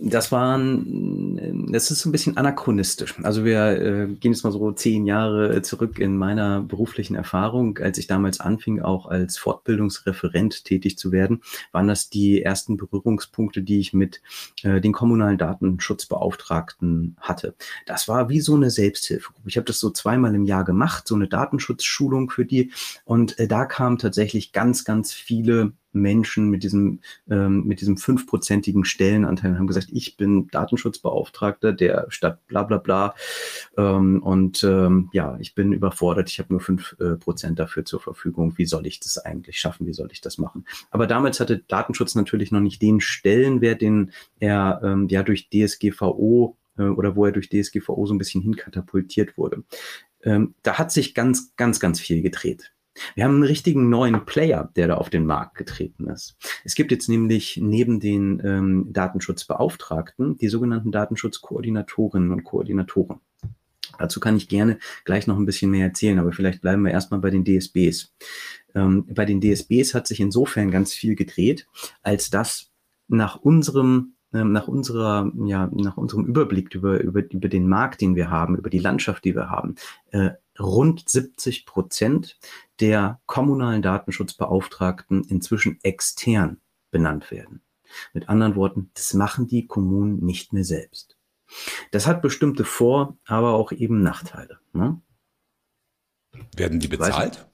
das 0.02 0.32
waren, 0.32 1.68
das 1.72 1.92
ist 1.92 2.00
so 2.00 2.10
ein 2.10 2.14
bisschen 2.14 2.38
anachronistisch. 2.38 3.16
Also 3.22 3.44
wir 3.44 3.82
äh, 3.82 4.08
gehen 4.08 4.32
jetzt 4.32 4.44
mal 4.44 4.52
so 4.52 4.72
zehn 4.72 5.06
Jahre 5.06 5.62
zurück 5.62 6.00
in 6.00 6.16
meiner 6.16 6.62
beruflichen 6.62 7.16
Erfahrung. 7.16 7.78
Als 7.80 7.98
ich 7.98 8.08
damals 8.08 8.40
anfing, 8.40 8.82
auch 8.82 9.08
als 9.08 9.38
Fortbildungsreferent 9.38 10.64
tätig 10.64 10.98
zu 10.98 11.12
werden, 11.12 11.42
waren 11.74 11.90
das 11.90 12.10
die 12.10 12.42
ersten 12.42 12.78
Berührungspunkte, 12.78 13.62
die 13.62 13.80
ich 13.80 13.92
mit 13.92 14.22
äh, 14.64 14.80
den 14.80 14.94
kommunalen 14.94 15.38
Datenschutzbeauftragten 15.38 17.18
hatte. 17.20 17.56
Das 17.86 18.08
war 18.08 18.30
wie 18.30 18.40
so 18.40 18.56
eine 18.56 18.70
Selbsthilfegruppe. 18.70 19.50
Ich 19.50 19.58
habe 19.58 19.66
das 19.66 19.82
so 19.82 19.90
zweimal 19.90 20.34
im 20.34 20.46
Jahr 20.46 20.64
gemacht, 20.64 21.10
so 21.10 21.16
eine 21.16 21.28
Datenschutzschulung 21.28 22.30
für 22.30 22.46
die. 22.46 22.72
Und 23.04 23.38
äh, 23.38 23.50
da 23.50 23.66
kamen 23.66 23.98
tatsächlich 23.98 24.54
ganz, 24.54 24.86
ganz 24.86 25.12
viele 25.12 25.74
Menschen 25.92 26.50
mit 26.50 26.64
diesem, 26.64 27.00
ähm, 27.30 27.64
mit 27.66 27.82
diesem 27.82 27.98
fünfprozentigen 27.98 28.86
Stellenanteil 28.86 29.58
haben 29.58 29.68
gesagt, 29.68 29.90
ich 29.92 30.18
bin 30.18 30.48
Datenschutzbeauftragter 30.48 31.74
der 31.74 32.06
Stadt 32.10 32.46
bla 32.48 32.64
bla 32.64 32.78
bla 32.78 33.16
ähm, 33.78 34.22
und 34.22 34.64
ähm, 34.64 35.10
ja, 35.14 35.38
ich 35.40 35.56
bin 35.56 35.74
überfordert, 35.74 36.30
ich 36.30 36.40
habe 36.40 36.54
nur 36.54 36.62
fünf 36.62 36.96
äh, 37.00 37.16
Prozent 37.16 37.60
dafür 37.60 37.86
zur 37.86 38.00
Verfügung. 38.00 38.58
Wie 38.58 38.66
soll 38.66 38.86
ich 38.88 39.00
das 39.00 39.18
eigentlich 39.18 39.60
schaffen? 39.60 39.88
Wie 39.88 39.94
soll 39.94 40.10
ich 40.12 40.22
das 40.22 40.38
machen? 40.38 40.66
Aber 40.92 41.08
damals 41.08 41.40
hatte 41.40 41.60
Datenschutz 41.68 42.16
natürlich 42.16 42.52
noch 42.52 42.62
nicht 42.62 42.82
den 42.82 43.02
Stellenwert, 43.02 43.82
den 43.82 44.12
er 44.40 44.82
ähm, 44.84 45.08
ja 45.10 45.24
durch 45.24 45.50
DSGVO 45.50 46.58
äh, 46.78 46.84
oder 46.84 47.16
wo 47.16 47.26
er 47.26 47.32
durch 47.32 47.50
DSGVO 47.50 48.06
so 48.06 48.14
ein 48.14 48.18
bisschen 48.18 48.42
hinkatapultiert 48.42 49.38
wurde. 49.38 49.64
Ähm, 50.24 50.56
da 50.64 50.78
hat 50.78 50.92
sich 50.92 51.14
ganz, 51.14 51.56
ganz, 51.56 51.80
ganz 51.80 52.00
viel 52.00 52.22
gedreht. 52.22 52.72
Wir 53.16 53.24
haben 53.24 53.36
einen 53.36 53.44
richtigen 53.44 53.90
neuen 53.90 54.26
Player, 54.26 54.70
der 54.76 54.88
da 54.88 54.96
auf 54.96 55.10
den 55.10 55.26
Markt 55.26 55.56
getreten 55.56 56.08
ist. 56.08 56.38
Es 56.64 56.76
gibt 56.76 56.92
jetzt 56.92 57.10
nämlich 57.10 57.58
neben 57.62 58.00
den 58.00 58.42
ähm, 58.44 58.88
Datenschutzbeauftragten 58.92 60.38
die 60.38 60.48
sogenannten 60.48 60.92
Datenschutzkoordinatorinnen 60.92 62.32
und 62.32 62.44
Koordinatoren. 62.44 63.20
Dazu 63.98 64.20
kann 64.20 64.38
ich 64.38 64.48
gerne 64.48 64.80
gleich 65.04 65.28
noch 65.28 65.38
ein 65.38 65.46
bisschen 65.46 65.72
mehr 65.72 65.88
erzählen, 65.88 66.20
aber 66.20 66.32
vielleicht 66.32 66.62
bleiben 66.62 66.84
wir 66.84 66.92
erstmal 66.92 67.20
bei 67.20 67.30
den 67.30 67.44
DSBs. 67.44 68.14
Ähm, 68.76 69.06
bei 69.14 69.26
den 69.26 69.42
DSBs 69.42 69.94
hat 69.94 70.08
sich 70.08 70.20
insofern 70.20 70.72
ganz 70.72 70.94
viel 70.94 71.16
gedreht, 71.16 71.68
als 72.02 72.30
dass 72.30 72.72
nach 73.08 73.38
unserem 73.38 74.14
ähm, 74.32 74.52
nach 74.52 74.68
unserer, 74.68 75.32
ja, 75.46 75.70
nach 75.74 75.98
unserem 75.98 76.26
Überblick 76.26 76.76
über, 76.76 77.00
über, 77.00 77.24
über 77.32 77.50
den 77.50 77.68
Markt, 77.68 78.02
den 78.02 78.16
wir 78.16 78.30
haben, 78.30 78.58
über 78.58 78.70
die 78.70 78.80
Landschaft, 78.80 79.26
die 79.26 79.36
wir 79.36 79.50
haben, 79.50 79.74
äh, 80.12 80.32
rund 80.60 81.10
70 81.10 81.66
Prozent 81.66 82.38
der 82.80 83.20
kommunalen 83.26 83.82
Datenschutzbeauftragten 83.82 85.24
inzwischen 85.24 85.80
extern 85.84 86.62
benannt 86.92 87.32
werden. 87.32 87.62
Mit 88.14 88.30
anderen 88.30 88.56
Worten, 88.56 88.92
das 88.94 89.14
machen 89.14 89.48
die 89.48 89.68
Kommunen 89.68 90.24
nicht 90.24 90.54
mehr 90.54 90.64
selbst. 90.64 91.18
Das 91.92 92.06
hat 92.06 92.22
bestimmte 92.22 92.64
Vor-, 92.64 93.18
aber 93.26 93.54
auch 93.54 93.72
eben 93.72 94.02
Nachteile. 94.02 94.60
Ne? 94.74 95.02
Werden 96.56 96.80
die 96.80 96.88
bezahlt? 96.88 97.48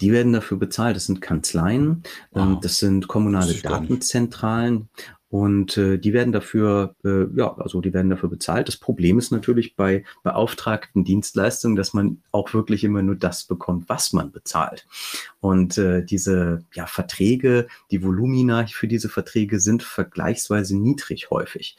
Die 0.00 0.12
werden 0.12 0.32
dafür 0.32 0.58
bezahlt. 0.58 0.96
Das 0.96 1.06
sind 1.06 1.20
Kanzleien, 1.20 2.02
wow. 2.30 2.60
das 2.60 2.78
sind 2.78 3.08
kommunale 3.08 3.54
Datenzentralen 3.54 4.88
und 5.32 5.78
äh, 5.78 5.96
die 5.96 6.12
werden 6.12 6.30
dafür, 6.30 6.94
äh, 7.06 7.24
ja, 7.34 7.56
also 7.56 7.80
die 7.80 7.94
werden 7.94 8.10
dafür 8.10 8.28
bezahlt. 8.28 8.68
Das 8.68 8.76
Problem 8.76 9.18
ist 9.18 9.30
natürlich 9.30 9.76
bei 9.76 10.04
beauftragten 10.22 11.04
Dienstleistungen, 11.04 11.74
dass 11.74 11.94
man 11.94 12.20
auch 12.32 12.52
wirklich 12.52 12.84
immer 12.84 13.00
nur 13.00 13.16
das 13.16 13.44
bekommt, 13.44 13.88
was 13.88 14.12
man 14.12 14.30
bezahlt. 14.30 14.86
Und 15.40 15.78
äh, 15.78 16.04
diese 16.04 16.66
ja, 16.74 16.84
Verträge, 16.84 17.66
die 17.90 18.02
Volumina 18.02 18.66
für 18.66 18.88
diese 18.88 19.08
Verträge 19.08 19.58
sind 19.58 19.82
vergleichsweise 19.82 20.76
niedrig 20.76 21.30
häufig. 21.30 21.78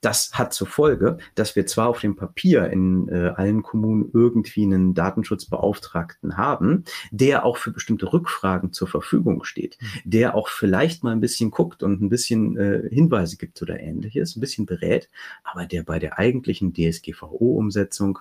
Das 0.00 0.32
hat 0.32 0.54
zur 0.54 0.66
Folge, 0.66 1.18
dass 1.34 1.56
wir 1.56 1.66
zwar 1.66 1.88
auf 1.88 2.00
dem 2.00 2.16
Papier 2.16 2.70
in 2.70 3.08
äh, 3.08 3.32
allen 3.36 3.62
Kommunen 3.62 4.10
irgendwie 4.12 4.64
einen 4.64 4.94
Datenschutzbeauftragten 4.94 6.36
haben, 6.36 6.84
der 7.10 7.44
auch 7.44 7.58
für 7.58 7.70
bestimmte 7.70 8.12
Rückfragen 8.12 8.72
zur 8.72 8.88
Verfügung 8.88 9.44
steht, 9.44 9.76
mhm. 9.80 10.10
der 10.10 10.34
auch 10.34 10.48
vielleicht 10.48 11.04
mal 11.04 11.12
ein 11.12 11.20
bisschen 11.20 11.50
guckt 11.50 11.82
und 11.82 12.00
ein 12.00 12.08
bisschen 12.08 12.56
äh, 12.56 12.88
Hinweise 12.90 13.36
gibt 13.36 13.60
oder 13.60 13.78
ähnliches, 13.78 14.36
ein 14.36 14.40
bisschen 14.40 14.66
berät, 14.66 15.10
aber 15.44 15.66
der 15.66 15.82
bei 15.82 15.98
der 15.98 16.18
eigentlichen 16.18 16.72
DSGVO-Umsetzung 16.72 18.20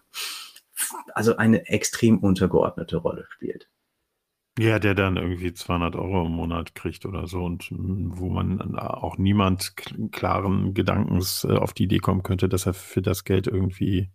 also 1.14 1.36
eine 1.38 1.68
extrem 1.68 2.20
untergeordnete 2.20 2.98
Rolle 2.98 3.26
spielt. 3.30 3.68
Ja, 4.60 4.78
der 4.78 4.94
dann 4.94 5.16
irgendwie 5.16 5.54
200 5.54 5.96
Euro 5.96 6.26
im 6.26 6.34
Monat 6.34 6.76
kriegt 6.76 7.06
oder 7.06 7.28
so 7.28 7.46
und 7.46 7.72
mm, 7.72 8.12
wo 8.18 8.30
man 8.30 8.78
auch 8.78 9.18
niemand 9.18 9.74
klaren 10.12 10.74
Gedankens 10.74 11.48
äh, 11.50 11.54
auf 11.54 11.74
die 11.74 11.84
Idee 11.84 12.00
kommen 12.00 12.24
könnte, 12.24 12.50
dass 12.50 12.66
er 12.66 12.74
für 12.74 13.02
das 13.02 13.24
Geld 13.24 13.48
irgendwie 13.48 14.10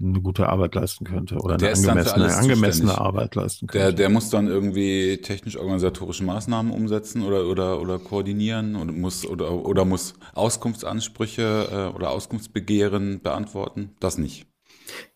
eine 0.00 0.20
gute 0.20 0.48
Arbeit 0.48 0.74
leisten 0.74 1.04
könnte 1.04 1.36
oder 1.36 1.54
eine 1.54 1.68
angemessene, 1.68 2.34
angemessene 2.34 2.98
Arbeit 2.98 3.34
leisten 3.34 3.66
könnte. 3.66 3.86
Der, 3.86 3.92
der 3.92 4.08
muss 4.08 4.30
dann 4.30 4.46
irgendwie 4.46 5.18
technisch-organisatorische 5.18 6.24
Maßnahmen 6.24 6.72
umsetzen 6.72 7.22
oder, 7.22 7.46
oder, 7.46 7.80
oder 7.80 7.98
koordinieren 7.98 8.76
und 8.76 8.98
muss 8.98 9.26
oder, 9.26 9.52
oder 9.52 9.84
muss 9.84 10.14
Auskunftsansprüche 10.34 11.90
äh, 11.92 11.96
oder 11.96 12.10
Auskunftsbegehren 12.10 13.20
beantworten. 13.20 13.94
Das 14.00 14.18
nicht. 14.18 14.46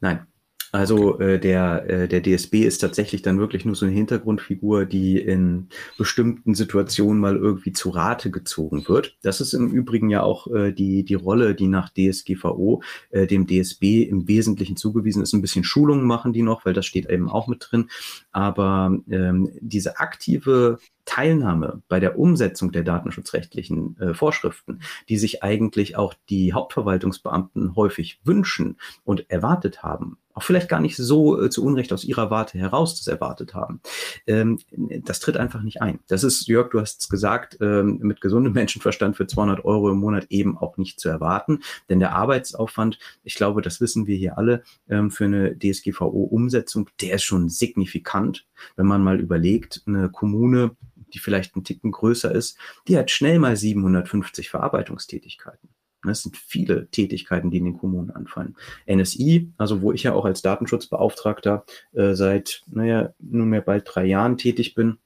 Nein, 0.01 0.27
also 0.73 1.15
okay. 1.15 1.35
äh, 1.35 1.39
der, 1.39 1.89
äh, 1.89 2.09
der 2.09 2.21
DSB 2.21 2.63
ist 2.63 2.79
tatsächlich 2.79 3.23
dann 3.23 3.39
wirklich 3.39 3.65
nur 3.65 3.75
so 3.75 3.87
eine 3.87 3.95
Hintergrundfigur, 3.95 4.87
die 4.87 5.19
in 5.19 5.69
bestimmten 5.99 6.55
Situationen 6.55 7.21
mal 7.21 7.37
irgendwie 7.37 7.73
zu 7.73 7.91
Rate 7.91 8.31
gezogen 8.31 8.87
wird. 8.89 9.17
Das 9.23 9.41
ist 9.41 9.53
im 9.53 9.71
Übrigen 9.71 10.11
ja 10.11 10.23
auch 10.23 10.47
äh, 10.49 10.73
die, 10.73 11.05
die 11.05 11.15
Rolle, 11.15 11.55
die 11.55 11.67
nach 11.67 11.91
DSGVO 11.91 12.83
äh, 13.11 13.27
dem 13.27 13.47
DSB 13.47 14.03
im 14.03 14.29
Wesentlichen 14.29 14.77
zugewiesen 14.77 15.23
ist. 15.23 15.33
Ein 15.33 15.43
bisschen 15.43 15.65
Schulungen 15.65 16.05
machen 16.05 16.33
die 16.33 16.43
noch, 16.43 16.65
weil 16.65 16.75
das 16.75 16.87
steht 16.87 17.09
eben 17.11 17.29
auch 17.29 17.49
mit 17.49 17.67
drin. 17.69 17.91
Aber 18.33 18.97
ähm, 19.11 19.51
diese 19.61 19.99
aktive 19.99 20.79
Teilnahme 21.11 21.83
bei 21.89 21.99
der 21.99 22.21
Umsetzung 22.21 22.71
der 22.71 22.85
datenschutzrechtlichen 22.85 23.99
äh, 23.99 24.15
Vorschriften, 24.15 24.79
die 25.09 25.17
sich 25.17 25.43
eigentlich 25.43 25.97
auch 25.97 26.15
die 26.29 26.53
Hauptverwaltungsbeamten 26.53 27.75
häufig 27.75 28.21
wünschen 28.23 28.77
und 29.03 29.29
erwartet 29.29 29.83
haben, 29.83 30.19
auch 30.35 30.45
vielleicht 30.45 30.69
gar 30.69 30.79
nicht 30.79 30.97
so 30.97 31.43
äh, 31.43 31.51
zu 31.51 31.65
Unrecht 31.65 31.93
aus 31.93 32.05
ihrer 32.05 32.31
Warte 32.31 32.59
heraus 32.59 32.97
das 32.97 33.09
erwartet 33.13 33.55
haben. 33.55 33.81
Ähm, 34.29 34.61
das 35.05 35.19
tritt 35.19 35.37
einfach 35.37 35.63
nicht 35.63 35.83
ein. 35.83 35.99
Das 36.07 36.23
ist, 36.23 36.47
Jörg, 36.47 36.71
du 36.71 36.81
hast 36.81 37.01
es 37.01 37.09
gesagt, 37.09 37.59
ähm, 37.61 37.99
mit 38.03 38.21
gesundem 38.21 38.53
Menschenverstand 38.53 39.17
für 39.17 39.27
200 39.27 39.65
Euro 39.65 39.91
im 39.91 39.99
Monat 39.99 40.29
eben 40.31 40.57
auch 40.57 40.77
nicht 40.77 41.01
zu 41.01 41.09
erwarten. 41.09 41.59
Denn 41.89 41.99
der 41.99 42.15
Arbeitsaufwand, 42.15 43.01
ich 43.25 43.35
glaube, 43.35 43.63
das 43.63 43.81
wissen 43.81 44.07
wir 44.07 44.17
hier 44.17 44.39
alle, 44.39 44.63
ähm, 44.89 45.11
für 45.11 45.25
eine 45.25 45.59
DSGVO-Umsetzung, 45.59 46.89
der 47.01 47.17
ist 47.17 47.25
schon 47.25 47.49
signifikant. 47.49 48.47
Wenn 48.77 48.87
man 48.87 49.03
mal 49.03 49.19
überlegt, 49.19 49.83
eine 49.87 50.09
Kommune, 50.09 50.77
die 51.13 51.19
vielleicht 51.19 51.57
ein 51.57 51.65
Ticken 51.65 51.91
größer 51.91 52.33
ist, 52.33 52.59
die 52.89 52.97
hat 52.97 53.11
schnell 53.11 53.39
mal 53.39 53.57
750 53.57 54.51
Verarbeitungstätigkeiten. 54.51 55.69
Das 56.03 56.23
sind 56.23 56.37
viele 56.37 56.89
Tätigkeiten, 56.91 57.51
die 57.51 57.59
in 57.59 57.67
den 57.67 57.79
Kommunen 57.79 58.11
anfallen. 58.11 58.57
NSI, 58.91 59.53
also 59.59 59.83
wo 59.83 59.93
ich 59.93 60.05
ja 60.05 60.15
auch 60.15 60.25
als 60.25 60.41
Datenschutzbeauftragter 60.41 61.65
äh, 61.93 62.15
seit, 62.15 62.63
naja, 62.69 63.13
nunmehr 63.19 63.61
bald 63.61 63.85
drei 63.87 64.07
Jahren 64.07 64.39
tätig 64.39 64.75
bin, 64.75 64.99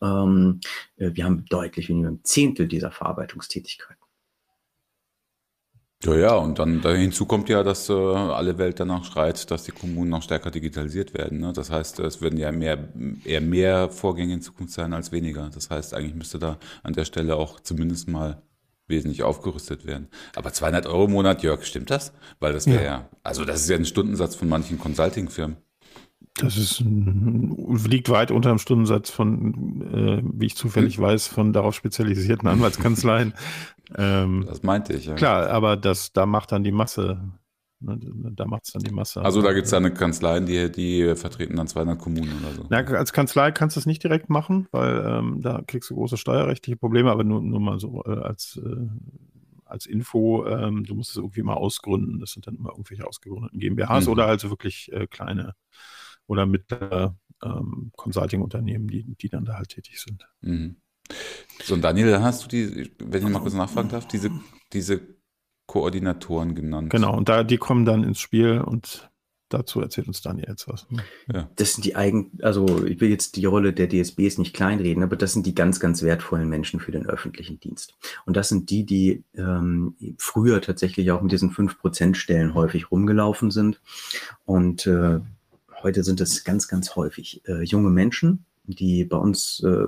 ähm, 0.00 0.60
äh, 0.96 1.10
wir 1.14 1.24
haben 1.24 1.44
deutlich 1.46 1.88
weniger, 1.88 2.10
ein 2.10 2.20
Zehntel 2.22 2.68
dieser 2.68 2.92
Verarbeitungstätigkeiten. 2.92 4.03
Ja, 6.04 6.14
ja, 6.16 6.34
und 6.34 6.58
dann 6.58 6.82
hinzu 6.82 7.24
kommt 7.24 7.48
ja, 7.48 7.62
dass 7.62 7.88
äh, 7.88 7.92
alle 7.92 8.58
Welt 8.58 8.78
danach 8.78 9.04
schreit, 9.04 9.50
dass 9.50 9.64
die 9.64 9.72
Kommunen 9.72 10.10
noch 10.10 10.22
stärker 10.22 10.50
digitalisiert 10.50 11.14
werden. 11.14 11.40
Ne? 11.40 11.52
Das 11.54 11.70
heißt, 11.70 11.98
es 12.00 12.20
werden 12.20 12.38
ja 12.38 12.52
mehr, 12.52 12.78
eher 13.24 13.40
mehr 13.40 13.88
Vorgänge 13.88 14.34
in 14.34 14.42
Zukunft 14.42 14.74
sein 14.74 14.92
als 14.92 15.12
weniger. 15.12 15.50
Das 15.54 15.70
heißt, 15.70 15.94
eigentlich 15.94 16.14
müsste 16.14 16.38
da 16.38 16.58
an 16.82 16.92
der 16.92 17.06
Stelle 17.06 17.36
auch 17.36 17.60
zumindest 17.60 18.08
mal 18.08 18.42
wesentlich 18.86 19.22
aufgerüstet 19.22 19.86
werden. 19.86 20.08
Aber 20.34 20.52
200 20.52 20.86
Euro 20.86 21.06
im 21.06 21.12
Monat, 21.12 21.42
Jörg, 21.42 21.64
stimmt 21.64 21.90
das? 21.90 22.12
Weil 22.38 22.52
das 22.52 22.66
wäre 22.66 22.84
ja. 22.84 22.90
ja, 22.90 23.08
also 23.22 23.44
das 23.46 23.62
ist 23.62 23.70
ja 23.70 23.76
ein 23.76 23.86
Stundensatz 23.86 24.34
von 24.34 24.48
manchen 24.48 24.78
Consulting-Firmen. 24.78 25.56
Das 26.36 26.56
ist 26.56 26.82
liegt 26.84 28.08
weit 28.08 28.30
unter 28.30 28.48
dem 28.48 28.58
Stundensatz 28.58 29.10
von, 29.10 29.82
äh, 29.92 30.22
wie 30.24 30.46
ich 30.46 30.56
zufällig 30.56 30.96
hm. 30.96 31.04
weiß, 31.04 31.28
von 31.28 31.52
darauf 31.52 31.74
spezialisierten 31.74 32.48
Anwaltskanzleien. 32.48 33.34
ähm, 33.96 34.44
das 34.48 34.62
meinte 34.62 34.94
ich. 34.94 35.06
Ja. 35.06 35.14
Klar, 35.14 35.48
aber 35.50 35.76
das, 35.76 36.12
da 36.12 36.26
macht 36.26 36.50
dann 36.50 36.64
die 36.64 36.72
Masse 36.72 37.20
Ne, 37.84 38.32
da 38.34 38.46
macht 38.46 38.64
es 38.64 38.72
dann 38.72 38.82
die 38.82 38.92
Masse. 38.92 39.22
Also 39.22 39.42
da 39.42 39.52
gibt 39.52 39.66
es 39.66 39.74
eine 39.74 39.92
Kanzlei, 39.92 40.40
die, 40.40 40.72
die 40.72 41.14
vertreten 41.16 41.56
dann 41.56 41.66
200 41.66 41.98
Kommunen 41.98 42.32
oder 42.40 42.54
so. 42.54 42.66
Na, 42.70 42.78
als 42.78 43.12
Kanzlei 43.12 43.50
kannst 43.50 43.76
du 43.76 43.80
es 43.80 43.86
nicht 43.86 44.02
direkt 44.02 44.30
machen, 44.30 44.68
weil 44.70 45.04
ähm, 45.06 45.42
da 45.42 45.60
kriegst 45.66 45.90
du 45.90 45.94
große 45.94 46.16
steuerrechtliche 46.16 46.76
Probleme, 46.76 47.10
aber 47.10 47.24
nur, 47.24 47.42
nur 47.42 47.60
mal 47.60 47.78
so 47.78 48.02
äh, 48.06 48.20
als, 48.20 48.60
äh, 48.64 48.88
als 49.66 49.86
Info, 49.86 50.46
ähm, 50.46 50.84
du 50.84 50.94
musst 50.94 51.10
es 51.10 51.16
irgendwie 51.16 51.42
mal 51.42 51.54
ausgründen. 51.54 52.20
Das 52.20 52.30
sind 52.32 52.46
dann 52.46 52.56
immer 52.56 52.70
irgendwelche 52.70 53.06
ausgegründeten 53.06 53.58
GmbHs 53.58 54.06
mhm. 54.06 54.12
oder 54.12 54.26
also 54.26 54.48
wirklich 54.50 54.90
äh, 54.92 55.06
kleine 55.06 55.54
oder 56.26 56.46
mittlere 56.46 57.16
ähm, 57.42 57.92
Consulting-Unternehmen, 57.96 58.88
die, 58.88 59.14
die 59.14 59.28
dann 59.28 59.44
da 59.44 59.54
halt 59.54 59.68
tätig 59.68 60.00
sind. 60.00 60.26
Mhm. 60.40 60.76
So, 61.62 61.74
und 61.74 61.82
Daniel, 61.82 62.20
hast 62.20 62.44
du 62.44 62.48
die, 62.48 62.90
wenn 62.98 63.22
ich 63.22 63.32
mal 63.32 63.40
kurz 63.40 63.54
nachfragen 63.54 63.90
darf, 63.90 64.08
diese, 64.08 64.30
diese 64.72 65.00
Koordinatoren 65.66 66.54
genannt. 66.54 66.90
Genau, 66.90 67.16
und 67.16 67.28
da, 67.28 67.44
die 67.44 67.58
kommen 67.58 67.84
dann 67.84 68.04
ins 68.04 68.20
Spiel 68.20 68.60
und 68.60 69.10
dazu 69.50 69.80
erzählt 69.80 70.08
uns 70.08 70.20
Daniel 70.20 70.48
jetzt 70.48 70.68
was. 70.68 70.86
Ja. 71.32 71.48
Das 71.56 71.74
sind 71.74 71.84
die 71.84 71.94
eigen, 71.96 72.32
also 72.42 72.84
ich 72.84 73.00
will 73.00 73.10
jetzt 73.10 73.36
die 73.36 73.44
Rolle 73.44 73.72
der 73.72 73.88
DSBs 73.88 74.38
nicht 74.38 74.54
kleinreden, 74.54 75.02
aber 75.02 75.16
das 75.16 75.32
sind 75.32 75.46
die 75.46 75.54
ganz, 75.54 75.80
ganz 75.80 76.02
wertvollen 76.02 76.48
Menschen 76.48 76.80
für 76.80 76.92
den 76.92 77.06
öffentlichen 77.06 77.60
Dienst. 77.60 77.96
Und 78.26 78.36
das 78.36 78.48
sind 78.48 78.70
die, 78.70 78.84
die 78.84 79.24
ähm, 79.34 79.96
früher 80.18 80.60
tatsächlich 80.60 81.10
auch 81.12 81.22
mit 81.22 81.32
diesen 81.32 81.50
5%-Stellen 81.50 82.54
häufig 82.54 82.90
rumgelaufen 82.90 83.50
sind. 83.50 83.80
Und 84.44 84.86
äh, 84.86 85.20
heute 85.84 86.02
sind 86.02 86.20
es 86.20 86.42
ganz, 86.44 86.66
ganz 86.66 86.96
häufig 86.96 87.42
äh, 87.46 87.62
junge 87.62 87.90
Menschen, 87.90 88.46
die 88.66 89.04
bei 89.04 89.16
uns 89.16 89.62
äh, 89.64 89.86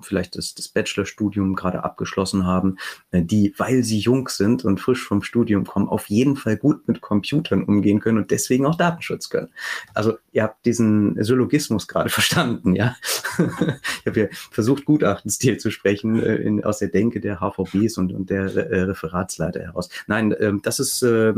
vielleicht 0.00 0.36
das, 0.36 0.54
das 0.54 0.68
Bachelorstudium 0.68 1.54
gerade 1.54 1.84
abgeschlossen 1.84 2.46
haben, 2.46 2.76
äh, 3.10 3.22
die, 3.22 3.54
weil 3.58 3.82
sie 3.82 3.98
jung 3.98 4.28
sind 4.28 4.64
und 4.64 4.80
frisch 4.80 5.04
vom 5.04 5.22
Studium 5.22 5.64
kommen, 5.64 5.88
auf 5.88 6.08
jeden 6.08 6.36
Fall 6.36 6.56
gut 6.56 6.88
mit 6.88 7.00
Computern 7.00 7.64
umgehen 7.64 8.00
können 8.00 8.18
und 8.18 8.30
deswegen 8.30 8.66
auch 8.66 8.76
Datenschutz 8.76 9.28
können. 9.28 9.50
Also 9.92 10.14
ihr 10.32 10.42
habt 10.42 10.64
diesen 10.64 11.22
Syllogismus 11.22 11.86
gerade 11.88 12.08
verstanden, 12.10 12.74
ja. 12.74 12.96
ich 13.38 14.06
habe 14.06 14.20
ja 14.20 14.26
versucht, 14.30 14.84
Gutachtenstil 14.84 15.58
zu 15.58 15.70
sprechen 15.70 16.22
äh, 16.22 16.36
in, 16.36 16.64
aus 16.64 16.78
der 16.78 16.88
Denke 16.88 17.20
der 17.20 17.40
HVBs 17.40 17.98
und, 17.98 18.12
und 18.12 18.30
der 18.30 18.44
äh, 18.54 18.82
Referatsleiter 18.82 19.60
heraus. 19.60 19.88
Nein, 20.06 20.32
äh, 20.32 20.52
das 20.62 20.80
ist 20.80 21.02
äh, 21.02 21.32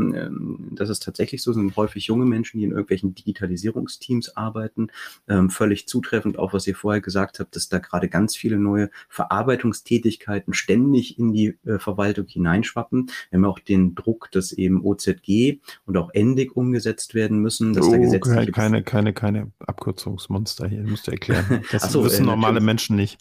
das 0.71 0.89
ist 0.89 1.03
tatsächlich 1.03 1.41
so, 1.41 1.53
sind 1.53 1.75
häufig 1.75 2.07
junge 2.07 2.25
Menschen, 2.25 2.59
die 2.59 2.65
in 2.65 2.71
irgendwelchen 2.71 3.15
Digitalisierungsteams 3.15 4.35
arbeiten, 4.37 4.89
äh, 5.27 5.47
völlig 5.49 5.87
zutreffend 5.87 6.37
auf, 6.39 6.53
was 6.53 6.67
ihr 6.67 6.75
vorher 6.77 7.01
gesagt 7.01 7.39
habt, 7.39 7.55
dass 7.55 7.69
da 7.69 7.79
gerade 7.79 8.09
ganz 8.09 8.35
viele 8.35 8.57
neue 8.57 8.89
Verarbeitungstätigkeiten 9.09 10.53
ständig 10.53 11.19
in 11.19 11.33
die 11.33 11.57
äh, 11.65 11.79
Verwaltung 11.79 12.27
hineinschwappen. 12.27 13.09
Wir 13.29 13.37
haben 13.37 13.45
auch 13.45 13.59
den 13.59 13.95
Druck, 13.95 14.29
dass 14.31 14.51
eben 14.51 14.83
OZG 14.83 15.59
und 15.85 15.97
auch 15.97 16.11
ENDIC 16.13 16.55
umgesetzt 16.55 17.13
werden 17.13 17.39
müssen. 17.39 17.73
Dass 17.73 17.87
oh, 17.87 17.91
da 17.91 17.97
gesetzliche 17.97 18.51
keine, 18.51 18.83
keine, 18.83 19.13
keine 19.13 19.51
Abkürzungsmonster 19.59 20.67
hier, 20.67 20.83
musst 20.83 21.07
du 21.07 21.11
erklären. 21.11 21.63
Das 21.71 21.91
so, 21.91 22.03
wissen 22.03 22.23
äh, 22.23 22.27
normale 22.27 22.61
Menschen 22.61 22.95
nicht. 22.95 23.19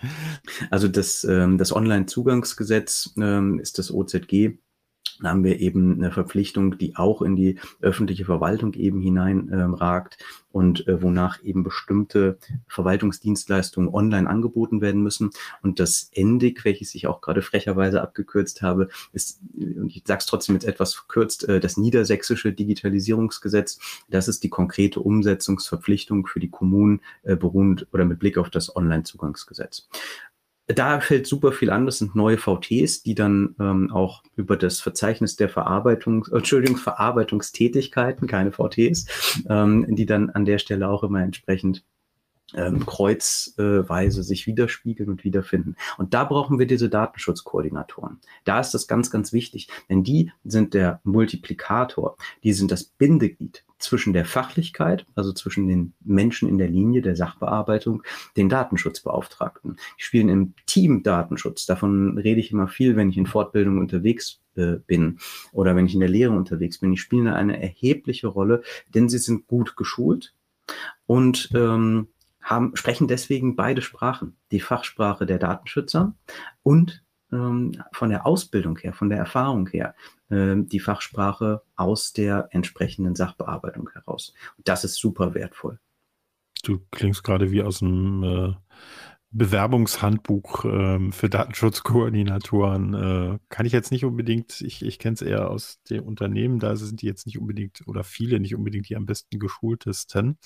Also 0.71 0.89
das, 0.89 1.25
ähm, 1.25 1.59
das 1.59 1.75
Online-Zugangsgesetz 1.75 3.15
ähm, 3.17 3.59
ist 3.59 3.79
das 3.79 3.93
OZG 3.93 4.59
da 5.21 5.31
haben 5.31 5.45
wir 5.45 5.61
eben 5.61 5.95
eine 5.95 6.13
Verpflichtung, 6.13 6.79
die 6.79 6.97
auch 6.97 7.23
in 7.23 7.37
die 7.37 7.59
öffentliche 7.81 8.25
Verwaltung 8.25 8.75
eben 8.75 9.01
hineinragt 9.01 10.19
ähm, 10.21 10.27
und 10.53 10.87
äh, 10.89 11.03
wonach 11.03 11.43
eben 11.43 11.63
bestimmte 11.63 12.39
Verwaltungsdienstleistungen 12.67 13.93
online 13.93 14.29
angeboten 14.29 14.81
werden 14.81 15.03
müssen. 15.03 15.31
Und 15.63 15.81
das 15.81 16.11
ENDIC, 16.13 16.65
welches 16.65 16.95
ich 16.95 17.07
auch 17.07 17.21
gerade 17.21 17.43
frecherweise 17.43 18.03
abgekürzt 18.03 18.63
habe, 18.63 18.89
ist, 19.13 19.41
und 19.55 19.95
ich 19.95 20.03
sage 20.07 20.21
es 20.21 20.27
trotzdem 20.27 20.55
jetzt 20.55 20.67
etwas 20.67 20.95
verkürzt, 20.95 21.49
äh, 21.49 21.61
das 21.61 21.77
niedersächsische 21.77 22.53
Digitalisierungsgesetz. 22.53 23.79
Das 24.09 24.29
ist 24.29 24.45
die 24.45 24.51
konkrete 24.51 25.01
Umsetzungsverpflichtung 25.01 26.27
für 26.27 26.41
die 26.41 26.51
Kommunen 26.51 27.01
äh, 27.23 27.37
beruhend 27.37 27.87
oder 27.93 28.05
mit 28.05 28.19
Blick 28.19 28.39
auf 28.39 28.51
das 28.51 28.75
Online-Zugangsgesetz 28.75 29.89
da 30.67 31.01
fällt 31.01 31.27
super 31.27 31.53
viel 31.53 31.71
an. 31.71 31.87
Das 31.87 31.99
sind 31.99 32.17
neue 32.17 32.39
VTs, 32.39 33.03
die 33.03 33.15
dann 33.15 33.55
ähm, 33.61 33.93
auch 33.93 34.23
über 34.35 34.57
das 34.57 34.81
Verzeichnis 34.81 35.37
der 35.37 35.49
Verarbeitung, 35.49 36.27
Entschuldigung, 36.33 36.77
Verarbeitungstätigkeiten, 36.77 38.27
keine 38.27 38.53
VTs, 38.53 39.45
ähm, 39.49 39.87
die 39.89 40.07
dann 40.07 40.31
an 40.31 40.45
der 40.45 40.59
Stelle 40.59 40.89
auch 40.89 41.05
immer 41.05 41.23
entsprechend 41.23 41.85
ähm, 42.55 42.87
kreuzweise 42.87 44.23
sich 44.23 44.47
widerspiegeln 44.47 45.11
und 45.11 45.25
wiederfinden. 45.25 45.77
Und 45.99 46.15
da 46.15 46.25
brauchen 46.25 46.59
wir 46.59 46.67
diese 46.67 46.89
Datenschutzkoordinatoren. 46.89 48.21
Da 48.45 48.61
ist 48.61 48.73
das 48.73 48.87
ganz, 48.87 49.11
ganz 49.11 49.33
wichtig, 49.33 49.69
denn 49.89 50.05
die 50.05 50.31
sind 50.45 50.75
der 50.75 51.01
Multiplikator, 51.05 52.17
die 52.45 52.53
sind 52.53 52.71
das 52.71 52.85
Bindeglied 52.85 53.65
zwischen 53.79 54.13
der 54.13 54.25
Fachlichkeit, 54.25 55.07
also 55.15 55.33
zwischen 55.33 55.69
den 55.69 55.93
Menschen 56.05 56.49
in 56.49 56.59
der 56.59 56.69
Linie 56.69 57.03
der 57.03 57.17
Sachbearbeitung, 57.17 58.03
den 58.37 58.49
Datenschutzbeauftragten. 58.49 59.77
Die 59.99 60.03
spielen 60.03 60.29
im 60.29 60.55
Team 60.67 61.03
Datenschutz. 61.03 61.67
Davon 61.67 62.17
rede 62.17 62.41
ich 62.41 62.53
immer 62.53 62.69
viel, 62.69 62.97
wenn 62.97 63.11
ich 63.11 63.19
in 63.19 63.27
Fortbildung 63.27 63.79
unterwegs 63.79 64.41
äh, 64.55 64.77
bin 64.87 65.19
oder 65.53 65.77
wenn 65.77 65.87
ich 65.87 65.95
in 65.95 66.01
der 66.01 66.09
Lehre 66.09 66.33
unterwegs 66.33 66.79
bin. 66.79 66.93
Die 66.93 66.97
spielen 66.97 67.29
eine 67.29 67.61
erhebliche 67.61 68.29
Rolle, 68.29 68.63
denn 68.95 69.09
sie 69.09 69.19
sind 69.19 69.47
gut 69.47 69.77
geschult 69.77 70.35
und 71.07 71.51
ähm, 71.55 72.09
haben, 72.47 72.75
sprechen 72.77 73.09
deswegen 73.09 73.57
beide 73.57 73.83
Sprachen. 73.83 74.37
Die 74.53 74.61
Fachsprache 74.61 75.27
der 75.27 75.39
Datenschützer 75.39 76.15
und 76.63 77.05
ähm, 77.33 77.73
von 77.93 78.11
der 78.11 78.25
Ausbildung 78.25 78.79
her, 78.79 78.93
von 78.93 79.09
der 79.09 79.19
Erfahrung 79.19 79.69
her, 79.69 79.95
ähm, 80.31 80.69
die 80.69 80.79
Fachsprache 80.81 81.63
aus 81.75 82.13
der 82.13 82.49
entsprechenden 82.53 83.17
Sachbearbeitung 83.17 83.91
heraus. 83.93 84.33
Das 84.65 84.85
ist 84.85 84.95
super 84.95 85.35
wertvoll. 85.35 85.79
Du 86.63 86.81
klingst 86.93 87.25
gerade 87.25 87.51
wie 87.51 87.63
aus 87.63 87.83
einem 87.83 88.23
äh, 88.23 88.55
Bewerbungshandbuch 89.37 90.65
ähm, 90.65 91.13
für 91.13 91.29
Datenschutzkoordinatoren. 91.29 92.95
Äh, 92.95 93.39
kann 93.49 93.67
ich 93.67 93.73
jetzt 93.73 93.91
nicht 93.91 94.05
unbedingt, 94.05 94.63
ich, 94.63 94.83
ich 94.83 94.99
kenne 94.99 95.15
es 95.15 95.23
eher 95.23 95.51
aus 95.51 95.83
den 95.91 96.01
Unternehmen, 96.01 96.59
da 96.59 96.75
sind 96.77 97.03
die 97.03 97.07
jetzt 97.07 97.27
nicht 97.27 97.39
unbedingt 97.39 97.87
oder 97.87 98.03
viele 98.03 98.41
nicht 98.41 98.55
unbedingt 98.55 98.89
die 98.89 98.97
am 98.97 99.07
besten 99.07 99.39
geschultesten. 99.39 100.39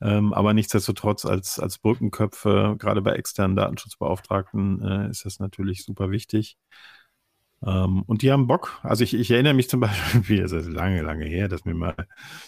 Ähm, 0.00 0.32
aber 0.32 0.54
nichtsdestotrotz 0.54 1.26
als, 1.26 1.58
als 1.58 1.78
Brückenköpfe, 1.78 2.76
gerade 2.78 3.02
bei 3.02 3.12
externen 3.12 3.56
Datenschutzbeauftragten, 3.56 4.82
äh, 4.82 5.10
ist 5.10 5.24
das 5.26 5.38
natürlich 5.38 5.84
super 5.84 6.10
wichtig. 6.10 6.56
Ähm, 7.62 8.02
und 8.06 8.22
die 8.22 8.32
haben 8.32 8.46
Bock. 8.46 8.80
Also 8.82 9.04
ich, 9.04 9.14
ich 9.14 9.30
erinnere 9.30 9.54
mich 9.54 9.68
zum 9.68 9.80
Beispiel, 9.80 10.42
es 10.44 10.52
ist 10.52 10.68
lange, 10.68 11.02
lange 11.02 11.26
her, 11.26 11.48
dass 11.48 11.64
mir 11.64 11.74
mal, 11.74 11.94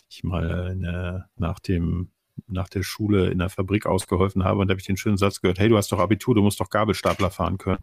ich 0.09 0.25
mal 0.25 0.71
eine, 0.71 1.27
nach 1.37 1.59
dem 1.59 2.11
nach 2.47 2.69
der 2.69 2.83
Schule 2.83 3.31
in 3.31 3.39
der 3.39 3.49
Fabrik 3.49 3.87
ausgeholfen 3.87 4.45
habe 4.45 4.61
und 4.61 4.69
da 4.69 4.73
habe 4.73 4.81
ich 4.81 4.87
den 4.87 4.97
schönen 4.97 5.17
Satz 5.17 5.41
gehört, 5.41 5.59
hey, 5.59 5.69
du 5.69 5.77
hast 5.77 5.91
doch 5.93 5.99
Abitur, 5.99 6.35
du 6.35 6.43
musst 6.43 6.61
doch 6.61 6.71
Gabelstapler 6.71 7.31
fahren 7.31 7.59
können. 7.59 7.79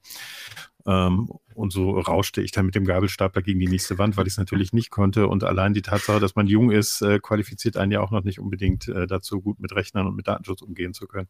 Ähm, 0.85 1.29
und 1.53 1.71
so 1.71 1.91
rauschte 1.99 2.41
ich 2.41 2.51
dann 2.51 2.65
mit 2.65 2.75
dem 2.75 2.85
Gabelstapler 2.85 3.41
gegen 3.41 3.59
die 3.59 3.67
nächste 3.67 3.97
Wand, 3.97 4.17
weil 4.17 4.27
ich 4.27 4.33
es 4.33 4.37
natürlich 4.37 4.73
nicht 4.73 4.89
konnte. 4.89 5.27
Und 5.27 5.43
allein 5.43 5.73
die 5.73 5.81
Tatsache, 5.81 6.19
dass 6.19 6.35
man 6.35 6.47
jung 6.47 6.71
ist, 6.71 7.01
äh, 7.01 7.19
qualifiziert 7.19 7.77
einen 7.77 7.91
ja 7.91 8.01
auch 8.01 8.11
noch 8.11 8.23
nicht 8.23 8.39
unbedingt 8.39 8.87
äh, 8.87 9.07
dazu, 9.07 9.41
gut 9.41 9.59
mit 9.59 9.73
Rechnern 9.73 10.07
und 10.07 10.15
mit 10.15 10.27
Datenschutz 10.27 10.61
umgehen 10.61 10.93
zu 10.93 11.07
können. 11.07 11.29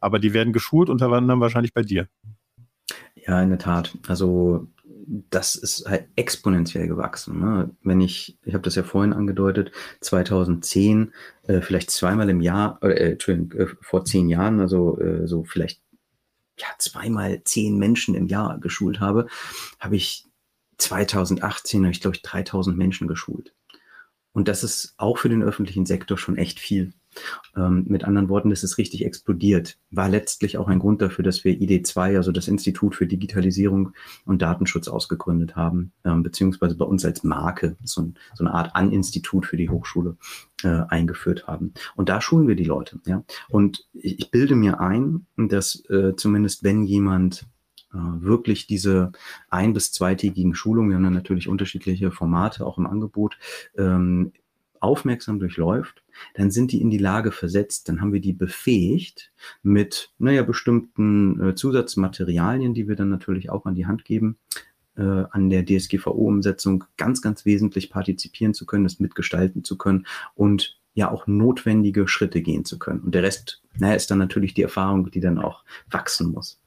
Aber 0.00 0.18
die 0.18 0.32
werden 0.32 0.52
geschult, 0.52 0.88
unter 0.88 1.10
anderem 1.12 1.40
wahrscheinlich 1.40 1.74
bei 1.74 1.82
dir. 1.82 2.08
Ja, 3.14 3.42
in 3.42 3.50
der 3.50 3.58
Tat. 3.58 3.98
Also 4.06 4.68
das 4.86 5.56
ist 5.56 5.86
halt 5.88 6.08
exponentiell 6.16 6.86
gewachsen. 6.86 7.40
Ne? 7.40 7.70
Wenn 7.82 8.00
ich, 8.00 8.38
ich 8.44 8.54
habe 8.54 8.62
das 8.62 8.76
ja 8.76 8.82
vorhin 8.82 9.12
angedeutet, 9.12 9.72
2010 10.00 11.12
äh, 11.46 11.60
vielleicht 11.60 11.90
zweimal 11.90 12.30
im 12.30 12.40
Jahr, 12.40 12.78
äh, 12.82 13.12
Entschuldigung, 13.12 13.52
äh, 13.52 13.66
vor 13.80 14.04
zehn 14.04 14.28
Jahren, 14.28 14.60
also 14.60 14.98
äh, 15.00 15.26
so 15.26 15.44
vielleicht 15.44 15.80
ja, 16.58 16.68
zweimal 16.78 17.42
zehn 17.44 17.78
Menschen 17.78 18.14
im 18.14 18.28
Jahr 18.28 18.58
geschult 18.58 19.00
habe, 19.00 19.26
habe 19.78 19.96
ich 19.96 20.24
2018, 20.78 21.82
habe 21.82 21.92
ich 21.92 22.00
glaube 22.00 22.16
ich 22.16 22.22
3000 22.22 22.76
Menschen 22.76 23.08
geschult. 23.08 23.52
Und 24.32 24.48
das 24.48 24.62
ist 24.62 24.94
auch 24.98 25.18
für 25.18 25.28
den 25.28 25.42
öffentlichen 25.42 25.86
Sektor 25.86 26.18
schon 26.18 26.36
echt 26.36 26.60
viel. 26.60 26.92
Ähm, 27.56 27.84
mit 27.88 28.04
anderen 28.04 28.28
Worten, 28.28 28.50
das 28.50 28.62
ist 28.64 28.78
richtig 28.78 29.04
explodiert. 29.04 29.78
War 29.90 30.08
letztlich 30.08 30.58
auch 30.58 30.68
ein 30.68 30.78
Grund 30.78 31.02
dafür, 31.02 31.24
dass 31.24 31.44
wir 31.44 31.54
ID2, 31.54 32.16
also 32.16 32.32
das 32.32 32.48
Institut 32.48 32.94
für 32.94 33.06
Digitalisierung 33.06 33.92
und 34.24 34.42
Datenschutz 34.42 34.88
ausgegründet 34.88 35.56
haben, 35.56 35.92
ähm, 36.04 36.22
beziehungsweise 36.22 36.76
bei 36.76 36.84
uns 36.84 37.04
als 37.04 37.24
Marke 37.24 37.76
so, 37.82 38.02
ein, 38.02 38.14
so 38.34 38.44
eine 38.44 38.54
Art 38.54 38.74
An-Institut 38.74 39.46
für 39.46 39.56
die 39.56 39.70
Hochschule 39.70 40.16
äh, 40.62 40.82
eingeführt 40.88 41.46
haben. 41.46 41.72
Und 41.96 42.08
da 42.08 42.20
schulen 42.20 42.48
wir 42.48 42.56
die 42.56 42.64
Leute. 42.64 43.00
Ja? 43.06 43.24
Und 43.48 43.86
ich, 43.92 44.18
ich 44.18 44.30
bilde 44.30 44.54
mir 44.54 44.80
ein, 44.80 45.26
dass 45.36 45.82
äh, 45.90 46.14
zumindest 46.16 46.64
wenn 46.64 46.82
jemand 46.84 47.46
äh, 47.92 47.98
wirklich 47.98 48.66
diese 48.66 49.12
ein- 49.48 49.72
bis 49.72 49.92
zweitägigen 49.92 50.54
Schulungen, 50.54 50.90
wir 50.90 50.96
haben 50.96 51.04
dann 51.04 51.12
natürlich 51.12 51.48
unterschiedliche 51.48 52.10
Formate 52.10 52.66
auch 52.66 52.78
im 52.78 52.86
Angebot, 52.86 53.38
ähm, 53.76 54.32
aufmerksam 54.80 55.38
durchläuft, 55.38 56.02
dann 56.34 56.50
sind 56.50 56.72
die 56.72 56.80
in 56.80 56.90
die 56.90 56.98
Lage 56.98 57.32
versetzt, 57.32 57.88
dann 57.88 58.00
haben 58.00 58.12
wir 58.12 58.20
die 58.20 58.32
befähigt 58.32 59.32
mit, 59.62 60.12
naja, 60.18 60.42
bestimmten 60.42 61.40
äh, 61.40 61.54
Zusatzmaterialien, 61.54 62.74
die 62.74 62.88
wir 62.88 62.96
dann 62.96 63.08
natürlich 63.08 63.50
auch 63.50 63.66
an 63.66 63.74
die 63.74 63.86
Hand 63.86 64.04
geben, 64.04 64.38
äh, 64.96 65.02
an 65.02 65.50
der 65.50 65.64
DSGVO-Umsetzung 65.64 66.84
ganz, 66.96 67.22
ganz 67.22 67.44
wesentlich 67.44 67.90
partizipieren 67.90 68.54
zu 68.54 68.66
können, 68.66 68.84
das 68.84 69.00
mitgestalten 69.00 69.64
zu 69.64 69.76
können 69.76 70.06
und 70.34 70.78
ja 70.94 71.10
auch 71.10 71.26
notwendige 71.26 72.08
Schritte 72.08 72.40
gehen 72.40 72.64
zu 72.64 72.78
können. 72.78 73.00
Und 73.00 73.14
der 73.14 73.22
Rest, 73.22 73.62
naja, 73.78 73.94
ist 73.94 74.10
dann 74.10 74.18
natürlich 74.18 74.54
die 74.54 74.62
Erfahrung, 74.62 75.10
die 75.10 75.20
dann 75.20 75.38
auch 75.38 75.64
wachsen 75.90 76.32
muss. 76.32 76.60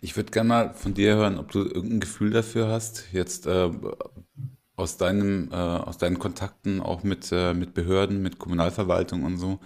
Ich 0.00 0.16
würde 0.16 0.30
gerne 0.30 0.48
mal 0.48 0.74
von 0.74 0.94
dir 0.94 1.14
hören, 1.16 1.38
ob 1.38 1.50
du 1.52 1.60
irgendein 1.60 2.00
Gefühl 2.00 2.30
dafür 2.30 2.68
hast, 2.68 3.12
jetzt 3.12 3.46
äh, 3.46 3.70
aus 4.80 4.96
deinem, 4.96 5.50
äh, 5.52 5.54
aus 5.54 5.98
deinen 5.98 6.18
Kontakten 6.18 6.80
auch 6.80 7.02
mit, 7.02 7.28
äh, 7.30 7.54
mit 7.54 7.74
Behörden, 7.74 8.22
mit 8.22 8.38
Kommunalverwaltung 8.38 9.24
und 9.24 9.36
so, 9.36 9.60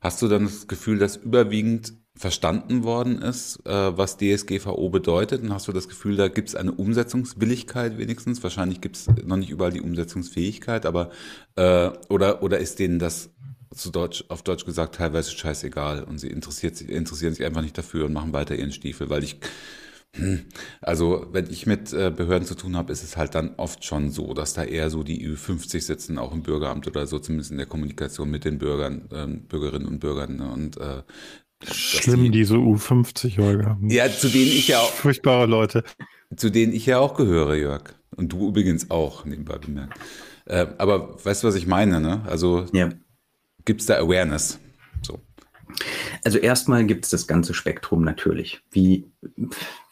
hast 0.00 0.20
du 0.20 0.28
dann 0.28 0.44
das 0.44 0.66
Gefühl, 0.66 0.98
dass 0.98 1.16
überwiegend 1.16 1.94
verstanden 2.16 2.82
worden 2.82 3.20
ist, 3.20 3.64
äh, 3.66 3.96
was 3.96 4.16
DSGVO 4.16 4.88
bedeutet? 4.88 5.42
Und 5.42 5.52
hast 5.52 5.68
du 5.68 5.72
das 5.72 5.88
Gefühl, 5.88 6.16
da 6.16 6.28
gibt 6.28 6.48
es 6.48 6.54
eine 6.54 6.72
Umsetzungswilligkeit 6.72 7.98
wenigstens? 7.98 8.42
Wahrscheinlich 8.42 8.80
gibt 8.80 8.96
es 8.96 9.06
noch 9.24 9.36
nicht 9.36 9.50
überall 9.50 9.72
die 9.72 9.82
Umsetzungsfähigkeit, 9.82 10.86
aber 10.86 11.10
äh, 11.56 11.90
oder, 12.08 12.42
oder 12.42 12.58
ist 12.58 12.78
denen 12.78 12.98
das 12.98 13.30
zu 13.74 13.90
Deutsch, 13.90 14.24
auf 14.28 14.42
Deutsch 14.42 14.64
gesagt 14.64 14.94
teilweise 14.94 15.30
scheißegal 15.30 16.04
und 16.04 16.18
sie 16.18 16.28
interessiert, 16.28 16.80
interessieren 16.80 17.34
sich 17.34 17.44
einfach 17.44 17.62
nicht 17.62 17.76
dafür 17.76 18.06
und 18.06 18.14
machen 18.14 18.32
weiter 18.32 18.56
ihren 18.56 18.72
Stiefel, 18.72 19.10
weil 19.10 19.22
ich 19.22 19.38
also, 20.80 21.26
wenn 21.32 21.50
ich 21.50 21.66
mit 21.66 21.92
äh, 21.92 22.10
Behörden 22.10 22.46
zu 22.46 22.54
tun 22.54 22.76
habe, 22.76 22.92
ist 22.92 23.02
es 23.02 23.16
halt 23.16 23.34
dann 23.34 23.54
oft 23.56 23.84
schon 23.84 24.10
so, 24.10 24.34
dass 24.34 24.54
da 24.54 24.64
eher 24.64 24.90
so 24.90 25.02
die 25.02 25.26
Ü50 25.26 25.80
sitzen, 25.80 26.18
auch 26.18 26.32
im 26.32 26.42
Bürgeramt 26.42 26.86
oder 26.86 27.06
so, 27.06 27.18
zumindest 27.18 27.50
in 27.50 27.58
der 27.58 27.66
Kommunikation 27.66 28.30
mit 28.30 28.44
den 28.44 28.58
Bürgern, 28.58 29.08
äh, 29.10 29.26
Bürgerinnen 29.26 29.86
und 29.86 30.00
Bürgern. 30.00 30.36
Ne? 30.36 30.50
Und 30.50 30.76
äh, 30.78 31.02
Schlimm, 31.64 32.24
die, 32.24 32.30
diese 32.30 32.56
U50, 32.56 33.38
Holger. 33.38 33.78
Ja, 33.82 34.10
zu 34.10 34.28
denen 34.28 34.48
ich 34.48 34.68
ja 34.68 34.80
auch. 34.80 34.90
Furchtbare 34.90 35.46
Leute. 35.46 35.84
Zu 36.34 36.50
denen 36.50 36.72
ich 36.72 36.86
ja 36.86 36.98
auch 36.98 37.14
gehöre, 37.16 37.54
Jörg. 37.54 37.94
Und 38.14 38.32
du 38.32 38.48
übrigens 38.48 38.90
auch, 38.90 39.24
nebenbei 39.24 39.58
bemerkt. 39.58 39.98
Äh, 40.44 40.66
aber 40.78 41.24
weißt 41.24 41.42
du, 41.42 41.48
was 41.48 41.54
ich 41.54 41.66
meine, 41.66 42.00
ne? 42.00 42.22
Also 42.26 42.66
ja. 42.72 42.90
gibt 43.64 43.80
es 43.80 43.86
da 43.86 43.96
Awareness? 43.98 44.58
So. 45.02 45.20
Also 46.24 46.38
erstmal 46.38 46.84
gibt 46.86 47.04
es 47.04 47.10
das 47.10 47.26
ganze 47.26 47.54
Spektrum 47.54 48.02
natürlich, 48.02 48.60
wie 48.70 49.06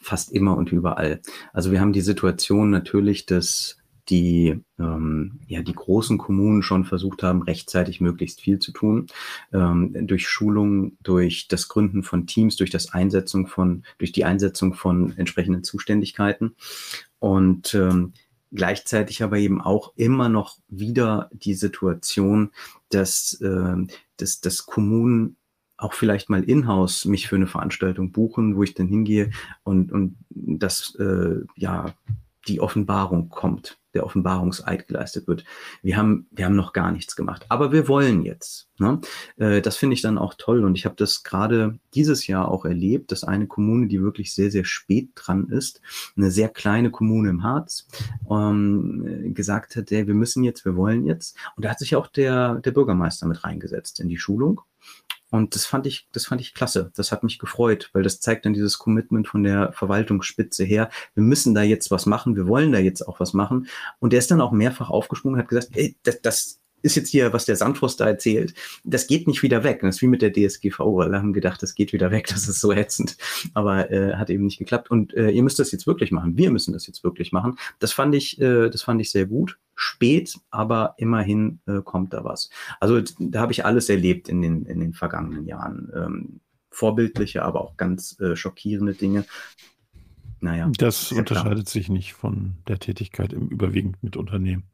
fast 0.01 0.33
immer 0.33 0.57
und 0.57 0.73
überall. 0.73 1.21
Also 1.53 1.73
wir 1.73 1.81
haben 1.81 1.93
die 1.93 2.01
Situation 2.01 2.71
natürlich, 2.71 3.27
dass 3.27 3.79
die, 4.09 4.61
ähm, 4.79 5.41
ja, 5.47 5.63
die 5.63 5.73
großen 5.73 6.19
Kommunen 6.19 6.63
schon 6.63 6.85
versucht 6.85 7.23
haben, 7.23 7.43
rechtzeitig 7.43 8.01
möglichst 8.01 8.41
viel 8.41 8.59
zu 8.59 8.73
tun. 8.73 9.07
Ähm, 9.53 10.07
durch 10.07 10.29
Schulungen, 10.29 10.99
durch 11.03 11.49
das 11.49 11.69
Gründen 11.69 12.03
von 12.03 12.27
Teams, 12.27 12.57
durch 12.57 12.71
das 12.71 12.93
Einsetzung 12.93 13.47
von, 13.47 13.85
durch 13.99 14.13
die 14.13 14.25
Einsetzung 14.25 14.75
von 14.75 15.17
entsprechenden 15.17 15.65
Zuständigkeiten. 15.65 16.55
Und 17.19 17.75
ähm, 17.75 18.13
gleichzeitig 18.53 19.23
aber 19.23 19.39
eben 19.39 19.61
auch 19.61 19.95
immer 19.97 20.29
noch 20.29 20.59
wieder 20.69 21.31
die 21.33 21.55
Situation, 21.55 22.51
dass, 22.91 23.41
äh, 23.41 23.77
dass, 24.19 24.41
dass 24.41 24.67
Kommunen 24.67 25.37
auch 25.85 25.93
vielleicht 25.93 26.31
mal 26.31 26.43
in-house 26.43 27.05
mich 27.05 27.29
für 27.29 27.37
eine 27.37 27.47
Veranstaltung 27.47 28.11
buchen, 28.11 28.57
wo 28.57 28.63
ich 28.63 28.75
dann 28.75 28.89
hingehe 28.89 29.31
und, 29.63 29.93
und 29.93 30.17
das, 30.31 30.97
äh, 30.99 31.41
ja, 31.57 31.95
die 32.49 32.61
Offenbarung 32.61 33.31
kommt, 33.31 33.79
der 33.95 34.05
Offenbarungseid 34.05 34.87
geleistet 34.87 35.27
wird. 35.27 35.45
Wir 35.83 35.97
haben, 35.97 36.27
wir 36.31 36.45
haben 36.45 36.57
noch 36.57 36.73
gar 36.73 36.93
nichts 36.93 37.17
gemacht, 37.17 37.47
aber 37.49 37.73
wir 37.73 37.89
wollen 37.89 38.23
jetzt. 38.23 38.69
Ne? 38.79 39.01
Äh, 39.37 39.63
das 39.63 39.77
finde 39.77 39.95
ich 39.95 40.03
dann 40.03 40.19
auch 40.19 40.35
toll 40.37 40.65
und 40.65 40.77
ich 40.77 40.85
habe 40.85 40.97
das 40.97 41.23
gerade 41.23 41.79
dieses 41.95 42.27
Jahr 42.27 42.49
auch 42.49 42.65
erlebt, 42.65 43.13
dass 43.13 43.25
eine 43.25 43.47
Kommune, 43.47 43.87
die 43.87 44.03
wirklich 44.03 44.35
sehr, 44.35 44.51
sehr 44.51 44.65
spät 44.65 45.11
dran 45.15 45.49
ist, 45.49 45.81
eine 46.17 46.31
sehr 46.31 46.49
kleine 46.49 46.91
Kommune 46.91 47.31
im 47.31 47.43
Harz, 47.43 47.87
ähm, 48.31 49.33
gesagt 49.35 49.77
hat, 49.77 49.91
hey, 49.91 50.07
wir 50.07 50.15
müssen 50.15 50.45
jetzt, 50.45 50.65
wir 50.65 50.77
wollen 50.77 51.07
jetzt. 51.07 51.37
Und 51.57 51.65
da 51.65 51.71
hat 51.71 51.79
sich 51.79 51.97
auch 51.97 52.09
der, 52.09 52.57
der 52.57 52.73
Bürgermeister 52.73 53.27
mit 53.27 53.45
reingesetzt 53.45 54.01
in 54.01 54.09
die 54.09 54.19
Schulung 54.19 54.61
und 55.35 55.57
das 55.57 55.67
fand 55.67 55.85
ich, 55.85 56.07
das 56.13 56.27
fand 56.27 56.41
ich 56.41 56.55
klasse. 56.55 56.93
Das 56.95 57.11
hat 57.11 57.25
mich 57.25 57.41
gefreut, 57.41 57.91
weil 57.93 58.05
das 58.05 58.21
zeigt 58.21 58.47
dann 58.47 58.53
dieses 58.53 58.79
Commitment 58.79 59.27
von 59.27 59.43
der 59.43 59.73
Verwaltungsspitze 59.73 60.63
her. 60.63 60.91
Wir 61.15 61.25
müssen 61.25 61.57
da 61.57 61.65
jetzt 61.65 61.91
was 61.91 62.07
machen. 62.07 62.37
Wir 62.37 62.47
wollen 62.47 62.71
da 62.71 62.79
jetzt 62.79 63.03
auch 63.03 63.19
was 63.19 63.33
machen. 63.33 63.67
Und 63.99 64.13
der 64.13 64.21
ist 64.21 64.31
dann 64.31 64.41
auch 64.41 64.53
mehrfach 64.53 64.91
aufgesprungen, 64.91 65.41
hat 65.41 65.49
gesagt, 65.49 65.71
ey, 65.73 65.97
das, 66.05 66.23
das 66.23 66.61
ist 66.85 66.97
jetzt 66.97 67.09
hier, 67.09 67.33
was 67.33 67.47
der 67.47 67.57
Sandfrost 67.57 67.99
da 67.99 68.07
erzählt, 68.07 68.55
das 68.85 69.07
geht 69.07 69.27
nicht 69.27 69.43
wieder 69.43 69.65
weg. 69.65 69.81
Das 69.81 69.97
ist 69.97 70.03
wie 70.03 70.07
mit 70.07 70.23
der 70.23 70.33
DSGVO. 70.33 71.01
Alle 71.01 71.19
haben 71.19 71.33
gedacht, 71.33 71.63
das 71.63 71.75
geht 71.75 71.93
wieder 71.93 72.11
weg, 72.11 72.27
das 72.29 72.47
ist 72.47 72.61
so 72.61 72.73
ätzend. 72.73 73.17
Aber 73.55 73.91
äh, 73.91 74.15
hat 74.15 74.31
eben 74.31 74.45
nicht 74.45 74.59
geklappt. 74.59 74.91
Und 74.91 75.15
äh, 75.15 75.31
ihr 75.31 75.43
müsst 75.43 75.59
das 75.59 75.73
jetzt 75.73 75.87
wirklich 75.87 76.13
machen. 76.13 76.37
Wir 76.37 76.51
müssen 76.51 76.73
das 76.73 76.87
jetzt 76.87 77.03
wirklich 77.03 77.33
machen. 77.33 77.57
Das 77.79 77.93
fand 77.93 78.15
ich, 78.15 78.41
äh, 78.41 78.69
das 78.69 78.83
fand 78.83 79.01
ich 79.01 79.11
sehr 79.11 79.27
gut. 79.27 79.59
Spät, 79.75 80.39
aber 80.51 80.95
immerhin 80.99 81.61
äh, 81.67 81.81
kommt 81.83 82.13
da 82.13 82.23
was. 82.23 82.51
Also 82.81 83.01
da 83.19 83.41
habe 83.41 83.53
ich 83.53 83.65
alles 83.65 83.89
erlebt 83.89 84.29
in 84.29 84.43
den, 84.43 84.67
in 84.67 84.79
den 84.79 84.93
vergangenen 84.93 85.47
Jahren. 85.47 85.91
Ähm, 85.97 86.41
vorbildliche, 86.71 87.43
aber 87.43 87.63
auch 87.63 87.77
ganz 87.77 88.21
äh, 88.21 88.37
schockierende 88.37 88.95
Dinge. 88.95 89.25
Naja. 90.41 90.71
Das 90.77 91.13
unterscheidet 91.13 91.65
klar. 91.65 91.73
sich 91.73 91.89
nicht 91.89 92.13
von 92.13 92.57
der 92.69 92.79
Tätigkeit 92.79 93.33
im 93.33 93.49
überwiegend 93.49 94.03
mit 94.03 94.17
Unternehmen. 94.17 94.65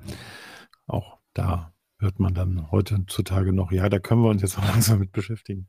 Auch 0.86 1.18
da 1.34 1.72
hört 2.00 2.18
man 2.18 2.34
dann 2.34 2.70
heutzutage 2.70 3.52
noch. 3.52 3.72
Ja, 3.72 3.88
da 3.88 3.98
können 3.98 4.22
wir 4.22 4.30
uns 4.30 4.42
jetzt 4.42 4.58
auch 4.58 4.64
langsam 4.64 4.98
mit 4.98 5.12
beschäftigen. 5.12 5.68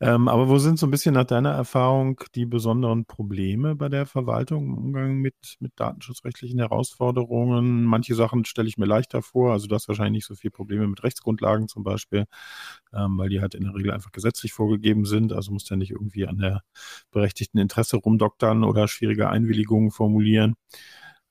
Ähm, 0.00 0.28
aber 0.28 0.48
wo 0.48 0.58
sind 0.58 0.78
so 0.78 0.86
ein 0.86 0.90
bisschen 0.90 1.14
nach 1.14 1.24
deiner 1.24 1.52
Erfahrung 1.52 2.20
die 2.34 2.46
besonderen 2.46 3.04
Probleme 3.04 3.76
bei 3.76 3.88
der 3.88 4.06
Verwaltung 4.06 4.66
im 4.66 4.78
Umgang 4.78 5.18
mit, 5.18 5.56
mit 5.60 5.72
datenschutzrechtlichen 5.76 6.58
Herausforderungen? 6.58 7.84
Manche 7.84 8.14
Sachen 8.14 8.44
stelle 8.44 8.68
ich 8.68 8.78
mir 8.78 8.86
leichter 8.86 9.22
vor. 9.22 9.52
Also 9.52 9.66
du 9.66 9.74
hast 9.74 9.88
wahrscheinlich 9.88 10.20
nicht 10.20 10.26
so 10.26 10.34
viele 10.34 10.50
Probleme 10.50 10.86
mit 10.88 11.02
Rechtsgrundlagen 11.02 11.68
zum 11.68 11.84
Beispiel, 11.84 12.24
ähm, 12.94 13.18
weil 13.18 13.28
die 13.28 13.40
halt 13.40 13.54
in 13.54 13.64
der 13.64 13.74
Regel 13.74 13.92
einfach 13.92 14.12
gesetzlich 14.12 14.52
vorgegeben 14.52 15.04
sind. 15.04 15.32
Also 15.32 15.52
musst 15.52 15.70
du 15.70 15.74
ja 15.74 15.78
nicht 15.78 15.90
irgendwie 15.90 16.26
an 16.26 16.38
der 16.38 16.62
berechtigten 17.10 17.58
Interesse 17.58 17.98
rumdoktern 17.98 18.64
oder 18.64 18.88
schwierige 18.88 19.28
Einwilligungen 19.28 19.90
formulieren. 19.90 20.54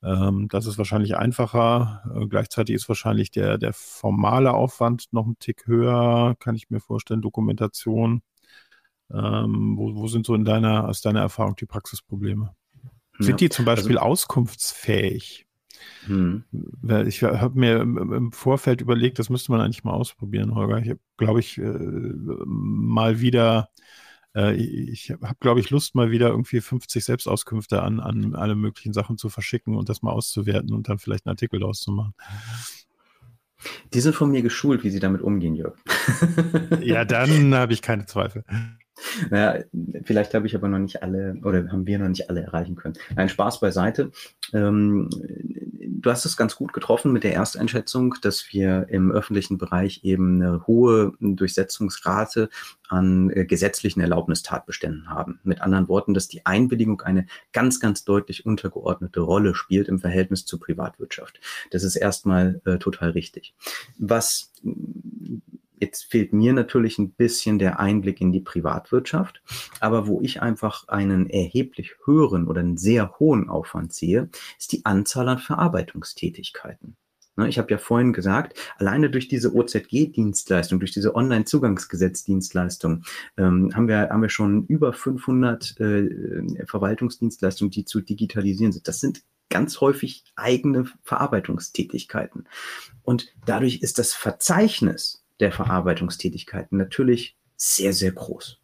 Ähm, 0.02 0.48
das 0.50 0.66
ist 0.66 0.78
wahrscheinlich 0.78 1.18
einfacher. 1.18 2.04
Äh, 2.16 2.28
gleichzeitig 2.28 2.76
ist 2.76 2.88
wahrscheinlich 2.88 3.32
der, 3.32 3.58
der 3.58 3.74
formale 3.74 4.54
Aufwand 4.54 5.06
noch 5.12 5.26
ein 5.26 5.38
Tick 5.40 5.68
höher, 5.68 6.36
kann 6.40 6.56
ich 6.56 6.70
mir 6.70 6.80
vorstellen, 6.80 7.22
Dokumentation. 7.22 8.22
Ähm, 9.12 9.76
wo, 9.78 9.96
wo 9.96 10.08
sind 10.08 10.26
so 10.26 10.36
in 10.36 10.46
deiner, 10.46 10.88
aus 10.88 11.02
deiner 11.02 11.22
Erfahrung 11.22 11.56
die 11.56 11.66
Praxisprobleme? 11.66 12.56
Sind 13.18 13.32
ja, 13.32 13.36
die 13.38 13.50
zum 13.50 13.66
Beispiel 13.66 13.98
also, 13.98 14.12
auskunftsfähig? 14.12 15.46
Hm. 16.06 16.44
Ich 17.08 17.24
habe 17.24 17.60
mir 17.60 17.80
im 17.82 18.32
Vorfeld 18.32 18.82
überlegt, 18.82 19.20
das 19.20 19.30
müsste 19.30 19.52
man 19.52 19.62
eigentlich 19.62 19.84
mal 19.84 19.94
ausprobieren, 19.94 20.56
Holger. 20.56 20.78
Ich 20.80 20.90
habe, 20.90 21.00
glaube 21.18 21.40
ich, 21.40 21.58
äh, 21.58 21.64
mal 22.46 23.20
wieder, 23.20 23.70
äh, 24.40 24.54
ich 24.54 25.12
habe, 25.12 25.36
glaube 25.40 25.60
ich, 25.60 25.70
Lust, 25.70 25.96
mal 25.96 26.12
wieder 26.12 26.30
irgendwie 26.30 26.62
50 26.62 27.04
Selbstauskünfte 27.04 27.82
an, 27.82 28.00
an 28.00 28.36
alle 28.36 28.56
möglichen 28.56 28.94
Sachen 28.94 29.18
zu 29.18 29.30
verschicken 29.30 29.76
und 29.76 29.90
das 29.90 30.02
mal 30.02 30.12
auszuwerten 30.12 30.74
und 30.74 30.88
dann 30.90 31.00
vielleicht 31.00 31.26
einen 31.26 31.34
Artikel 31.34 31.60
daraus 31.60 31.82
zu 31.82 31.92
machen. 31.92 32.14
Die 33.94 34.00
sind 34.00 34.16
von 34.16 34.32
mir 34.32 34.42
geschult, 34.42 34.84
wie 34.84 34.90
sie 34.90 35.00
damit 35.00 35.22
umgehen, 35.22 35.56
Jörg. 35.56 35.76
ja, 36.82 37.04
dann 37.04 37.54
habe 37.56 37.74
ich 37.74 37.82
keine 37.82 38.06
Zweifel. 38.06 38.46
Naja, 39.30 39.64
vielleicht 40.04 40.34
habe 40.34 40.48
ich 40.48 40.56
aber 40.56 40.68
noch 40.68 40.80
nicht 40.80 41.04
alle 41.04 41.36
oder 41.44 41.72
haben 41.72 41.86
wir 41.86 42.00
noch 42.00 42.08
nicht 42.08 42.30
alle 42.30 42.42
erreichen 42.42 42.76
können. 42.76 42.96
Nein, 43.16 43.30
Spaß 43.30 43.60
beiseite. 43.60 44.12
Ähm, 44.54 45.10
du 46.02 46.10
hast 46.10 46.26
es 46.26 46.38
ganz 46.38 46.56
gut 46.56 46.74
getroffen 46.74 47.12
mit 47.12 47.24
der 47.24 47.34
Ersteinschätzung, 47.34 48.16
dass 48.22 48.52
wir 48.52 48.88
im 48.90 49.12
öffentlichen 49.12 49.58
Bereich 49.58 50.04
eben 50.04 50.42
eine 50.42 50.68
hohe 50.68 51.14
Durchsetzungsrate 51.20 52.50
an 52.88 53.30
äh, 53.30 53.46
gesetzlichen 53.46 54.02
Erlaubnistatbeständen 54.02 55.10
haben. 55.10 55.40
Mit 55.44 55.62
anderen 55.62 55.88
Worten, 55.88 56.14
dass 56.14 56.28
die 56.28 56.46
Einwilligung 56.46 57.02
eine 57.02 57.28
ganz, 57.54 57.80
ganz 57.80 58.04
deutlich 58.04 58.46
untergeordnete 58.46 59.20
Rolle 59.20 59.56
spielt 59.56 59.88
im 59.88 60.00
Verhältnis 60.00 60.46
zur 60.46 60.60
Privatwirtschaft. 60.60 61.40
Das 61.72 61.84
ist 61.84 61.96
erstmal 61.96 62.62
äh, 62.66 62.78
total 62.78 63.12
richtig. 63.12 63.54
Was 63.98 64.52
Jetzt 65.80 66.12
fehlt 66.12 66.34
mir 66.34 66.54
natürlich 66.54 66.98
ein 67.00 67.12
bisschen 67.12 67.58
der 67.58 67.80
Einblick 67.80 68.20
in 68.20 68.32
die 68.32 68.42
Privatwirtschaft, 68.42 69.42
aber 69.80 70.08
wo 70.08 70.22
ich 70.22 70.42
einfach 70.42 70.88
einen 70.90 71.30
erheblich 71.30 71.96
höheren 72.06 72.48
oder 72.48 72.60
einen 72.60 72.78
sehr 72.78 73.18
hohen 73.20 73.50
Aufwand 73.50 73.94
sehe, 73.94 74.30
ist 74.58 74.74
die 74.74 74.86
Anzahl 74.86 75.30
an 75.30 75.40
Verarbeitungstätigkeiten. 75.40 76.98
Ne, 77.38 77.48
ich 77.48 77.58
habe 77.58 77.72
ja 77.72 77.78
vorhin 77.78 78.12
gesagt, 78.12 78.60
alleine 78.78 79.10
durch 79.10 79.30
diese 79.30 79.56
OZG-Dienstleistung, 79.56 80.80
durch 80.80 80.92
diese 80.92 81.16
Online-Zugangsgesetz-Dienstleistung 81.16 83.04
ähm, 83.38 83.74
haben, 83.74 83.88
wir, 83.88 84.10
haben 84.10 84.22
wir 84.22 84.30
schon 84.30 84.66
über 84.66 84.92
500 84.92 85.80
äh, 85.80 86.66
Verwaltungsdienstleistungen, 86.66 87.72
die 87.72 87.86
zu 87.86 88.02
digitalisieren 88.02 88.74
sind. 88.74 88.90
Das 88.90 89.00
sind 89.00 89.24
ganz 89.50 89.80
häufig 89.80 90.26
eigene 90.36 90.86
Verarbeitungstätigkeiten. 91.04 92.46
Und 93.04 93.34
dadurch 93.46 93.82
ist 93.82 94.00
das 94.00 94.14
Verzeichnis 94.14 95.24
der 95.40 95.52
Verarbeitungstätigkeiten 95.52 96.78
natürlich 96.78 97.38
sehr, 97.56 97.94
sehr 97.94 98.12
groß. 98.12 98.60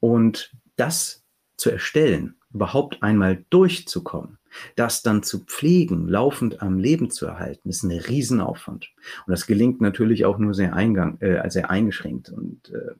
Und 0.00 0.52
das 0.76 1.24
zu 1.56 1.70
erstellen, 1.70 2.36
überhaupt 2.52 3.02
einmal 3.02 3.44
durchzukommen, 3.50 4.38
das 4.76 5.02
dann 5.02 5.22
zu 5.22 5.44
pflegen, 5.44 6.08
laufend 6.08 6.60
am 6.60 6.78
Leben 6.78 7.10
zu 7.10 7.26
erhalten, 7.26 7.68
ist 7.68 7.82
ein 7.82 7.90
Riesenaufwand. 7.90 8.90
Und 9.26 9.30
das 9.30 9.46
gelingt 9.46 9.80
natürlich 9.80 10.24
auch 10.24 10.38
nur 10.38 10.54
sehr, 10.54 10.74
eingang, 10.74 11.20
äh, 11.20 11.48
sehr 11.50 11.70
eingeschränkt. 11.70 12.30
Und 12.30 12.70
äh, 12.70 12.94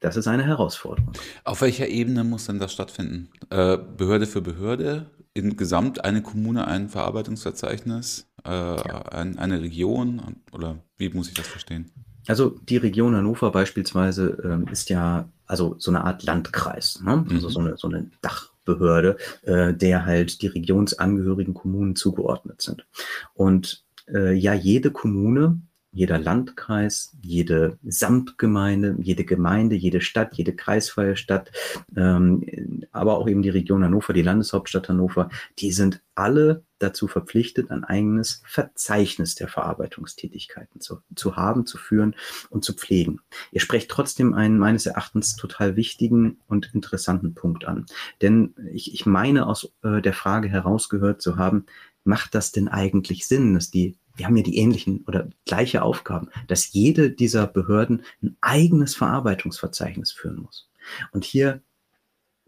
das 0.00 0.16
ist 0.16 0.28
eine 0.28 0.44
Herausforderung. 0.44 1.12
Auf 1.44 1.60
welcher 1.60 1.88
Ebene 1.88 2.24
muss 2.24 2.46
denn 2.46 2.58
das 2.58 2.72
stattfinden? 2.72 3.30
Äh, 3.50 3.76
Behörde 3.78 4.26
für 4.26 4.40
Behörde? 4.40 5.10
Insgesamt 5.34 6.04
eine 6.04 6.22
Kommune 6.22 6.66
ein 6.66 6.88
Verarbeitungsverzeichnis? 6.88 8.29
Äh, 8.44 8.50
ja. 8.50 9.02
ein, 9.10 9.38
eine 9.38 9.60
Region 9.60 10.36
oder 10.52 10.78
wie 10.96 11.10
muss 11.10 11.28
ich 11.28 11.34
das 11.34 11.46
verstehen? 11.46 11.90
Also 12.26 12.50
die 12.50 12.76
Region 12.76 13.16
Hannover 13.16 13.50
beispielsweise 13.50 14.38
ähm, 14.44 14.68
ist 14.68 14.90
ja 14.90 15.28
also 15.46 15.74
so 15.78 15.90
eine 15.90 16.04
Art 16.04 16.22
Landkreis, 16.22 17.00
ne? 17.02 17.24
also 17.28 17.48
mhm. 17.48 17.52
so, 17.52 17.60
eine, 17.60 17.76
so 17.76 17.88
eine 17.88 18.10
Dachbehörde, 18.20 19.16
äh, 19.42 19.74
der 19.74 20.04
halt 20.04 20.42
die 20.42 20.46
regionsangehörigen 20.46 21.54
Kommunen 21.54 21.96
zugeordnet 21.96 22.62
sind. 22.62 22.86
Und 23.34 23.84
äh, 24.06 24.32
ja, 24.32 24.54
jede 24.54 24.90
Kommune 24.90 25.60
jeder 25.92 26.18
Landkreis, 26.18 27.16
jede 27.20 27.78
Samtgemeinde, 27.82 28.96
jede 29.00 29.24
Gemeinde, 29.24 29.74
jede 29.74 30.00
Stadt, 30.00 30.34
jede 30.34 30.54
kreisfreie 30.54 31.16
Stadt, 31.16 31.50
ähm, 31.96 32.84
aber 32.92 33.18
auch 33.18 33.28
eben 33.28 33.42
die 33.42 33.48
Region 33.48 33.84
Hannover, 33.84 34.12
die 34.12 34.22
Landeshauptstadt 34.22 34.88
Hannover, 34.88 35.30
die 35.58 35.72
sind 35.72 36.00
alle 36.14 36.64
dazu 36.78 37.08
verpflichtet, 37.08 37.70
ein 37.70 37.84
eigenes 37.84 38.42
Verzeichnis 38.46 39.34
der 39.34 39.48
Verarbeitungstätigkeiten 39.48 40.80
zu, 40.80 41.00
zu 41.14 41.36
haben, 41.36 41.66
zu 41.66 41.76
führen 41.76 42.14
und 42.50 42.64
zu 42.64 42.72
pflegen. 42.72 43.20
Ihr 43.52 43.60
sprecht 43.60 43.90
trotzdem 43.90 44.34
einen 44.34 44.58
meines 44.58 44.86
Erachtens 44.86 45.36
total 45.36 45.76
wichtigen 45.76 46.38
und 46.46 46.72
interessanten 46.74 47.34
Punkt 47.34 47.64
an. 47.64 47.86
Denn 48.22 48.54
ich, 48.72 48.94
ich 48.94 49.06
meine 49.06 49.46
aus 49.46 49.72
äh, 49.82 50.00
der 50.00 50.14
Frage 50.14 50.48
herausgehört 50.48 51.20
zu 51.20 51.36
haben, 51.36 51.66
macht 52.04 52.34
das 52.34 52.50
denn 52.52 52.68
eigentlich 52.68 53.26
Sinn, 53.26 53.54
dass 53.54 53.70
die 53.70 53.96
wir 54.16 54.26
haben 54.26 54.36
ja 54.36 54.42
die 54.42 54.58
ähnlichen 54.58 55.04
oder 55.06 55.28
gleiche 55.46 55.82
Aufgaben, 55.82 56.28
dass 56.48 56.72
jede 56.72 57.10
dieser 57.10 57.46
Behörden 57.46 58.02
ein 58.22 58.36
eigenes 58.40 58.94
Verarbeitungsverzeichnis 58.94 60.12
führen 60.12 60.42
muss. 60.42 60.68
Und 61.12 61.24
hier 61.24 61.62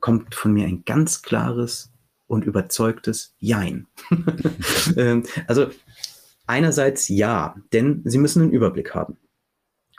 kommt 0.01 0.35
von 0.35 0.53
mir 0.53 0.67
ein 0.67 0.85
ganz 0.85 1.23
klares 1.23 1.93
und 2.27 2.45
überzeugtes 2.45 3.35
Jein. 3.39 3.87
Ähm, 4.97 5.23
also 5.47 5.71
einerseits 6.47 7.09
ja, 7.09 7.55
denn 7.73 8.03
sie 8.05 8.19
müssen 8.19 8.43
einen 8.43 8.51
Überblick 8.51 8.95
haben. 8.95 9.17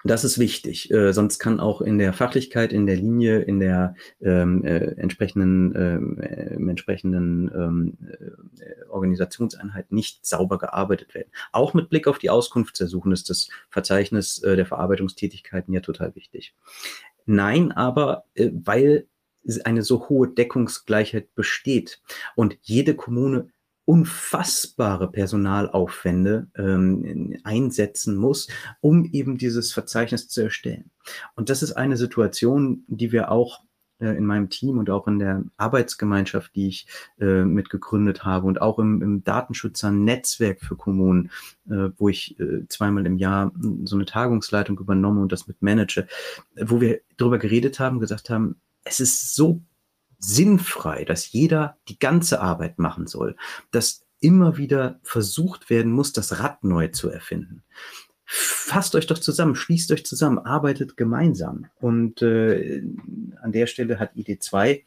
Das 0.06 0.26
ist 0.26 0.38
wichtig, 0.38 0.91
äh, 0.91 1.14
sonst 1.14 1.39
kann 1.39 1.62
auch 1.62 1.80
in 1.82 1.97
der 1.97 2.12
Fachlichkeit, 2.12 2.74
in 2.74 2.86
der 2.86 2.97
Linie, 2.97 3.39
in 3.39 3.60
der 3.62 3.95
ähm, 4.22 4.66
äh, 4.66 4.95
entsprechenden, 4.97 5.74
ähm, 5.76 6.20
äh, 6.22 6.70
entsprechenden 6.70 7.49
ähm, 7.56 7.97
äh, 8.60 8.89
Organisationseinheit 8.89 9.93
nicht 9.93 10.26
sauber 10.26 10.58
gearbeitet 10.58 11.14
werden. 11.14 11.30
Auch 11.54 11.74
mit 11.74 11.89
Blick 11.89 12.08
auf 12.08 12.20
die 12.20 12.30
Auskunftsersuchen 12.30 13.14
ist 13.14 13.30
das 13.30 13.47
Verzeichnis 13.70 14.43
äh, 14.43 14.58
der 14.58 14.66
Verarbeitungstätigkeiten 14.66 15.74
ja 15.74 15.80
total 15.80 16.14
wichtig. 16.16 16.54
Nein, 17.26 17.72
aber 17.72 18.26
äh, 18.36 18.49
weil 18.51 19.08
eine 19.64 19.84
so 19.84 20.10
hohe 20.10 20.28
Deckungsgleichheit 20.28 21.34
besteht 21.36 22.01
und 22.36 22.58
jede 22.62 22.95
Kommune 22.95 23.49
unfassbare 23.86 25.12
Personalaufwände 25.12 26.48
ähm, 26.56 27.38
einsetzen 27.44 28.16
muss, 28.16 28.48
um 28.82 29.06
eben 29.06 29.38
dieses 29.38 29.74
Verzeichnis 29.74 30.30
zu 30.30 30.42
erstellen. 30.42 30.92
Und 31.36 31.50
das 31.50 31.64
ist 31.64 31.74
eine 31.74 31.98
Situation, 31.98 32.86
die 32.88 33.12
wir 33.12 33.30
auch 33.32 33.62
äh, 34.00 34.18
in 34.18 34.26
meinem 34.26 34.50
Team 34.50 34.78
und 34.78 34.90
auch 34.90 35.08
in 35.08 35.20
der 35.20 35.44
Arbeitsgemeinschaft, 35.58 36.56
die 36.56 36.68
ich 36.68 36.88
äh, 37.20 37.44
mitgegründet 37.44 38.24
habe 38.24 38.48
und 38.48 38.62
auch 38.62 38.80
im, 38.80 39.02
im 39.02 39.24
Datenschützer-Netzwerk 39.24 40.62
für 40.62 40.76
Kommunen, 40.76 41.32
äh, 41.70 41.90
wo 41.98 42.10
ich 42.10 42.40
äh, 42.40 42.68
zweimal 42.68 43.06
im 43.06 43.18
Jahr 43.18 43.52
so 43.84 43.96
eine 43.96 44.06
Tagungsleitung 44.06 44.80
übernomme 44.80 45.22
und 45.22 45.32
das 45.32 45.48
mit 45.48 45.62
manage, 45.62 46.08
wo 46.56 46.82
wir 46.82 47.02
darüber 47.18 47.38
geredet 47.38 47.80
haben, 47.80 48.00
gesagt 48.00 48.30
haben, 48.30 48.56
es 48.84 49.00
ist 49.00 49.36
so 49.36 49.62
sinnfrei, 50.24 51.03
dass 51.05 51.32
jeder 51.32 51.78
die 51.88 51.99
ganze 51.99 52.41
Arbeit 52.41 52.80
machen 52.80 53.07
soll, 53.07 53.36
dass 53.71 54.05
immer 54.19 54.57
wieder 54.57 54.99
versucht 55.03 55.69
werden 55.69 55.91
muss, 55.91 56.13
das 56.13 56.39
Rad 56.39 56.63
neu 56.63 56.88
zu 56.88 57.09
erfinden. 57.09 57.63
Fasst 58.26 58.95
euch 58.95 59.05
doch 59.05 59.19
zusammen, 59.19 59.55
schließt 59.55 59.91
euch 59.91 60.05
zusammen, 60.05 60.39
arbeitet 60.39 60.95
gemeinsam. 60.95 61.67
Und 61.80 62.21
äh, 62.21 62.82
an 63.41 63.51
der 63.51 63.67
Stelle 63.67 63.99
hat 63.99 64.15
ID2, 64.15 64.84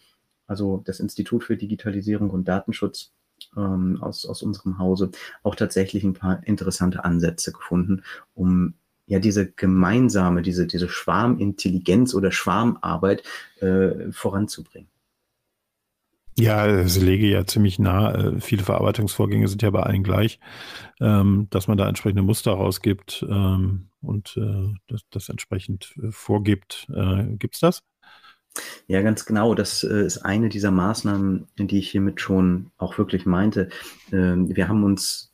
also 0.47 0.83
das 0.85 1.01
Institut 1.01 1.45
für 1.45 1.57
Digitalisierung 1.57 2.31
und 2.31 2.49
Datenschutz 2.49 3.13
ähm, 3.57 3.99
aus, 4.01 4.25
aus 4.25 4.43
unserem 4.43 4.79
Hause, 4.79 5.11
auch 5.43 5.55
tatsächlich 5.55 6.03
ein 6.03 6.15
paar 6.15 6.47
interessante 6.47 7.05
Ansätze 7.05 7.53
gefunden, 7.53 8.03
um 8.35 8.75
ja 9.07 9.19
diese 9.19 9.51
gemeinsame, 9.53 10.41
diese, 10.41 10.67
diese 10.67 10.89
Schwarmintelligenz 10.89 12.15
oder 12.15 12.33
Schwarmarbeit 12.33 13.23
äh, 13.61 14.11
voranzubringen. 14.11 14.89
Ja, 16.39 16.67
es 16.67 17.01
lege 17.01 17.27
ja 17.27 17.47
ziemlich 17.47 17.79
nah. 17.79 18.15
Äh, 18.15 18.41
viele 18.41 18.63
Verarbeitungsvorgänge 18.63 19.49
sind 19.49 19.63
ja 19.63 19.71
bei 19.71 19.83
allen 19.83 20.03
gleich, 20.03 20.39
ähm, 21.01 21.47
dass 21.51 21.67
man 21.67 21.79
da 21.79 21.89
entsprechende 21.89 22.23
Muster 22.23 22.53
rausgibt 22.53 23.25
ähm, 23.29 23.89
und 24.03 24.37
äh, 24.37 24.99
das, 25.11 25.29
entsprechend 25.31 25.95
äh, 26.03 26.11
vorgibt. 26.11 26.87
Gibt 27.39 27.55
es 27.55 27.61
das? 27.61 27.83
Ja, 28.87 29.03
ganz 29.03 29.25
genau. 29.25 29.55
Das 29.55 29.83
ist 29.83 30.19
eine 30.19 30.49
dieser 30.49 30.71
Maßnahmen, 30.71 31.47
die 31.59 31.79
ich 31.79 31.91
hiermit 31.91 32.21
schon 32.21 32.71
auch 32.77 32.99
wirklich 32.99 33.25
meinte. 33.27 33.69
Ähm, 34.13 34.55
wir 34.55 34.69
haben 34.69 34.85
uns 34.85 35.33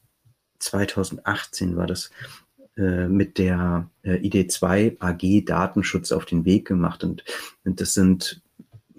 2018 0.60 1.76
war 1.76 1.86
das 1.86 2.10
mit 2.74 3.36
der 3.36 3.90
ID2 4.02 4.96
AG 4.98 5.44
Datenschutz 5.44 6.10
auf 6.10 6.24
den 6.24 6.46
Weg 6.46 6.66
gemacht 6.66 7.04
und 7.04 7.22
das 7.64 7.92
sind 7.92 8.41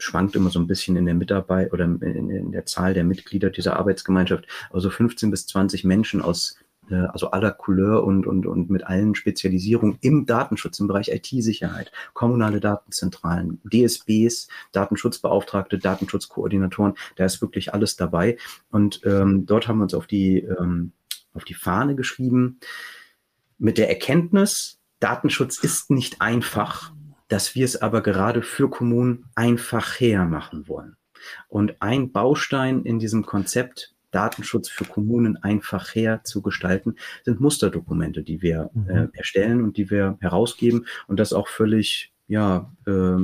schwankt 0.04 0.36
immer 0.36 0.50
so 0.50 0.60
ein 0.60 0.68
bisschen 0.68 0.96
in 0.96 1.06
der 1.06 1.16
Mitarbeit 1.16 1.74
oder 1.74 1.86
in, 1.86 2.02
in 2.02 2.52
der 2.52 2.66
Zahl 2.66 2.94
der 2.94 3.04
Mitglieder 3.04 3.50
dieser 3.50 3.78
Arbeitsgemeinschaft, 3.78 4.48
also 4.72 4.90
15 4.90 5.32
bis 5.32 5.48
20 5.48 5.84
Menschen 5.84 6.22
aus 6.22 6.58
äh, 6.90 6.96
also 6.96 7.32
aller 7.32 7.52
Couleur 7.52 8.04
und, 8.04 8.28
und, 8.28 8.46
und 8.46 8.70
mit 8.70 8.86
allen 8.86 9.16
Spezialisierungen 9.16 9.98
im 10.02 10.26
Datenschutz, 10.26 10.80
im 10.80 10.88
Bereich 10.88 11.10
IT-Sicherheit, 11.10 11.92
kommunale 12.14 12.60
Datenzentralen, 12.60 13.62
DSBs, 13.64 14.48
Datenschutzbeauftragte, 14.72 15.78
Datenschutzkoordinatoren, 15.78 16.94
da 17.16 17.26
ist 17.26 17.42
wirklich 17.42 17.74
alles 17.74 17.96
dabei. 17.96 18.38
Und 18.72 19.02
ähm, 19.06 19.46
dort 19.46 19.68
haben 19.68 19.80
wir 19.80 19.84
uns 19.84 19.94
auf 19.94 20.08
die, 20.08 20.40
ähm, 20.40 20.92
auf 21.34 21.46
die 21.46 21.54
Fahne 21.54 21.96
geschrieben, 21.96 22.60
mit 23.58 23.78
der 23.78 23.90
Erkenntnis, 23.90 24.80
Datenschutz 25.00 25.58
ist 25.58 25.90
nicht 25.90 26.22
einfach, 26.22 26.94
dass 27.34 27.56
wir 27.56 27.66
es 27.66 27.82
aber 27.82 28.02
gerade 28.02 28.44
für 28.44 28.70
Kommunen 28.70 29.26
einfach 29.34 30.00
hermachen 30.00 30.68
wollen. 30.68 30.98
Und 31.48 31.82
ein 31.82 32.12
Baustein 32.12 32.84
in 32.84 33.00
diesem 33.00 33.26
Konzept, 33.26 33.96
Datenschutz 34.12 34.70
für 34.70 34.86
Kommunen 34.86 35.38
einfach 35.38 35.96
her 35.96 36.22
zu 36.24 36.44
gestalten, 36.44 36.94
sind 37.26 37.42
Musterdokumente, 37.42 38.22
die 38.22 38.44
wir 38.44 38.70
mhm. 38.76 38.88
äh, 38.88 39.08
erstellen 39.14 39.64
und 39.64 39.78
die 39.78 39.90
wir 39.90 40.16
herausgeben 40.22 40.86
und 41.08 41.20
das 41.20 41.34
auch 41.34 41.48
völlig, 41.48 42.14
ja, 42.28 42.72
äh, 42.86 43.18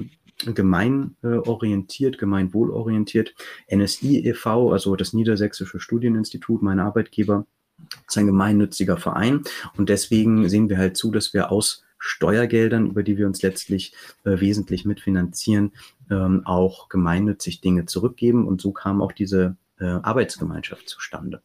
gemeinorientiert, 0.51 2.17
gemeinwohlorientiert. 2.17 3.35
NSI 3.71 4.25
e.V., 4.25 4.71
also 4.71 4.95
das 4.95 5.13
Niedersächsische 5.13 5.79
Studieninstitut, 5.79 6.63
mein 6.63 6.79
Arbeitgeber, 6.79 7.45
ist 8.07 8.17
ein 8.17 8.25
gemeinnütziger 8.25 8.97
Verein 8.97 9.43
und 9.77 9.89
deswegen 9.89 10.49
sehen 10.49 10.67
wir 10.67 10.79
halt 10.79 10.97
zu, 10.97 11.11
dass 11.11 11.31
wir 11.35 11.51
aus 11.51 11.83
Steuergeldern, 11.99 12.87
über 12.87 13.03
die 13.03 13.17
wir 13.17 13.27
uns 13.27 13.41
letztlich 13.41 13.93
äh, 14.23 14.39
wesentlich 14.39 14.85
mitfinanzieren, 14.85 15.73
ähm, 16.09 16.41
auch 16.45 16.89
gemeinnützig 16.89 17.61
Dinge 17.61 17.85
zurückgeben. 17.85 18.47
Und 18.47 18.61
so 18.61 18.71
kam 18.71 19.01
auch 19.01 19.11
diese 19.11 19.57
äh, 19.79 19.85
Arbeitsgemeinschaft 19.85 20.89
zustande. 20.89 21.41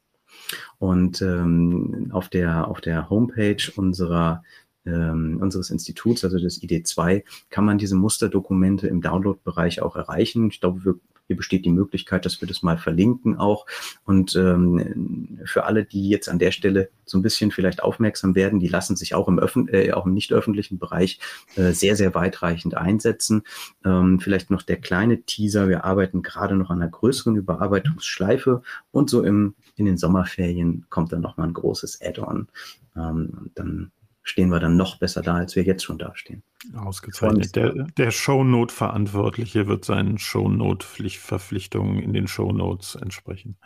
Und 0.79 1.21
ähm, 1.23 2.09
auf, 2.13 2.29
der, 2.29 2.69
auf 2.69 2.81
der 2.81 3.11
Homepage 3.11 3.63
unserer 3.77 4.43
ähm, 4.87 5.39
unseres 5.41 5.71
Instituts, 5.71 6.25
also 6.25 6.39
des 6.39 6.63
ID2, 6.63 7.25
kann 7.51 7.65
man 7.65 7.79
diese 7.79 7.97
Musterdokumente 7.97 8.87
im 8.87 9.01
Download-Bereich 9.01 9.81
auch 9.81 9.97
erreichen. 9.97 10.49
Ich 10.49 10.61
glaube, 10.61 10.85
wir 10.85 10.95
hier 11.27 11.37
besteht 11.37 11.65
die 11.65 11.71
Möglichkeit, 11.71 12.25
dass 12.25 12.41
wir 12.41 12.49
das 12.49 12.63
mal 12.63 12.79
verlinken 12.79 13.37
auch. 13.39 13.67
Und 14.05 14.37
ähm, 14.37 15.41
für 15.45 15.65
alle, 15.65 15.85
die 15.85 16.09
jetzt 16.09 16.29
an 16.29 16.39
der 16.39 16.51
Stelle 16.51 16.91
so 17.05 17.19
ein 17.19 17.23
bisschen 17.23 17.51
vielleicht 17.51 17.83
aufmerksam 17.83 18.35
werden, 18.35 18.61
die 18.61 18.69
lassen 18.69 18.97
sich 18.97 19.15
auch 19.15 19.29
im, 19.29 19.39
Öffn 19.39 19.69
äh, 19.69 19.93
auch 19.93 20.07
im 20.07 20.15
nicht 20.15 20.33
öffentlichen 20.33 20.79
Bereich 20.79 21.19
äh, 21.57 21.73
sehr, 21.73 21.97
sehr 21.97 22.15
weitreichend 22.15 22.77
einsetzen. 22.77 23.43
Ähm, 23.85 24.21
vielleicht 24.21 24.51
noch 24.51 24.63
der 24.63 24.77
kleine 24.77 25.23
Teaser. 25.23 25.69
Wir 25.69 25.85
arbeiten 25.85 26.23
gerade 26.23 26.57
noch 26.57 26.71
an 26.71 26.83
einer 26.83 26.91
größeren 26.91 27.37
Überarbeitungsschleife 27.37 28.63
und 28.91 29.11
so 29.11 29.23
im, 29.23 29.55
in 29.77 29.87
den 29.87 29.97
Sommerferien 29.97 30.87
kommt 30.91 31.13
dann 31.13 31.21
nochmal 31.23 31.49
ein 31.49 31.55
großes 31.55 32.01
Add-on. 32.03 32.49
Ähm, 32.97 33.51
dann 33.55 33.91
stehen 34.25 34.49
wir 34.49 34.59
dann 34.59 34.77
noch 34.77 34.99
besser 34.99 35.23
da, 35.23 35.37
als 35.37 35.55
wir 35.55 35.63
jetzt 35.63 35.85
schon 35.85 35.99
dastehen. 35.99 36.43
Ausgezeichnet. 36.75 37.55
Der, 37.55 37.73
der 37.73 38.11
Shownote-Verantwortliche 38.11 39.69
wird 39.69 39.85
seinen 39.85 40.19
Shownote-Verpflichtungen 40.19 42.03
in 42.03 42.13
den 42.13 42.27
Shownotes 42.27 42.97
entsprechen. 42.97 43.59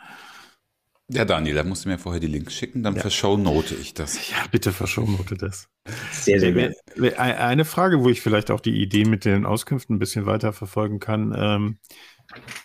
Ja, 1.11 1.25
Daniel, 1.25 1.55
da 1.55 1.63
musst 1.63 1.85
du 1.85 1.89
mir 1.89 1.97
vorher 1.97 2.19
die 2.19 2.27
Links 2.27 2.53
schicken, 2.53 2.83
dann 2.83 2.93
ja. 2.93 3.01
verschownote 3.01 3.73
ich 3.73 3.95
das. 3.95 4.29
Ja, 4.29 4.37
bitte 4.51 4.71
verschownote 4.71 5.35
das. 5.35 5.67
Sehr, 6.11 6.39
sehr 6.39 6.51
gut. 6.51 7.17
Eine 7.17 7.65
Frage, 7.65 8.03
wo 8.03 8.09
ich 8.09 8.21
vielleicht 8.21 8.51
auch 8.51 8.59
die 8.59 8.79
Idee 8.79 9.05
mit 9.05 9.25
den 9.25 9.45
Auskünften 9.45 9.95
ein 9.95 9.99
bisschen 9.99 10.27
weiter 10.27 10.53
verfolgen 10.53 10.99
kann. 10.99 11.33
Ähm, 11.35 11.79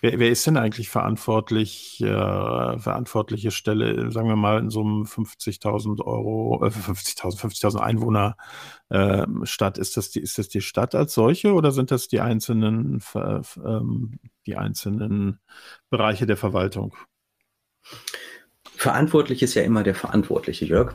Wer, 0.02 0.18
wer, 0.18 0.30
ist 0.30 0.46
denn 0.46 0.58
eigentlich 0.58 0.90
verantwortlich, 0.90 2.00
äh, 2.02 2.06
verantwortliche 2.78 3.50
Stelle, 3.50 4.10
sagen 4.10 4.28
wir 4.28 4.36
mal, 4.36 4.58
in 4.58 4.68
so 4.68 4.80
einem 4.82 5.06
50.000 5.06 6.02
Euro, 6.04 6.62
äh, 6.64 6.70
50.000, 6.70 7.38
50.000 7.40 7.80
Einwohner 7.80 8.36
äh, 8.90 9.26
Stadt? 9.44 9.78
Ist 9.78 9.96
das, 9.96 10.10
die, 10.10 10.20
ist 10.20 10.36
das 10.36 10.48
die 10.48 10.60
Stadt 10.60 10.94
als 10.94 11.14
solche 11.14 11.54
oder 11.54 11.72
sind 11.72 11.90
das 11.90 12.08
die 12.08 12.20
einzelnen, 12.20 13.02
äh, 13.14 13.40
die 14.46 14.56
einzelnen 14.56 15.40
Bereiche 15.88 16.26
der 16.26 16.36
Verwaltung? 16.36 16.94
Verantwortlich 18.84 19.42
ist 19.42 19.54
ja 19.54 19.62
immer 19.62 19.82
der 19.82 19.94
Verantwortliche, 19.94 20.66
Jörg. 20.66 20.92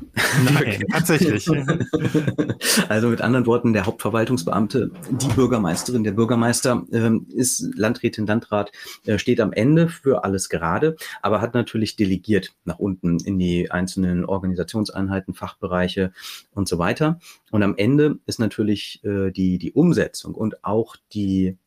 Nein, 0.53 0.83
tatsächlich. 0.91 1.49
also 2.87 3.07
mit 3.07 3.21
anderen 3.21 3.47
Worten, 3.47 3.73
der 3.73 3.87
Hauptverwaltungsbeamte, 3.87 4.91
die 5.09 5.27
Bürgermeisterin, 5.29 6.03
der 6.03 6.11
Bürgermeister 6.11 6.85
äh, 6.91 7.09
ist 7.29 7.67
Landrätin, 7.75 8.27
Landrat, 8.27 8.71
äh, 9.07 9.17
steht 9.17 9.41
am 9.41 9.53
Ende 9.53 9.87
für 9.87 10.23
alles 10.23 10.49
gerade, 10.49 10.97
aber 11.23 11.41
hat 11.41 11.55
natürlich 11.55 11.95
delegiert 11.95 12.53
nach 12.63 12.77
unten 12.77 13.17
in 13.21 13.39
die 13.39 13.71
einzelnen 13.71 14.23
Organisationseinheiten, 14.23 15.33
Fachbereiche 15.33 16.11
und 16.53 16.67
so 16.67 16.77
weiter. 16.77 17.19
Und 17.49 17.63
am 17.63 17.75
Ende 17.75 18.19
ist 18.27 18.39
natürlich 18.39 19.03
äh, 19.03 19.31
die, 19.31 19.57
die 19.57 19.71
Umsetzung 19.71 20.35
und 20.35 20.63
auch 20.63 20.95
die 21.11 21.47
ähm, 21.47 21.57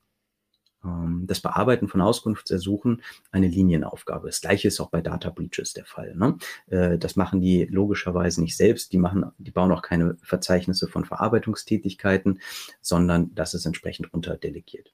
das 0.83 1.41
Bearbeiten 1.41 1.89
von 1.89 2.01
Auskunftsersuchen 2.01 3.03
eine 3.31 3.49
Linienaufgabe. 3.49 4.27
Das 4.27 4.41
gleiche 4.41 4.69
ist 4.69 4.81
auch 4.81 4.91
bei 4.91 5.01
Data 5.01 5.31
Breaches 5.31 5.75
der 5.75 5.85
Fall. 5.85 6.15
Ne? 6.17 6.39
Äh, 6.67 6.99
das 6.99 7.15
machen 7.17 7.41
die 7.41 7.65
logischerweise 7.65 8.41
nicht 8.41 8.57
selbst. 8.57 8.93
Die 8.93 8.99
machen, 8.99 9.27
die 9.39 9.53
bauen 9.53 9.71
auch 9.71 9.83
keine 9.83 10.17
Verzeichnisse 10.23 10.89
von 10.89 11.05
Verarbeitungstätigkeiten, 11.05 12.41
sondern 12.81 13.35
das 13.35 13.55
ist 13.55 13.67
entsprechend 13.67 14.13
runterdelegiert. 14.13 14.93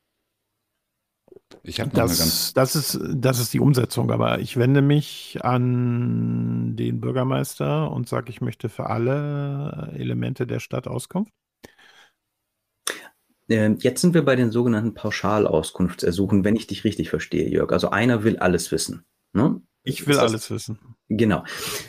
Ich 1.62 1.80
habe 1.80 1.90
das, 1.90 2.52
das 2.52 2.76
ist 2.76 3.00
das 3.14 3.38
ist 3.38 3.54
die 3.54 3.60
Umsetzung, 3.60 4.10
aber 4.10 4.38
ich 4.40 4.56
wende 4.56 4.82
mich 4.82 5.38
an 5.42 6.76
den 6.76 7.00
Bürgermeister 7.00 7.90
und 7.90 8.08
sage, 8.08 8.30
ich 8.30 8.40
möchte 8.40 8.68
für 8.68 8.86
alle 8.86 9.92
Elemente 9.94 10.46
der 10.46 10.60
Stadt 10.60 10.86
Auskunft. 10.86 11.32
Ähm, 13.48 13.76
jetzt 13.80 14.00
sind 14.00 14.14
wir 14.14 14.24
bei 14.24 14.36
den 14.36 14.50
sogenannten 14.50 14.94
Pauschalauskunftsersuchen, 14.94 16.44
wenn 16.44 16.56
ich 16.56 16.66
dich 16.66 16.84
richtig 16.84 17.10
verstehe, 17.10 17.48
Jörg. 17.48 17.72
Also 17.72 17.90
einer 17.90 18.24
will 18.24 18.38
alles 18.38 18.70
wissen. 18.70 19.04
Ne? 19.32 19.60
Ich 19.84 20.06
will 20.06 20.18
alles 20.18 20.50
wissen. 20.50 20.78
Genau. 21.08 21.44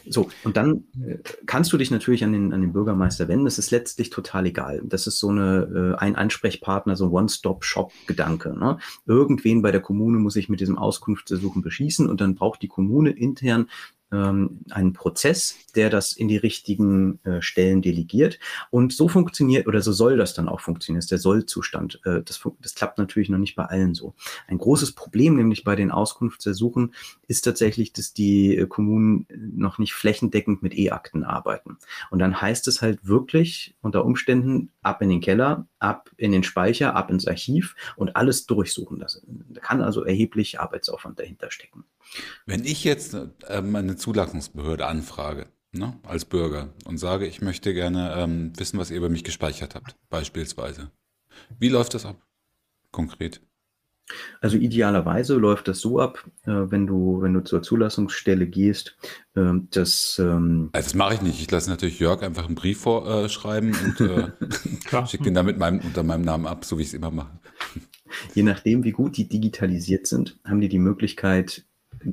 So, 0.07 0.30
und 0.45 0.55
dann 0.55 0.86
äh, 1.05 1.18
kannst 1.45 1.74
du 1.74 1.78
dich 1.78 1.91
natürlich 1.91 2.24
an 2.24 2.32
den, 2.32 2.53
an 2.53 2.62
den 2.62 2.72
Bürgermeister 2.72 3.28
wenden. 3.28 3.43
Das 3.43 3.60
ist 3.60 3.72
letztlich 3.72 4.10
total 4.10 4.45
egal. 4.45 4.82
Das 4.86 5.05
ist 5.05 5.20
so 5.20 5.30
eine, 5.30 5.95
äh, 5.97 6.01
ein 6.01 6.16
Ansprechpartner, 6.16 6.95
so 6.95 7.05
ein 7.05 7.12
One-Stop-Shop-Gedanke. 7.12 8.57
Ne? 8.57 8.78
Irgendwen 9.05 9.62
bei 9.62 9.72
der 9.72 9.82
Kommune 9.82 10.20
muss 10.20 10.38
ich 10.38 10.47
mit 10.47 10.62
diesem 10.62 10.78
Auskunftsersuchen 10.78 11.62
beschießen 11.62 12.10
und 12.10 12.22
dann 12.22 12.36
braucht 12.36 12.62
die 12.62 12.70
Kommune 12.70 13.12
intern 13.12 13.68
ähm, 14.12 14.62
einen 14.72 14.93
Prozess, 14.93 15.55
der 15.76 15.89
das 15.89 16.14
in 16.14 16.28
die 16.28 16.38
richtigen 16.38 17.20
äh, 17.24 17.41
Stellen 17.41 17.82
delegiert. 17.82 18.39
Und 18.70 18.93
so 18.93 19.07
funktioniert 19.07 19.68
oder 19.68 19.82
so 19.82 19.91
soll 19.91 20.18
das 20.18 20.34
dann 20.34 20.49
auch 20.49 20.62
funktionieren, 20.62 20.99
ist 20.99 21.12
der 21.12 21.18
Sollzustand. 21.18 22.01
Äh, 22.05 22.22
das, 22.24 22.41
das 22.62 22.76
klappt 22.76 22.97
natürlich 22.97 23.30
noch 23.30 23.38
nicht 23.38 23.55
bei 23.55 23.66
allen 23.66 23.93
so. 23.93 24.14
Ein 24.47 24.57
großes 24.57 24.93
Problem 24.93 25.36
nämlich 25.36 25.64
bei 25.64 25.76
den 25.76 25.91
Auskunftsersuchen 25.91 26.93
ist 27.28 27.41
tatsächlich, 27.41 27.93
dass 27.93 28.14
die 28.14 28.55
äh, 28.55 28.66
Kommunen 28.68 29.28
noch 29.55 29.78
nicht 29.78 29.93
flächendeckend 29.93 30.64
mit 30.64 30.78
E-Akten 30.78 31.24
arbeiten. 31.24 31.78
Und 32.10 32.20
dann 32.20 32.41
heißt 32.41 32.68
es 32.68 32.82
halt 32.82 33.05
wirklich 33.05 33.76
unter 33.82 34.05
Umständen 34.05 34.72
ab 34.82 35.01
in 35.01 35.10
den 35.10 35.22
Keller, 35.22 35.68
ab 35.80 36.12
in 36.18 36.32
den 36.32 36.44
Speicher, 36.44 36.96
ab 36.96 37.10
ins 37.10 37.28
Archiv 37.28 37.76
und 37.96 38.16
alles 38.16 38.46
durchsuchen. 38.46 39.00
Das, 39.00 39.22
da 39.26 39.62
kann 39.62 39.82
also 39.82 40.04
erheblich 40.04 40.60
Arbeitsaufwand 40.60 41.20
dahinter 41.20 41.52
stecken. 41.52 41.86
Wenn 42.46 42.66
ich 42.66 42.84
jetzt 42.84 43.16
meine 43.64 43.96
Zulassungsbehörde 43.96 44.88
anfrage, 44.88 45.48
ne, 45.72 45.98
als 46.04 46.26
Bürger, 46.26 46.74
und 46.86 46.98
sage, 46.98 47.28
ich 47.28 47.42
möchte 47.42 47.74
gerne 47.74 48.14
ähm, 48.18 48.52
wissen, 48.58 48.80
was 48.80 48.92
ihr 48.92 48.98
über 48.98 49.10
mich 49.10 49.24
gespeichert 49.24 49.76
habt, 49.76 49.96
beispielsweise. 50.10 50.92
Wie 51.60 51.70
läuft 51.70 51.94
das 51.94 52.06
ab? 52.06 52.26
Konkret. 52.92 53.42
Also 54.41 54.57
idealerweise 54.57 55.36
läuft 55.36 55.68
das 55.68 55.80
so 55.80 55.99
ab, 55.99 56.26
äh, 56.45 56.51
wenn 56.51 56.88
du, 56.88 57.22
wenn 57.22 57.34
du 57.34 57.41
zur 57.41 57.62
Zulassungsstelle 57.62 58.47
gehst, 58.47 58.97
äh, 59.36 59.51
dass 59.72 60.20
ähm 60.20 60.70
also 60.74 60.88
das 60.88 60.95
mache 60.95 61.16
ich 61.16 61.22
nicht. 61.22 61.41
Ich 61.41 61.51
lasse 61.51 61.70
natürlich 61.70 61.99
Jörg 61.99 62.24
einfach 62.24 62.45
einen 62.45 62.55
Brief 62.55 62.82
vorschreiben 62.82 63.74
äh, 63.74 63.84
und 63.84 64.01
äh, 64.01 65.05
schicke 65.07 65.28
ihn 65.28 65.34
damit 65.34 65.57
meinem, 65.57 65.80
unter 65.80 66.03
meinem 66.03 66.24
Namen 66.24 66.47
ab, 66.47 66.66
so 66.66 66.78
wie 66.78 66.82
ich 66.82 66.89
es 66.89 66.93
immer 66.93 67.12
mache. 67.12 67.39
Je 68.34 68.43
nachdem, 68.43 68.84
wie 68.84 68.91
gut 68.91 69.18
die 69.18 69.28
digitalisiert 69.28 70.07
sind, 70.07 70.39
haben 70.43 70.62
die 70.62 70.70
die 70.70 70.80
Möglichkeit, 70.80 71.66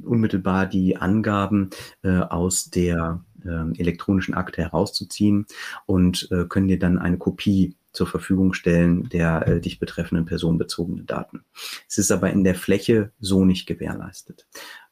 unmittelbar 0.04 0.66
die 0.66 0.96
Angaben 0.96 1.70
äh, 2.02 2.18
aus 2.18 2.70
der 2.70 3.24
äh, 3.44 3.78
elektronischen 3.78 4.34
Akte 4.34 4.62
herauszuziehen 4.62 5.46
und 5.86 6.28
äh, 6.30 6.44
können 6.48 6.68
dir 6.68 6.78
dann 6.78 6.98
eine 6.98 7.18
Kopie 7.18 7.76
zur 7.96 8.06
Verfügung 8.06 8.52
stellen 8.52 9.08
der 9.08 9.48
äh, 9.48 9.60
dich 9.60 9.78
betreffenden 9.78 10.26
personenbezogenen 10.26 11.06
Daten. 11.06 11.44
Es 11.88 11.98
ist 11.98 12.12
aber 12.12 12.30
in 12.30 12.44
der 12.44 12.54
Fläche 12.54 13.10
so 13.18 13.44
nicht 13.44 13.66
gewährleistet. 13.66 14.46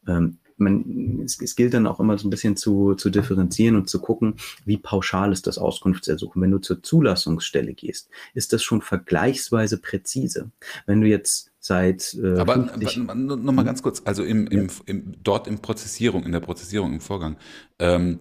Ähm, 0.09 0.39
man, 0.57 1.21
es, 1.25 1.41
es 1.41 1.57
gilt 1.57 1.75
dann 1.75 1.87
auch 1.87 2.01
immer 2.01 2.17
so 2.17 2.27
ein 2.27 2.31
bisschen 2.31 2.57
zu, 2.57 2.95
zu 2.95 3.11
differenzieren 3.11 3.77
und 3.77 3.89
zu 3.89 4.01
gucken, 4.01 4.37
wie 4.65 4.77
pauschal 4.77 5.33
ist 5.33 5.47
das 5.47 5.59
Auskunftsersuchen. 5.59 6.41
Wenn 6.41 6.51
du 6.51 6.59
zur 6.59 6.83
Zulassungsstelle 6.83 7.75
gehst, 7.75 8.09
ist 8.35 8.53
das 8.53 8.63
schon 8.63 8.81
vergleichsweise 8.81 9.79
präzise. 9.79 10.51
Wenn 10.87 11.01
du 11.01 11.09
jetzt 11.09 11.51
seit 11.59 12.15
äh, 12.23 12.39
aber, 12.39 12.55
50 12.55 13.01
aber 13.01 13.15
nochmal 13.15 13.65
ganz 13.65 13.83
kurz, 13.83 14.03
also 14.05 14.23
im, 14.23 14.47
im, 14.47 14.69
im, 14.87 15.15
dort 15.23 15.49
im 15.49 15.61
Prozessierung, 15.61 16.25
in 16.25 16.33
der 16.33 16.41
Prozessierung, 16.41 16.93
im 16.93 17.01
Vorgang, 17.01 17.37
ähm, 17.79 18.21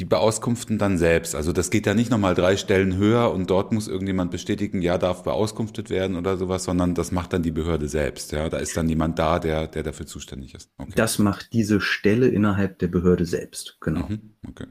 die 0.00 0.06
Beauskunften 0.06 0.78
dann 0.78 0.96
selbst. 0.96 1.34
Also 1.34 1.52
das 1.52 1.68
geht 1.70 1.84
ja 1.84 1.92
nicht 1.92 2.10
nochmal 2.10 2.34
drei 2.34 2.56
Stellen 2.56 2.96
höher 2.96 3.30
und 3.32 3.50
dort 3.50 3.70
muss 3.70 3.86
irgendjemand 3.86 4.30
bestätigen, 4.30 4.80
ja, 4.80 4.96
darf 4.96 5.24
beauskunftet 5.24 5.90
werden 5.90 6.16
oder 6.16 6.38
sowas, 6.38 6.64
sondern 6.64 6.94
das 6.94 7.12
macht 7.12 7.34
dann 7.34 7.42
die 7.42 7.50
Behörde 7.50 7.86
selbst. 7.86 8.32
Ja, 8.32 8.48
da 8.48 8.56
ist 8.56 8.74
dann 8.78 8.88
jemand 8.88 9.18
da, 9.18 9.38
der, 9.38 9.66
der 9.66 9.82
dafür 9.82 10.06
zuständig 10.06 10.54
ist. 10.54 10.70
Okay. 10.78 10.92
Das 10.96 11.18
macht 11.18 11.52
diese 11.52 11.82
Stelle 11.82 12.28
innerhalb 12.28 12.78
der 12.78 12.88
Behörde 12.88 13.26
selbst, 13.26 13.76
genau. 13.80 14.08
Mhm. 14.08 14.36
Okay. 14.48 14.66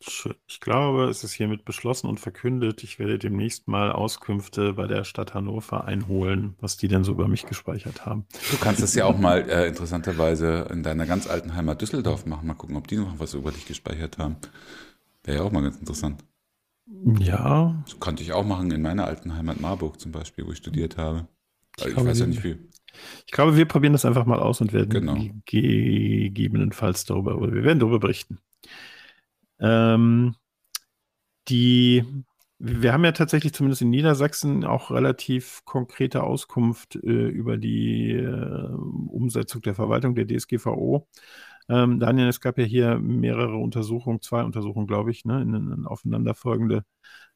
Ich 0.00 0.60
glaube, 0.60 1.06
es 1.06 1.24
ist 1.24 1.32
hiermit 1.32 1.64
beschlossen 1.64 2.06
und 2.06 2.20
verkündet. 2.20 2.84
Ich 2.84 3.00
werde 3.00 3.18
demnächst 3.18 3.66
mal 3.66 3.90
Auskünfte 3.90 4.74
bei 4.74 4.86
der 4.86 5.02
Stadt 5.02 5.34
Hannover 5.34 5.84
einholen, 5.84 6.54
was 6.60 6.76
die 6.76 6.86
denn 6.86 7.02
so 7.02 7.12
über 7.12 7.26
mich 7.26 7.46
gespeichert 7.46 8.06
haben. 8.06 8.24
Du 8.52 8.58
kannst 8.58 8.80
es 8.80 8.94
ja 8.94 9.06
auch 9.06 9.18
mal 9.18 9.48
äh, 9.50 9.66
interessanterweise 9.66 10.68
in 10.70 10.84
deiner 10.84 11.04
ganz 11.06 11.26
alten 11.28 11.54
Heimat 11.54 11.82
Düsseldorf 11.82 12.26
machen. 12.26 12.46
Mal 12.46 12.54
gucken, 12.54 12.76
ob 12.76 12.86
die 12.86 12.96
noch 12.96 13.18
was 13.18 13.34
über 13.34 13.50
dich 13.50 13.66
gespeichert 13.66 14.18
haben. 14.18 14.36
Wäre 15.24 15.38
ja 15.38 15.42
auch 15.42 15.52
mal 15.52 15.62
ganz 15.62 15.78
interessant. 15.78 16.24
Ja. 17.18 17.82
Das 17.84 17.98
konnte 17.98 18.22
ich 18.22 18.32
auch 18.32 18.44
machen 18.44 18.70
in 18.70 18.82
meiner 18.82 19.04
alten 19.04 19.34
Heimat 19.36 19.60
Marburg 19.60 20.00
zum 20.00 20.12
Beispiel, 20.12 20.46
wo 20.46 20.52
ich 20.52 20.58
studiert 20.58 20.96
habe. 20.96 21.26
Ich, 21.76 21.86
ich 21.86 21.96
weiß 21.96 22.20
ja 22.20 22.26
nicht 22.26 22.44
wie. 22.44 22.56
Ich 23.26 23.32
glaube, 23.32 23.56
wir 23.56 23.66
probieren 23.66 23.92
das 23.92 24.04
einfach 24.04 24.26
mal 24.26 24.38
aus 24.38 24.60
und 24.60 24.72
werden 24.72 24.90
genau. 24.90 25.18
gegebenenfalls 25.44 27.04
darüber, 27.04 27.36
oder 27.36 27.52
wir 27.52 27.64
werden 27.64 27.78
darüber 27.78 28.00
berichten. 28.00 28.38
Ähm, 29.60 30.34
die, 31.48 32.04
wir 32.58 32.92
haben 32.92 33.04
ja 33.04 33.12
tatsächlich 33.12 33.52
zumindest 33.52 33.82
in 33.82 33.90
Niedersachsen 33.90 34.64
auch 34.64 34.90
relativ 34.90 35.62
konkrete 35.64 36.22
Auskunft 36.22 36.96
äh, 36.96 37.28
über 37.28 37.56
die 37.56 38.12
äh, 38.12 38.68
Umsetzung 39.08 39.62
der 39.62 39.74
Verwaltung 39.74 40.14
der 40.14 40.26
DSGVO. 40.26 41.08
Ähm, 41.68 42.00
Daniel, 42.00 42.28
es 42.28 42.40
gab 42.40 42.58
ja 42.58 42.64
hier 42.64 42.98
mehrere 42.98 43.56
Untersuchungen, 43.56 44.22
zwei 44.22 44.42
Untersuchungen, 44.44 44.86
glaube 44.86 45.10
ich, 45.10 45.24
ne, 45.24 45.42
in, 45.42 45.54
in 45.54 45.86
aufeinanderfolgende 45.86 46.84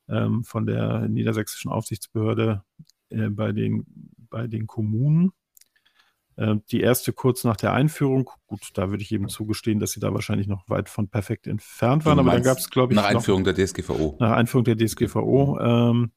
ähm, 0.08 0.44
von 0.44 0.66
der 0.66 1.08
niedersächsischen 1.08 1.70
Aufsichtsbehörde 1.70 2.64
äh, 3.10 3.28
bei, 3.28 3.52
den, 3.52 3.86
bei 4.30 4.46
den 4.46 4.66
Kommunen. 4.66 5.32
Ähm, 6.38 6.62
die 6.70 6.80
erste 6.80 7.12
kurz 7.12 7.44
nach 7.44 7.56
der 7.56 7.72
Einführung, 7.72 8.30
gut, 8.46 8.60
da 8.74 8.90
würde 8.90 9.02
ich 9.02 9.12
eben 9.12 9.28
zugestehen, 9.28 9.80
dass 9.80 9.92
sie 9.92 10.00
da 10.00 10.14
wahrscheinlich 10.14 10.46
noch 10.46 10.68
weit 10.68 10.88
von 10.88 11.08
perfekt 11.08 11.46
entfernt 11.46 12.04
waren, 12.04 12.18
aber 12.18 12.32
dann 12.32 12.42
gab 12.42 12.58
es, 12.58 12.70
glaube 12.70 12.92
ich. 12.92 12.96
Nach 12.96 13.04
Einführung 13.04 13.42
noch, 13.42 13.52
der 13.52 13.66
DSGVO. 13.66 14.16
Nach 14.18 14.32
Einführung 14.32 14.64
der 14.64 14.76
DSGVO. 14.76 15.58
Ähm, 15.60 16.12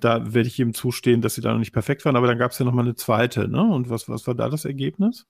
da 0.00 0.34
werde 0.34 0.48
ich 0.48 0.58
eben 0.58 0.74
zustehen, 0.74 1.22
dass 1.22 1.34
sie 1.34 1.40
da 1.40 1.52
noch 1.52 1.58
nicht 1.58 1.72
perfekt 1.72 2.04
waren, 2.04 2.16
aber 2.16 2.26
dann 2.26 2.38
gab 2.38 2.52
es 2.52 2.58
ja 2.58 2.64
noch 2.64 2.72
mal 2.72 2.82
eine 2.82 2.96
zweite, 2.96 3.48
ne? 3.48 3.62
Und 3.62 3.88
was, 3.88 4.08
was 4.08 4.26
war 4.26 4.34
da 4.34 4.48
das 4.48 4.64
Ergebnis? 4.64 5.26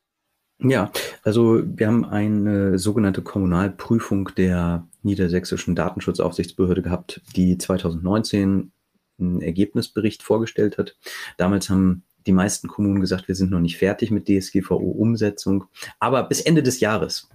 Ja, 0.59 0.91
also 1.23 1.63
wir 1.65 1.87
haben 1.87 2.05
eine 2.07 2.79
sogenannte 2.79 3.21
Kommunalprüfung 3.23 4.31
der 4.37 4.89
niedersächsischen 5.03 5.75
Datenschutzaufsichtsbehörde 5.75 6.83
gehabt, 6.83 7.21
die 7.37 7.59
2019 7.59 8.73
einen 9.19 9.43
Ergebnisbericht 9.43 10.23
vorgestellt 10.23 10.79
hat. 10.79 10.97
Damals 11.37 11.69
haben 11.69 12.05
die 12.27 12.33
meisten 12.33 12.69
Kommunen 12.69 13.01
gesagt, 13.01 13.29
wir 13.29 13.35
sind 13.35 13.51
noch 13.51 13.61
nicht 13.61 13.79
fertig 13.79 14.11
mit 14.11 14.27
DSGVO-Umsetzung, 14.29 15.65
aber 15.99 16.25
bis 16.25 16.41
Ende 16.41 16.63
des 16.63 16.81
Jahres. 16.81 17.29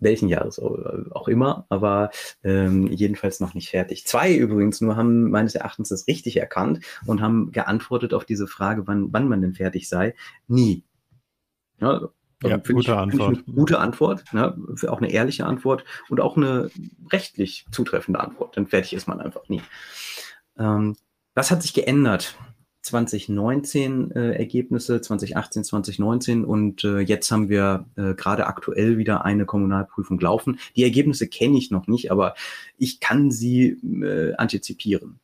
Welchen 0.00 0.28
Jahres 0.28 0.58
auch 0.58 1.28
immer, 1.28 1.66
aber 1.68 2.10
ähm, 2.42 2.88
jedenfalls 2.88 3.38
noch 3.40 3.54
nicht 3.54 3.70
fertig. 3.70 4.04
Zwei 4.06 4.34
übrigens 4.34 4.80
nur 4.80 4.96
haben 4.96 5.30
meines 5.30 5.54
Erachtens 5.54 5.88
das 5.90 6.08
richtig 6.08 6.36
erkannt 6.36 6.84
und 7.06 7.22
haben 7.22 7.52
geantwortet 7.52 8.12
auf 8.12 8.24
diese 8.24 8.48
Frage, 8.48 8.86
wann, 8.86 9.12
wann 9.12 9.28
man 9.28 9.40
denn 9.40 9.54
fertig 9.54 9.88
sei. 9.88 10.14
Nie. 10.48 10.82
Ja, 11.80 12.08
ja, 12.42 12.56
gute 12.56 12.80
ich, 12.80 12.88
Antwort. 12.90 13.44
eine 13.46 13.54
gute 13.54 13.78
Antwort, 13.78 14.24
ne? 14.32 14.56
auch 14.88 14.98
eine 14.98 15.10
ehrliche 15.10 15.46
Antwort 15.46 15.84
und 16.08 16.20
auch 16.20 16.36
eine 16.36 16.70
rechtlich 17.10 17.64
zutreffende 17.70 18.20
Antwort. 18.20 18.56
Denn 18.56 18.66
fertig 18.66 18.92
ist 18.92 19.08
man 19.08 19.20
einfach 19.20 19.48
nie. 19.48 19.62
Ähm, 20.58 20.96
was 21.34 21.50
hat 21.50 21.62
sich 21.62 21.74
geändert? 21.74 22.36
2019 22.84 24.10
äh, 24.10 24.32
Ergebnisse, 24.32 25.00
2018, 25.00 25.64
2019 25.64 26.44
und 26.44 26.84
äh, 26.84 27.00
jetzt 27.00 27.30
haben 27.30 27.48
wir 27.48 27.86
äh, 27.96 28.14
gerade 28.14 28.46
aktuell 28.46 28.98
wieder 28.98 29.24
eine 29.24 29.46
Kommunalprüfung 29.46 30.20
laufen. 30.20 30.58
Die 30.76 30.84
Ergebnisse 30.84 31.26
kenne 31.26 31.56
ich 31.56 31.70
noch 31.70 31.86
nicht, 31.86 32.12
aber 32.12 32.34
ich 32.76 33.00
kann 33.00 33.30
sie 33.30 33.78
äh, 34.02 34.34
antizipieren. 34.34 35.18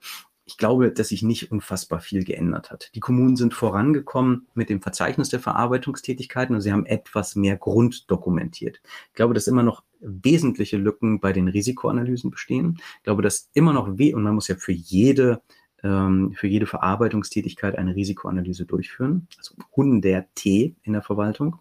Ich 0.46 0.56
glaube, 0.56 0.90
dass 0.90 1.08
sich 1.08 1.22
nicht 1.22 1.52
unfassbar 1.52 2.00
viel 2.00 2.24
geändert 2.24 2.70
hat. 2.70 2.90
Die 2.94 3.00
Kommunen 3.00 3.36
sind 3.36 3.52
vorangekommen 3.52 4.48
mit 4.54 4.70
dem 4.70 4.80
Verzeichnis 4.80 5.28
der 5.28 5.38
Verarbeitungstätigkeiten 5.38 6.56
und 6.56 6.62
sie 6.62 6.72
haben 6.72 6.86
etwas 6.86 7.36
mehr 7.36 7.56
Grund 7.58 8.10
dokumentiert. 8.10 8.80
Ich 9.08 9.14
glaube, 9.14 9.34
dass 9.34 9.46
immer 9.46 9.62
noch 9.62 9.84
wesentliche 10.00 10.78
Lücken 10.78 11.20
bei 11.20 11.34
den 11.34 11.46
Risikoanalysen 11.46 12.30
bestehen. 12.30 12.78
Ich 12.96 13.02
glaube, 13.04 13.22
dass 13.22 13.50
immer 13.52 13.74
noch 13.74 13.98
weh 13.98 14.14
und 14.14 14.22
man 14.22 14.34
muss 14.34 14.48
ja 14.48 14.56
für 14.56 14.72
jede 14.72 15.42
ähm, 15.82 16.32
für 16.34 16.46
jede 16.46 16.66
Verarbeitungstätigkeit 16.66 17.76
eine 17.76 17.94
Risikoanalyse 17.94 18.66
durchführen, 18.66 19.28
also 19.38 19.54
hundert 19.74 20.26
T 20.34 20.74
in 20.82 20.92
der 20.92 21.02
Verwaltung. 21.02 21.58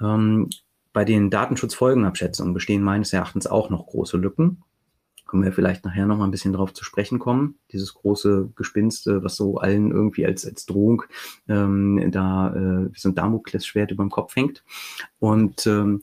Ähm, 0.00 0.50
bei 0.92 1.04
den 1.04 1.30
Datenschutzfolgenabschätzungen 1.30 2.54
bestehen 2.54 2.82
meines 2.82 3.12
Erachtens 3.12 3.46
auch 3.46 3.70
noch 3.70 3.86
große 3.86 4.16
Lücken. 4.16 4.62
Können 5.26 5.44
wir 5.44 5.52
vielleicht 5.52 5.84
nachher 5.84 6.06
noch 6.06 6.18
mal 6.18 6.24
ein 6.24 6.32
bisschen 6.32 6.52
drauf 6.52 6.74
zu 6.74 6.82
sprechen 6.82 7.20
kommen. 7.20 7.54
Dieses 7.70 7.94
große 7.94 8.50
Gespinst, 8.56 9.06
was 9.06 9.36
so 9.36 9.58
allen 9.58 9.92
irgendwie 9.92 10.26
als, 10.26 10.44
als 10.44 10.66
Drohung 10.66 11.04
ähm, 11.48 12.10
da 12.10 12.52
äh, 12.52 12.92
wie 12.92 12.98
so 12.98 13.10
ein 13.10 13.14
Damoklesschwert 13.14 13.92
über 13.92 14.02
dem 14.02 14.10
Kopf 14.10 14.34
hängt. 14.34 14.64
Und 15.20 15.68
ähm, 15.68 16.02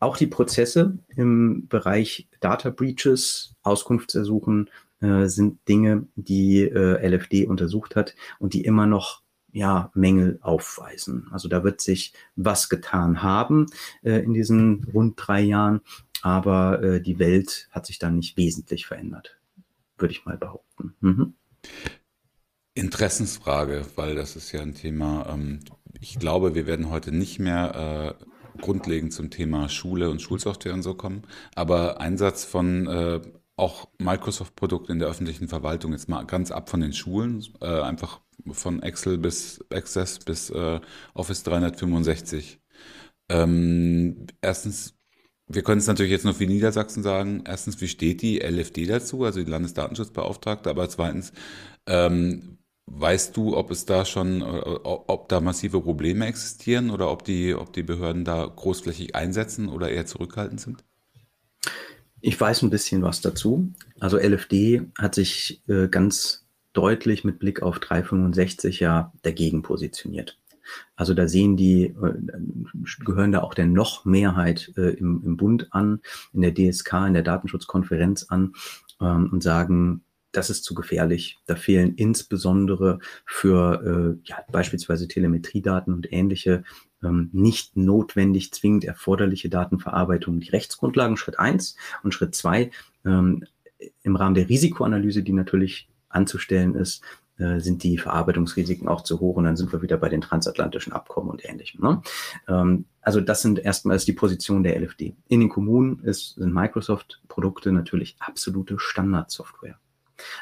auch 0.00 0.18
die 0.18 0.26
Prozesse 0.26 0.98
im 1.16 1.68
Bereich 1.68 2.28
Data 2.40 2.68
Breaches, 2.68 3.54
Auskunftsersuchen 3.62 4.68
äh, 5.02 5.26
sind 5.26 5.66
Dinge, 5.68 6.06
die 6.16 6.62
äh, 6.62 7.06
LFD 7.06 7.46
untersucht 7.46 7.96
hat 7.96 8.14
und 8.38 8.54
die 8.54 8.64
immer 8.64 8.86
noch 8.86 9.22
ja, 9.52 9.90
Mängel 9.94 10.38
aufweisen. 10.40 11.28
Also 11.30 11.48
da 11.48 11.62
wird 11.62 11.80
sich 11.80 12.14
was 12.36 12.68
getan 12.68 13.22
haben 13.22 13.66
äh, 14.02 14.18
in 14.20 14.32
diesen 14.32 14.84
rund 14.94 15.14
drei 15.16 15.42
Jahren, 15.42 15.82
aber 16.22 16.82
äh, 16.82 17.00
die 17.02 17.18
Welt 17.18 17.68
hat 17.70 17.86
sich 17.86 17.98
dann 17.98 18.16
nicht 18.16 18.36
wesentlich 18.36 18.86
verändert, 18.86 19.38
würde 19.98 20.12
ich 20.12 20.24
mal 20.24 20.38
behaupten. 20.38 20.94
Mhm. 21.00 21.34
Interessensfrage, 22.74 23.84
weil 23.96 24.14
das 24.14 24.36
ist 24.36 24.52
ja 24.52 24.62
ein 24.62 24.74
Thema, 24.74 25.26
ähm, 25.28 25.60
ich 26.00 26.18
glaube, 26.18 26.54
wir 26.54 26.66
werden 26.66 26.88
heute 26.88 27.12
nicht 27.12 27.38
mehr 27.38 28.16
äh, 28.18 28.60
grundlegend 28.60 29.12
zum 29.12 29.30
Thema 29.30 29.68
Schule 29.68 30.08
und 30.08 30.22
Schulsoftware 30.22 30.72
und 30.72 30.82
so 30.82 30.94
kommen, 30.94 31.22
aber 31.54 32.00
Einsatz 32.00 32.46
von 32.46 32.86
äh, 32.86 33.20
auch 33.62 33.88
Microsoft-Produkte 33.98 34.92
in 34.92 34.98
der 34.98 35.08
öffentlichen 35.08 35.46
Verwaltung, 35.46 35.92
jetzt 35.92 36.08
mal 36.08 36.24
ganz 36.24 36.50
ab 36.50 36.68
von 36.68 36.80
den 36.80 36.92
Schulen, 36.92 37.44
äh, 37.60 37.80
einfach 37.80 38.20
von 38.50 38.82
Excel 38.82 39.18
bis 39.18 39.64
Access 39.70 40.18
bis 40.18 40.50
äh, 40.50 40.80
Office 41.14 41.44
365. 41.44 42.60
Ähm, 43.28 44.26
erstens, 44.40 44.94
wir 45.46 45.62
können 45.62 45.78
es 45.78 45.86
natürlich 45.86 46.10
jetzt 46.10 46.24
nur 46.24 46.34
für 46.34 46.46
Niedersachsen 46.46 47.04
sagen. 47.04 47.44
Erstens, 47.46 47.80
wie 47.80 47.86
steht 47.86 48.22
die 48.22 48.40
LFD 48.40 48.86
dazu, 48.86 49.22
also 49.22 49.40
die 49.40 49.50
Landesdatenschutzbeauftragte? 49.50 50.68
Aber 50.68 50.88
zweitens, 50.88 51.32
ähm, 51.86 52.58
weißt 52.86 53.36
du, 53.36 53.56
ob 53.56 53.70
es 53.70 53.86
da 53.86 54.04
schon, 54.04 54.42
äh, 54.42 54.44
ob 54.44 55.28
da 55.28 55.40
massive 55.40 55.80
Probleme 55.80 56.26
existieren 56.26 56.90
oder 56.90 57.12
ob 57.12 57.24
die, 57.24 57.54
ob 57.54 57.72
die 57.72 57.84
Behörden 57.84 58.24
da 58.24 58.44
großflächig 58.44 59.14
einsetzen 59.14 59.68
oder 59.68 59.88
eher 59.88 60.06
zurückhaltend 60.06 60.60
sind? 60.60 60.84
Ich 62.22 62.40
weiß 62.40 62.62
ein 62.62 62.70
bisschen 62.70 63.02
was 63.02 63.20
dazu. 63.20 63.72
Also 63.98 64.16
LFD 64.16 64.82
hat 64.96 65.16
sich 65.16 65.60
äh, 65.68 65.88
ganz 65.88 66.46
deutlich 66.72 67.24
mit 67.24 67.40
Blick 67.40 67.62
auf 67.62 67.80
365 67.80 68.78
ja 68.78 69.12
dagegen 69.22 69.62
positioniert. 69.62 70.38
Also 70.94 71.14
da 71.14 71.26
sehen 71.26 71.56
die, 71.56 71.86
äh, 71.86 72.14
gehören 73.04 73.32
da 73.32 73.42
auch 73.42 73.54
der 73.54 73.66
noch 73.66 74.04
Mehrheit 74.04 74.72
äh, 74.76 74.90
im, 74.90 75.20
im 75.24 75.36
Bund 75.36 75.74
an, 75.74 76.00
in 76.32 76.42
der 76.42 76.54
DSK, 76.54 77.08
in 77.08 77.14
der 77.14 77.24
Datenschutzkonferenz 77.24 78.26
an 78.28 78.52
ähm, 79.00 79.30
und 79.32 79.42
sagen, 79.42 80.04
das 80.32 80.50
ist 80.50 80.64
zu 80.64 80.74
gefährlich. 80.74 81.38
Da 81.46 81.54
fehlen 81.54 81.94
insbesondere 81.94 82.98
für 83.26 84.18
äh, 84.24 84.28
ja, 84.28 84.38
beispielsweise 84.50 85.08
Telemetriedaten 85.08 85.92
und 85.92 86.12
ähnliche 86.12 86.64
ähm, 87.02 87.30
nicht 87.32 87.76
notwendig 87.76 88.52
zwingend 88.52 88.84
erforderliche 88.84 89.48
Datenverarbeitung 89.48 90.40
die 90.40 90.50
Rechtsgrundlagen, 90.50 91.16
Schritt 91.16 91.38
eins 91.38 91.76
Und 92.02 92.14
Schritt 92.14 92.34
zwei 92.34 92.70
ähm, 93.04 93.44
im 94.02 94.16
Rahmen 94.16 94.34
der 94.34 94.48
Risikoanalyse, 94.48 95.22
die 95.22 95.32
natürlich 95.32 95.88
anzustellen 96.08 96.74
ist, 96.74 97.02
äh, 97.38 97.60
sind 97.60 97.82
die 97.82 97.98
Verarbeitungsrisiken 97.98 98.88
auch 98.88 99.02
zu 99.02 99.18
hoch 99.20 99.36
und 99.36 99.44
dann 99.44 99.56
sind 99.56 99.72
wir 99.72 99.82
wieder 99.82 99.96
bei 99.96 100.08
den 100.08 100.20
transatlantischen 100.20 100.92
Abkommen 100.92 101.30
und 101.30 101.44
ähnlichem. 101.44 101.82
Ne? 101.82 102.02
Ähm, 102.48 102.84
also 103.00 103.20
das 103.20 103.42
sind 103.42 103.58
erstmals 103.58 104.04
die 104.04 104.12
Position 104.12 104.62
der 104.62 104.78
LFD. 104.80 105.16
In 105.28 105.40
den 105.40 105.48
Kommunen 105.48 106.00
ist, 106.04 106.34
sind 106.34 106.52
Microsoft-Produkte 106.52 107.72
natürlich 107.72 108.16
absolute 108.20 108.78
Standardsoftware. 108.78 109.78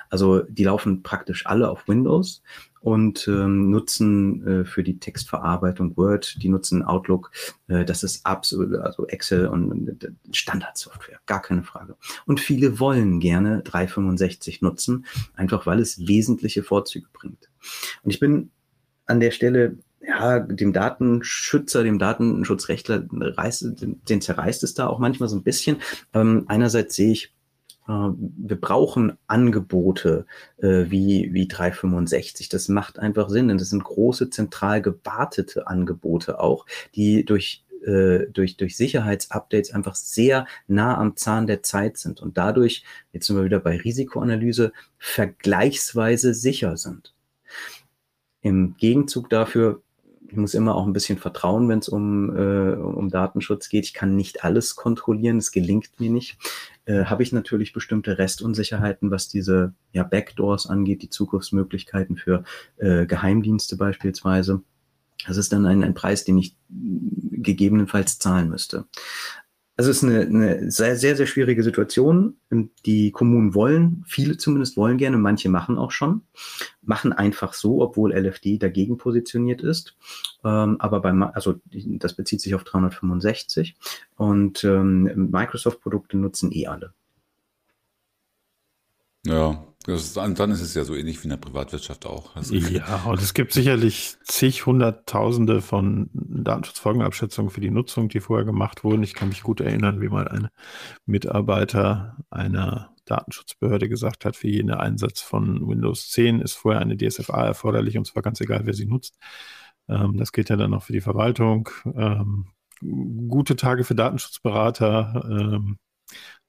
Also 0.09 0.41
die 0.41 0.64
laufen 0.64 1.03
praktisch 1.03 1.47
alle 1.47 1.68
auf 1.68 1.89
Windows 1.89 2.43
und 2.81 3.28
ähm, 3.28 3.70
nutzen 3.70 4.47
äh, 4.47 4.64
für 4.64 4.83
die 4.83 4.99
Textverarbeitung 4.99 5.97
Word, 5.97 6.43
die 6.43 6.49
nutzen 6.49 6.83
Outlook. 6.83 7.31
Äh, 7.68 7.85
das 7.85 8.03
ist 8.03 8.24
absolut, 8.24 8.74
also 8.76 9.07
Excel 9.07 9.49
und, 9.49 10.09
Standardsoftware, 10.33 11.20
gar 11.26 11.43
keine 11.43 11.62
Frage. 11.62 11.97
Und 12.26 12.41
viele 12.41 12.81
wollen 12.81 13.20
gerne 13.20 13.62
365 13.62 14.62
nutzen, 14.62 15.05
einfach 15.35 15.66
weil 15.66 15.81
es 15.81 16.07
wesentliche 16.07 16.62
Vorzüge 16.62 17.09
bringt. 17.12 17.51
Und 18.03 18.11
ich 18.11 18.20
bin 18.20 18.51
an 19.07 19.20
der 19.20 19.31
Stelle 19.31 19.76
ja, 20.03 20.41
dem 20.41 20.72
Datenschützer, 20.72 21.83
dem 21.83 21.99
Datenschutzrechtler, 21.99 23.01
den 23.01 24.20
zerreißt 24.20 24.62
es 24.62 24.72
da 24.72 24.87
auch 24.87 24.99
manchmal 24.99 25.28
so 25.28 25.37
ein 25.37 25.43
bisschen. 25.43 25.76
Ähm, 26.14 26.45
einerseits 26.49 26.97
sehe 26.97 27.12
ich, 27.12 27.35
wir 27.93 28.61
brauchen 28.61 29.18
Angebote 29.26 30.26
äh, 30.59 30.91
wie, 30.91 31.30
wie 31.32 31.49
365. 31.49 32.49
Das 32.49 32.68
macht 32.68 32.99
einfach 32.99 33.28
Sinn, 33.28 33.49
denn 33.49 33.59
das 33.59 33.70
sind 33.70 33.84
große, 33.84 34.30
zentral 34.30 34.82
gewartete 34.82 35.66
Angebote 35.66 36.41
auch, 36.41 36.66
die 36.95 37.24
durch 37.24 37.64
äh, 37.82 38.26
durch, 38.30 38.59
durch 38.59 38.76
Sicherheitsupdates 38.76 39.72
einfach 39.72 39.95
sehr 39.95 40.47
nah 40.66 40.99
am 40.99 41.16
Zahn 41.16 41.47
der 41.47 41.62
Zeit 41.62 41.97
sind 41.97 42.20
und 42.20 42.36
dadurch, 42.36 42.84
jetzt 43.12 43.26
sind 43.26 43.36
wir 43.36 43.45
wieder 43.45 43.61
bei 43.61 43.78
Risikoanalyse, 43.78 44.72
vergleichsweise 44.99 46.34
sicher 46.34 46.76
sind. 46.76 47.14
Im 48.43 48.76
Gegenzug 48.76 49.30
dafür 49.30 49.82
ich 50.31 50.37
muss 50.37 50.55
immer 50.55 50.76
auch 50.76 50.87
ein 50.87 50.93
bisschen 50.93 51.18
vertrauen, 51.18 51.68
wenn 51.68 51.81
es 51.81 51.89
um, 51.89 52.37
äh, 52.37 52.74
um 52.74 53.11
Datenschutz 53.11 53.68
geht. 53.68 53.85
Ich 53.85 53.95
kann 53.95 54.14
nicht 54.14 54.45
alles 54.45 54.76
kontrollieren, 54.76 55.39
es 55.39 55.51
gelingt 55.51 55.99
mir 55.99 56.11
nicht. 56.11 56.39
Äh, 56.85 57.07
Habe 57.07 57.24
ich 57.24 57.33
natürlich 57.33 57.72
bestimmte 57.72 58.16
Restunsicherheiten, 58.16 59.11
was 59.11 59.28
diese 59.28 59.74
ja, 59.93 60.05
Backdoors 60.05 60.68
angeht, 60.68 61.03
die 61.03 61.11
Zugriffsmöglichkeiten 61.11 62.16
für 62.16 62.45
äh, 62.76 63.07
Geheimdienste 63.07 63.76
beispielsweise. 63.76 64.62
Das 65.26 65.37
ist 65.37 65.53
dann 65.53 65.66
ein, 65.66 65.83
ein 65.83 65.95
Preis, 65.95 66.24
den 66.24 66.39
ich 66.39 66.57
gegebenenfalls 66.68 68.18
zahlen 68.18 68.49
müsste. 68.49 68.87
Also 69.81 69.93
es 69.93 70.03
ist 70.03 70.05
eine, 70.05 70.20
eine 70.20 70.70
sehr, 70.70 70.95
sehr, 70.95 71.16
sehr 71.16 71.26
schwierige 71.26 71.62
Situation. 71.62 72.37
Die 72.85 73.12
Kommunen 73.12 73.55
wollen, 73.55 74.05
viele 74.07 74.37
zumindest 74.37 74.76
wollen 74.76 74.99
gerne, 74.99 75.16
manche 75.16 75.49
machen 75.49 75.78
auch 75.78 75.91
schon, 75.91 76.20
machen 76.83 77.14
einfach 77.14 77.55
so, 77.55 77.81
obwohl 77.81 78.12
LFD 78.12 78.59
dagegen 78.59 78.99
positioniert 78.99 79.62
ist. 79.62 79.97
Ähm, 80.45 80.78
aber 80.81 81.01
beim, 81.01 81.22
also 81.22 81.55
das 81.72 82.12
bezieht 82.12 82.43
sich 82.43 82.55
auf 82.55 82.64
365 82.64 83.74
und 84.16 84.62
ähm, 84.64 85.31
Microsoft-Produkte 85.31 86.18
nutzen 86.18 86.53
eh 86.53 86.66
alle. 86.66 86.93
Ja, 89.24 89.64
ist, 89.87 90.16
dann 90.16 90.51
ist 90.51 90.61
es 90.61 90.74
ja 90.74 90.85
so 90.85 90.95
ähnlich 90.95 91.20
wie 91.20 91.24
in 91.24 91.31
der 91.31 91.37
Privatwirtschaft 91.39 92.05
auch. 92.05 92.37
Also 92.37 92.55
ja, 92.55 93.05
und 93.07 93.20
es 93.20 93.33
gibt 93.33 93.53
sicherlich 93.53 94.16
zig, 94.24 94.66
hunderttausende 94.66 95.62
von 95.62 96.11
Datenschutzfolgenabschätzungen 96.12 97.51
für 97.51 97.62
die 97.62 97.70
Nutzung, 97.70 98.09
die 98.09 98.20
vorher 98.20 98.45
gemacht 98.45 98.85
wurden. 98.85 99.03
Ich 99.03 99.14
kann 99.14 99.28
mich 99.28 99.43
gut 99.43 99.61
erinnern, 99.61 100.01
wie 100.03 100.09
mal 100.09 100.28
ein 100.28 100.49
Mitarbeiter 101.07 102.18
einer 102.28 102.95
Datenschutzbehörde 103.07 103.89
gesagt 103.89 104.24
hat, 104.24 104.37
für 104.37 104.49
jeden 104.49 104.70
Einsatz 104.70 105.20
von 105.20 105.66
Windows 105.66 106.11
10 106.11 106.41
ist 106.41 106.55
vorher 106.55 106.81
eine 106.81 106.97
DSFA 106.97 107.47
erforderlich 107.47 107.99
und 107.99 108.07
zwar 108.07 108.22
ganz 108.22 108.41
egal, 108.41 108.62
wer 108.64 108.74
sie 108.74 108.87
nutzt. 108.87 109.18
Ähm, 109.89 110.16
das 110.18 110.33
geht 110.33 110.51
ja 110.51 110.57
dann 110.57 110.74
auch 110.74 110.83
für 110.83 110.93
die 110.93 111.01
Verwaltung. 111.01 111.70
Ähm, 111.95 112.47
gute 113.28 113.57
Tage 113.57 113.85
für 113.85 113.95
Datenschutzberater. 113.95 115.24
Ähm, 115.28 115.78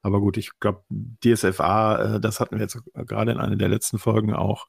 aber 0.02 0.20
gut, 0.20 0.36
ich 0.36 0.58
glaube, 0.60 0.82
DSFA, 1.24 2.16
äh, 2.16 2.20
das 2.20 2.40
hatten 2.40 2.56
wir 2.56 2.62
jetzt 2.62 2.78
gerade 2.94 3.32
in 3.32 3.38
einer 3.38 3.56
der 3.56 3.68
letzten 3.68 3.98
Folgen 3.98 4.34
auch, 4.34 4.68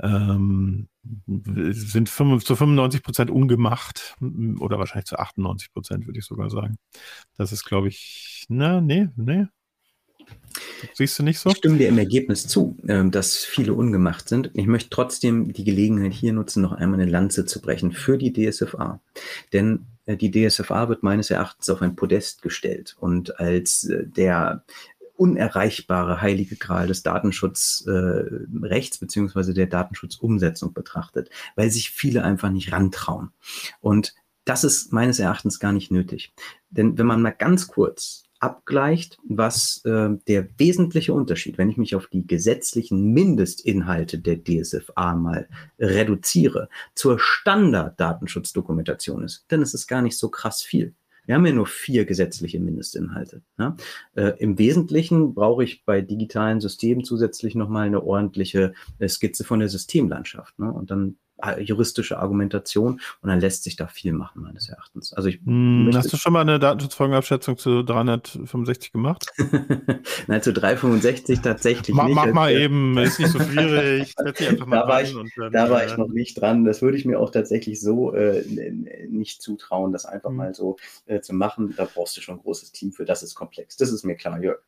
ähm, 0.00 0.88
sind 1.26 2.08
5, 2.08 2.44
zu 2.44 2.54
95 2.54 3.02
Prozent 3.02 3.30
ungemacht 3.30 4.16
oder 4.60 4.78
wahrscheinlich 4.78 5.06
zu 5.06 5.18
98 5.18 5.72
Prozent, 5.72 6.06
würde 6.06 6.18
ich 6.18 6.24
sogar 6.24 6.50
sagen. 6.50 6.76
Das 7.36 7.52
ist, 7.52 7.64
glaube 7.64 7.88
ich, 7.88 8.44
na, 8.48 8.80
nee, 8.80 9.08
nee. 9.16 9.46
Siehst 10.94 11.18
du 11.18 11.22
nicht 11.22 11.38
so? 11.38 11.50
Ich 11.50 11.58
stimme 11.58 11.78
dir 11.78 11.88
im 11.88 11.98
Ergebnis 11.98 12.46
zu, 12.46 12.76
ähm, 12.88 13.10
dass 13.10 13.44
viele 13.44 13.74
ungemacht 13.74 14.28
sind. 14.28 14.50
Ich 14.54 14.66
möchte 14.66 14.90
trotzdem 14.90 15.52
die 15.52 15.64
Gelegenheit 15.64 16.12
hier 16.12 16.32
nutzen, 16.32 16.62
noch 16.62 16.72
einmal 16.72 17.00
eine 17.00 17.10
Lanze 17.10 17.46
zu 17.46 17.60
brechen 17.60 17.92
für 17.92 18.18
die 18.18 18.32
DSFA. 18.32 19.00
Denn 19.52 19.74
äh, 19.76 19.95
die 20.06 20.30
DSFA 20.30 20.88
wird 20.88 21.02
meines 21.02 21.30
Erachtens 21.30 21.68
auf 21.68 21.82
ein 21.82 21.96
Podest 21.96 22.42
gestellt 22.42 22.96
und 23.00 23.40
als 23.40 23.84
äh, 23.84 24.06
der 24.06 24.64
unerreichbare 25.16 26.20
heilige 26.20 26.56
Gral 26.56 26.86
des 26.88 27.02
Datenschutzrechts 27.02 27.86
äh, 27.86 29.00
beziehungsweise 29.00 29.54
der 29.54 29.66
Datenschutzumsetzung 29.66 30.74
betrachtet, 30.74 31.30
weil 31.56 31.70
sich 31.70 31.90
viele 31.90 32.22
einfach 32.22 32.50
nicht 32.50 32.72
rantrauen. 32.72 33.30
Und 33.80 34.14
das 34.44 34.62
ist 34.62 34.92
meines 34.92 35.18
Erachtens 35.18 35.58
gar 35.58 35.72
nicht 35.72 35.90
nötig. 35.90 36.32
Denn 36.70 36.98
wenn 36.98 37.06
man 37.06 37.22
mal 37.22 37.30
ganz 37.30 37.66
kurz 37.66 38.25
abgleicht, 38.40 39.18
was 39.28 39.82
äh, 39.84 40.10
der 40.28 40.48
wesentliche 40.58 41.14
Unterschied, 41.14 41.58
wenn 41.58 41.70
ich 41.70 41.76
mich 41.76 41.94
auf 41.94 42.06
die 42.06 42.26
gesetzlichen 42.26 43.12
Mindestinhalte 43.12 44.18
der 44.18 44.42
DSFA 44.42 45.14
mal 45.14 45.48
reduziere, 45.78 46.68
zur 46.94 47.18
Standard-Datenschutzdokumentation 47.18 49.24
ist, 49.24 49.44
dann 49.48 49.62
ist 49.62 49.74
es 49.74 49.86
gar 49.86 50.02
nicht 50.02 50.18
so 50.18 50.28
krass 50.28 50.62
viel. 50.62 50.94
Wir 51.26 51.34
haben 51.34 51.46
ja 51.46 51.52
nur 51.52 51.66
vier 51.66 52.04
gesetzliche 52.04 52.60
Mindestinhalte. 52.60 53.42
Ne? 53.58 53.76
Äh, 54.14 54.34
Im 54.38 54.58
Wesentlichen 54.58 55.34
brauche 55.34 55.64
ich 55.64 55.84
bei 55.84 56.00
digitalen 56.00 56.60
Systemen 56.60 57.04
zusätzlich 57.04 57.56
nochmal 57.56 57.86
eine 57.86 58.04
ordentliche 58.04 58.74
äh, 59.00 59.08
Skizze 59.08 59.42
von 59.42 59.58
der 59.58 59.68
Systemlandschaft. 59.68 60.56
Ne? 60.58 60.72
Und 60.72 60.92
dann 60.92 61.18
juristische 61.58 62.18
Argumentation 62.18 63.00
und 63.20 63.28
dann 63.28 63.40
lässt 63.40 63.64
sich 63.64 63.76
da 63.76 63.86
viel 63.86 64.12
machen, 64.12 64.42
meines 64.42 64.68
Erachtens. 64.68 65.12
Also 65.12 65.28
ich 65.28 65.40
hm, 65.44 65.90
hast 65.94 66.12
du 66.12 66.16
schon 66.16 66.32
mal 66.32 66.40
eine 66.40 66.58
Datenschutzfolgenabschätzung 66.58 67.58
zu 67.58 67.82
365 67.82 68.92
gemacht? 68.92 69.26
Nein, 70.26 70.42
zu 70.42 70.52
365 70.52 71.40
tatsächlich 71.40 71.94
Ma, 71.94 72.04
nicht. 72.04 72.14
Mach 72.14 72.32
mal 72.32 72.52
eben, 72.52 72.96
ist 72.98 73.18
nicht 73.18 73.30
so 73.30 73.40
schwierig. 73.40 74.14
da 74.16 74.88
war, 74.88 75.02
ich, 75.02 75.14
dann, 75.36 75.52
da 75.52 75.70
war 75.70 75.84
ich 75.84 75.92
äh, 75.92 75.98
noch 75.98 76.08
nicht 76.08 76.40
dran. 76.40 76.64
Das 76.64 76.80
würde 76.80 76.96
ich 76.96 77.04
mir 77.04 77.20
auch 77.20 77.30
tatsächlich 77.30 77.80
so 77.80 78.14
äh, 78.14 78.42
nicht 79.08 79.42
zutrauen, 79.42 79.92
das 79.92 80.06
einfach 80.06 80.30
hm. 80.30 80.36
mal 80.36 80.54
so 80.54 80.76
äh, 81.06 81.20
zu 81.20 81.34
machen. 81.34 81.74
Da 81.76 81.86
brauchst 81.92 82.16
du 82.16 82.22
schon 82.22 82.36
ein 82.36 82.42
großes 82.42 82.72
Team 82.72 82.92
für. 82.92 83.04
Das 83.04 83.22
ist 83.22 83.34
komplex. 83.34 83.76
Das 83.76 83.92
ist 83.92 84.04
mir 84.04 84.16
klar, 84.16 84.42
Jörg. 84.42 84.60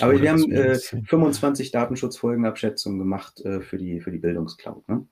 Aber 0.00 0.12
Oder 0.12 0.22
wir 0.22 0.30
haben 0.30 0.52
äh, 0.52 0.74
25 0.76 1.70
Datenschutzfolgenabschätzungen 1.70 2.98
gemacht 2.98 3.40
äh, 3.40 3.60
für, 3.60 3.78
die, 3.78 4.00
für 4.00 4.10
die 4.10 4.18
Bildungscloud. 4.18 4.88
Ne? 4.88 5.06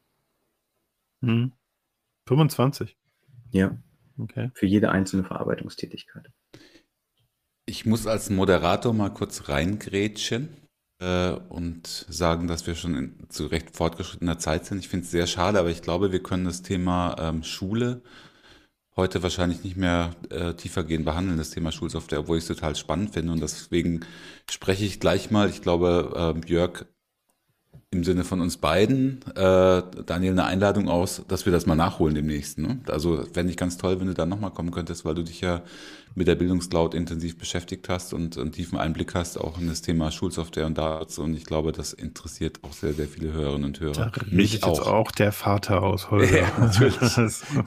Hm. 1.23 1.53
25? 2.29 2.97
Ja. 3.51 3.77
Okay. 4.19 4.51
Für 4.55 4.67
jede 4.67 4.91
einzelne 4.91 5.25
Verarbeitungstätigkeit. 5.25 6.31
Ich 7.67 7.85
muss 7.85 8.07
als 8.07 8.31
Moderator 8.31 8.93
mal 8.95 9.11
kurz 9.11 9.49
reingrätschen 9.49 10.49
äh, 11.01 11.33
und 11.33 11.87
sagen, 11.87 12.47
dass 12.47 12.67
wir 12.67 12.75
schon 12.75 12.95
in, 12.95 13.31
zu 13.31 13.47
recht 13.47 13.77
fortgeschrittener 13.77 14.39
Zeit 14.39 14.65
sind. 14.65 14.79
Ich 14.79 14.89
finde 14.89 15.05
es 15.05 15.11
sehr 15.11 15.27
schade, 15.27 15.59
aber 15.59 15.71
ich 15.71 15.83
glaube, 15.83 16.13
wir 16.13 16.23
können 16.23 16.45
das 16.45 16.63
Thema 16.63 17.17
ähm, 17.19 17.43
Schule 17.43 18.03
heute 18.97 19.23
wahrscheinlich 19.23 19.63
nicht 19.63 19.77
mehr 19.77 20.15
äh, 20.31 20.55
tiefergehend 20.55 21.05
behandeln, 21.05 21.39
das 21.39 21.51
Thema 21.51 21.71
Schulsoftware, 21.71 22.21
obwohl 22.21 22.39
ich 22.39 22.45
es 22.45 22.49
total 22.49 22.75
spannend 22.77 23.13
finde. 23.13 23.33
Und 23.33 23.41
deswegen 23.43 24.01
spreche 24.51 24.85
ich 24.85 25.01
gleich 25.01 25.31
mal, 25.31 25.51
ich 25.51 25.63
glaube, 25.63 26.35
äh, 26.45 26.49
Jörg 26.49 26.87
im 27.91 28.05
Sinne 28.05 28.25
von 28.25 28.41
uns 28.41 28.57
beiden, 28.57 29.21
äh, 29.35 29.83
Daniel, 30.07 30.33
eine 30.33 30.45
Einladung 30.45 30.89
aus, 30.89 31.23
dass 31.29 31.47
wir 31.47 31.53
das 31.53 31.67
mal 31.67 31.77
nachholen 31.77 32.15
demnächst. 32.15 32.59
Ne? 32.59 32.81
Also 32.89 33.25
fände 33.33 33.51
ich 33.51 33.57
ganz 33.57 33.77
toll, 33.77 34.01
wenn 34.01 34.09
du 34.09 34.15
da 34.15 34.27
nochmal 34.27 34.51
kommen 34.51 34.71
könntest, 34.71 35.05
weil 35.05 35.15
du 35.15 35.23
dich 35.23 35.41
ja 35.41 35.63
mit 36.17 36.29
der 36.29 36.35
Bildungscloud 36.35 36.95
intensiv 36.95 37.37
beschäftigt 37.37 37.91
hast 37.91 38.15
und 38.15 38.39
einen 38.39 38.51
tiefen 38.51 38.79
Einblick 38.79 39.15
hast, 39.15 39.37
auch 39.37 39.61
in 39.61 39.69
das 39.69 39.83
Thema 39.83 40.11
Schulsoftware 40.11 40.65
und 40.65 40.79
Daten. 40.79 41.21
Und 41.21 41.35
ich 41.35 41.45
glaube, 41.45 41.73
das 41.73 41.93
interessiert 41.93 42.61
auch 42.63 42.73
sehr, 42.73 42.95
sehr 42.95 43.07
viele 43.07 43.35
Hörerinnen 43.35 43.67
und 43.67 43.81
Hörer. 43.81 44.11
Da 44.11 44.25
Mich 44.31 44.65
auch. 44.65 44.79
Jetzt 44.79 44.87
auch 44.87 45.11
der 45.13 45.31
Vater 45.31 45.83
aus 45.83 46.11
Holger. 46.11 46.39
Ja, 46.39 46.53
natürlich. 46.59 46.97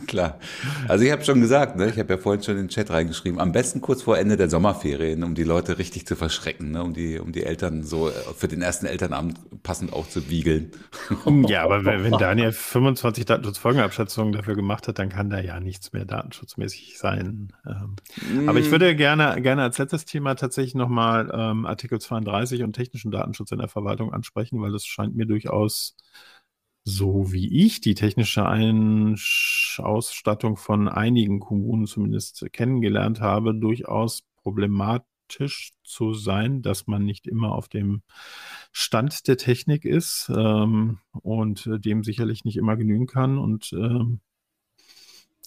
Klar. 0.08 0.40
Also 0.88 1.06
ich 1.06 1.12
habe 1.12 1.24
schon 1.24 1.42
gesagt, 1.42 1.76
ne? 1.76 1.90
ich 1.90 2.00
habe 2.00 2.12
ja 2.12 2.18
vorhin 2.18 2.42
schon 2.42 2.56
in 2.56 2.64
den 2.64 2.70
Chat 2.70 2.90
reingeschrieben, 2.90 3.40
am 3.40 3.52
besten 3.52 3.82
kurz 3.82 4.02
vor 4.02 4.18
Ende 4.18 4.36
der 4.36 4.50
Sommerferien, 4.50 5.24
um 5.24 5.36
die 5.36 5.44
Leute 5.44 5.78
richtig 5.78 6.08
zu 6.08 6.16
verschrecken, 6.16 6.72
ne? 6.72 6.84
um, 6.84 6.94
die, 6.94 7.20
um 7.20 7.32
die 7.32 7.44
Eltern 7.44 7.84
so 7.84 8.10
äh, 8.10 8.14
für 8.36 8.48
den 8.48 8.64
ersten 8.64 8.88
Elternabend 8.88 9.38
passend 9.62 9.94
auch 9.94 10.10
zu 10.10 10.28
wiegeln. 10.30 10.72
Ja, 11.48 11.64
aber 11.64 11.86
wenn 11.86 12.14
Daniel 12.14 12.52
25 12.52 13.26
Datenschutzfolgenabschätzungen 13.26 14.34
dafür 14.34 14.56
gemacht 14.56 14.88
hat, 14.88 14.98
dann 14.98 15.10
kann 15.10 15.30
da 15.30 15.40
ja 15.40 15.60
nichts 15.60 15.94
mehr 15.94 16.06
datenschutzmäßig 16.06 16.98
sein. 16.98 17.54
Ähm, 17.68 17.96
aber 18.48 18.60
ich 18.60 18.68
mhm. 18.68 18.72
würde 18.72 18.96
gerne, 18.96 19.42
gerne 19.42 19.64
als 19.64 19.78
letztes 19.78 20.06
Thema 20.06 20.36
tatsächlich 20.36 20.76
nochmal 20.76 21.32
ähm, 21.34 21.66
Artikel 21.66 22.00
32 22.00 22.64
und 22.64 22.74
technischen 22.74 23.12
Datenschutz 23.12 23.52
in 23.52 23.60
der 23.60 23.68
Verwaltung 23.68 24.14
ansprechen, 24.14 24.62
weil 24.62 24.72
das 24.72 24.86
scheint 24.86 25.16
mir 25.16 25.26
durchaus 25.26 25.96
so 26.84 27.32
wie 27.32 27.66
ich 27.66 27.82
die 27.82 27.94
technische 27.94 28.46
Einsch 28.46 29.80
Ausstattung 29.84 30.58
von 30.58 30.88
einigen 30.88 31.40
Kommunen 31.40 31.86
zumindest 31.86 32.46
kennengelernt 32.52 33.22
habe, 33.22 33.54
durchaus 33.54 34.24
problematisch 34.42 35.72
zu 35.84 36.14
sein, 36.14 36.62
dass 36.62 36.88
man 36.88 37.06
nicht 37.06 37.28
immer 37.28 37.54
auf 37.54 37.70
dem 37.70 38.02
Stand 38.72 39.28
der 39.28 39.38
Technik 39.38 39.86
ist 39.86 40.32
ähm, 40.36 41.00
und 41.12 41.70
dem 41.72 42.04
sicherlich 42.04 42.46
nicht 42.46 42.58
immer 42.58 42.76
genügen 42.76 43.08
kann. 43.08 43.38
Und 43.38 43.72
ähm, 43.74 44.22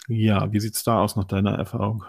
ja, 0.09 0.53
wie 0.53 0.61
sieht 0.61 0.74
es 0.74 0.84
da 0.84 1.01
aus 1.01 1.16
nach 1.16 1.24
deiner 1.24 1.53
Erfahrung? 1.53 2.05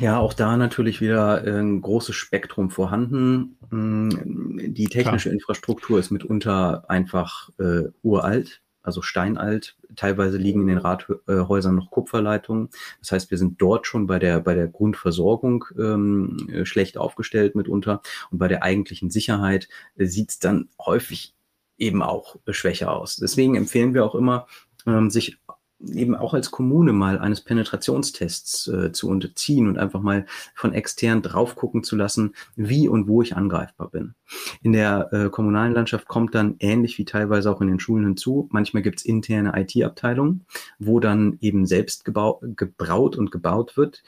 Ja, 0.00 0.18
auch 0.18 0.34
da 0.34 0.56
natürlich 0.56 1.00
wieder 1.00 1.46
äh, 1.46 1.58
ein 1.58 1.80
großes 1.80 2.14
Spektrum 2.14 2.70
vorhanden. 2.70 3.56
Mm, 3.70 4.74
die 4.74 4.86
technische 4.86 5.28
Klar. 5.28 5.34
Infrastruktur 5.34 5.98
ist 5.98 6.10
mitunter 6.10 6.88
einfach 6.88 7.50
äh, 7.58 7.84
uralt, 8.02 8.62
also 8.82 9.02
steinalt. 9.02 9.76
Teilweise 9.96 10.36
liegen 10.36 10.62
in 10.62 10.66
den 10.68 10.78
Rathäusern 10.78 11.74
noch 11.74 11.90
Kupferleitungen. 11.90 12.68
Das 13.00 13.12
heißt, 13.12 13.30
wir 13.30 13.38
sind 13.38 13.60
dort 13.60 13.86
schon 13.86 14.06
bei 14.06 14.18
der, 14.18 14.40
bei 14.40 14.54
der 14.54 14.68
Grundversorgung 14.68 15.64
ähm, 15.78 16.48
äh, 16.52 16.64
schlecht 16.66 16.98
aufgestellt 16.98 17.54
mitunter. 17.54 18.02
Und 18.30 18.38
bei 18.38 18.48
der 18.48 18.62
eigentlichen 18.62 19.10
Sicherheit 19.10 19.68
äh, 19.96 20.06
sieht 20.06 20.30
es 20.30 20.38
dann 20.38 20.68
häufig 20.78 21.34
eben 21.78 22.02
auch 22.02 22.36
äh, 22.46 22.52
schwächer 22.52 22.92
aus. 22.92 23.16
Deswegen 23.16 23.56
empfehlen 23.56 23.94
wir 23.94 24.04
auch 24.04 24.14
immer, 24.14 24.46
ähm, 24.86 25.10
sich 25.10 25.38
eben 25.80 26.14
auch 26.14 26.34
als 26.34 26.50
Kommune 26.50 26.92
mal 26.92 27.18
eines 27.18 27.42
Penetrationstests 27.42 28.68
äh, 28.68 28.92
zu 28.92 29.08
unterziehen 29.08 29.68
und 29.68 29.78
einfach 29.78 30.00
mal 30.00 30.26
von 30.54 30.72
extern 30.72 31.22
drauf 31.22 31.54
gucken 31.54 31.84
zu 31.84 31.96
lassen, 31.96 32.34
wie 32.54 32.88
und 32.88 33.08
wo 33.08 33.22
ich 33.22 33.36
angreifbar 33.36 33.90
bin. 33.90 34.14
In 34.62 34.72
der 34.72 35.12
äh, 35.12 35.28
kommunalen 35.28 35.72
Landschaft 35.72 36.08
kommt 36.08 36.34
dann 36.34 36.56
ähnlich 36.60 36.98
wie 36.98 37.04
teilweise 37.04 37.50
auch 37.50 37.60
in 37.60 37.68
den 37.68 37.80
Schulen 37.80 38.04
hinzu, 38.04 38.48
manchmal 38.50 38.82
gibt 38.82 39.00
es 39.00 39.04
interne 39.04 39.52
IT-Abteilungen, 39.54 40.46
wo 40.78 41.00
dann 41.00 41.36
eben 41.40 41.66
selbst 41.66 42.04
gebraut 42.04 43.16
und 43.16 43.30
gebaut 43.30 43.76
wird. 43.76 44.02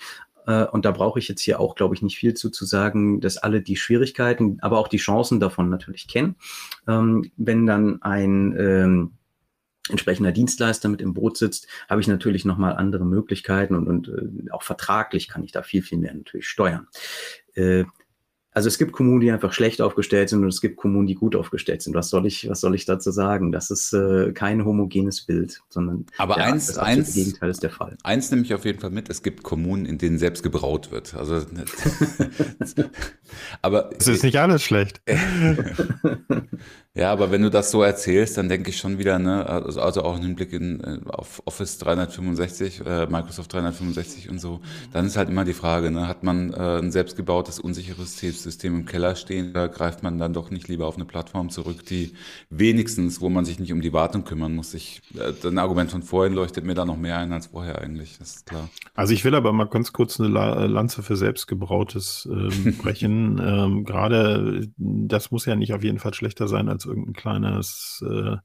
Äh, 0.46 0.64
und 0.64 0.84
da 0.84 0.90
brauche 0.90 1.18
ich 1.18 1.28
jetzt 1.28 1.42
hier 1.42 1.60
auch, 1.60 1.74
glaube 1.74 1.94
ich, 1.94 2.02
nicht 2.02 2.16
viel 2.16 2.34
zu, 2.34 2.50
zu 2.50 2.64
sagen, 2.64 3.20
dass 3.20 3.36
alle 3.36 3.60
die 3.60 3.76
Schwierigkeiten, 3.76 4.58
aber 4.62 4.78
auch 4.78 4.88
die 4.88 4.96
Chancen 4.96 5.38
davon 5.38 5.68
natürlich 5.68 6.08
kennen. 6.08 6.36
Ähm, 6.88 7.30
wenn 7.36 7.66
dann 7.66 8.02
ein 8.02 8.56
ähm, 8.58 9.12
entsprechender 9.90 10.32
Dienstleister 10.32 10.88
mit 10.88 11.00
im 11.00 11.14
Boot 11.14 11.36
sitzt, 11.36 11.68
habe 11.88 12.00
ich 12.00 12.08
natürlich 12.08 12.44
nochmal 12.44 12.74
andere 12.74 13.04
Möglichkeiten 13.04 13.74
und, 13.74 13.86
und 13.86 14.08
äh, 14.08 14.50
auch 14.50 14.62
vertraglich 14.62 15.28
kann 15.28 15.44
ich 15.44 15.52
da 15.52 15.62
viel, 15.62 15.82
viel 15.82 15.98
mehr 15.98 16.14
natürlich 16.14 16.48
steuern. 16.48 16.88
Äh, 17.54 17.84
also 18.58 18.66
es 18.66 18.78
gibt 18.78 18.90
Kommunen, 18.90 19.20
die 19.20 19.30
einfach 19.30 19.52
schlecht 19.52 19.80
aufgestellt 19.80 20.30
sind 20.30 20.42
und 20.42 20.48
es 20.48 20.60
gibt 20.60 20.78
Kommunen, 20.78 21.06
die 21.06 21.14
gut 21.14 21.36
aufgestellt 21.36 21.80
sind. 21.80 21.94
Was 21.94 22.10
soll 22.10 22.26
ich, 22.26 22.48
was 22.48 22.60
soll 22.60 22.74
ich 22.74 22.86
dazu 22.86 23.12
sagen? 23.12 23.52
Das 23.52 23.70
ist 23.70 23.92
äh, 23.92 24.32
kein 24.32 24.64
homogenes 24.64 25.20
Bild, 25.20 25.60
sondern 25.68 26.06
Aber 26.16 26.38
ja, 26.38 26.46
eins, 26.46 26.66
das 26.66 26.78
eins, 26.78 27.14
Gegenteil 27.14 27.50
ist 27.50 27.62
der 27.62 27.70
Fall. 27.70 27.96
Eins 28.02 28.32
nehme 28.32 28.42
ich 28.42 28.54
auf 28.54 28.64
jeden 28.64 28.80
Fall 28.80 28.90
mit, 28.90 29.10
es 29.10 29.22
gibt 29.22 29.44
Kommunen, 29.44 29.86
in 29.86 29.98
denen 29.98 30.18
selbst 30.18 30.42
gebraut 30.42 30.90
wird. 30.90 31.14
Also 31.14 31.40
aber 33.62 33.90
es 33.96 34.08
ist 34.08 34.24
nicht 34.24 34.38
alles 34.38 34.64
schlecht. 34.64 35.02
ja, 36.98 37.12
aber 37.12 37.30
wenn 37.30 37.42
du 37.42 37.48
das 37.48 37.70
so 37.70 37.84
erzählst, 37.84 38.36
dann 38.38 38.48
denke 38.48 38.70
ich 38.70 38.76
schon 38.76 38.98
wieder, 38.98 39.20
ne, 39.20 39.46
also, 39.46 39.80
also 39.80 40.02
auch 40.02 40.16
einen 40.16 40.34
Blick 40.34 40.52
in, 40.52 40.80
äh, 40.80 40.98
auf 41.06 41.40
Office 41.44 41.78
365, 41.78 42.80
äh, 42.84 43.06
Microsoft 43.06 43.52
365 43.52 44.28
und 44.28 44.40
so, 44.40 44.60
dann 44.92 45.06
ist 45.06 45.16
halt 45.16 45.28
immer 45.28 45.44
die 45.44 45.52
Frage, 45.52 45.92
ne, 45.92 46.08
hat 46.08 46.24
man 46.24 46.52
äh, 46.52 46.78
ein 46.78 46.90
selbstgebautes, 46.90 47.60
unsicheres 47.60 48.18
System 48.18 48.74
im 48.74 48.84
Keller 48.84 49.14
stehen, 49.14 49.52
da 49.52 49.68
greift 49.68 50.02
man 50.02 50.18
dann 50.18 50.32
doch 50.32 50.50
nicht 50.50 50.66
lieber 50.66 50.88
auf 50.88 50.96
eine 50.96 51.04
Plattform 51.04 51.50
zurück, 51.50 51.86
die 51.86 52.14
wenigstens, 52.50 53.20
wo 53.20 53.28
man 53.28 53.44
sich 53.44 53.60
nicht 53.60 53.72
um 53.72 53.80
die 53.80 53.92
Wartung 53.92 54.24
kümmern 54.24 54.56
muss. 54.56 54.74
Ich, 54.74 55.00
äh, 55.14 55.46
ein 55.46 55.58
Argument 55.58 55.92
von 55.92 56.02
vorhin 56.02 56.34
leuchtet 56.34 56.64
mir 56.64 56.74
da 56.74 56.84
noch 56.84 56.96
mehr 56.96 57.18
ein 57.18 57.32
als 57.32 57.46
vorher 57.46 57.80
eigentlich, 57.80 58.18
das 58.18 58.38
ist 58.38 58.46
klar. 58.46 58.68
Also 58.96 59.14
ich 59.14 59.24
will 59.24 59.36
aber 59.36 59.52
mal 59.52 59.68
ganz 59.68 59.92
kurz 59.92 60.18
eine 60.18 60.30
Lanze 60.66 61.04
für 61.04 61.16
selbstgebrautes 61.16 62.28
ähm, 62.28 62.76
brechen. 62.82 63.40
ähm, 63.40 63.84
Gerade 63.84 64.68
das 64.76 65.30
muss 65.30 65.46
ja 65.46 65.54
nicht 65.54 65.72
auf 65.74 65.84
jeden 65.84 66.00
Fall 66.00 66.12
schlechter 66.12 66.48
sein 66.48 66.68
als 66.68 66.87
irgendein 66.88 67.14
kleines 67.14 68.04
äh, 68.06 68.36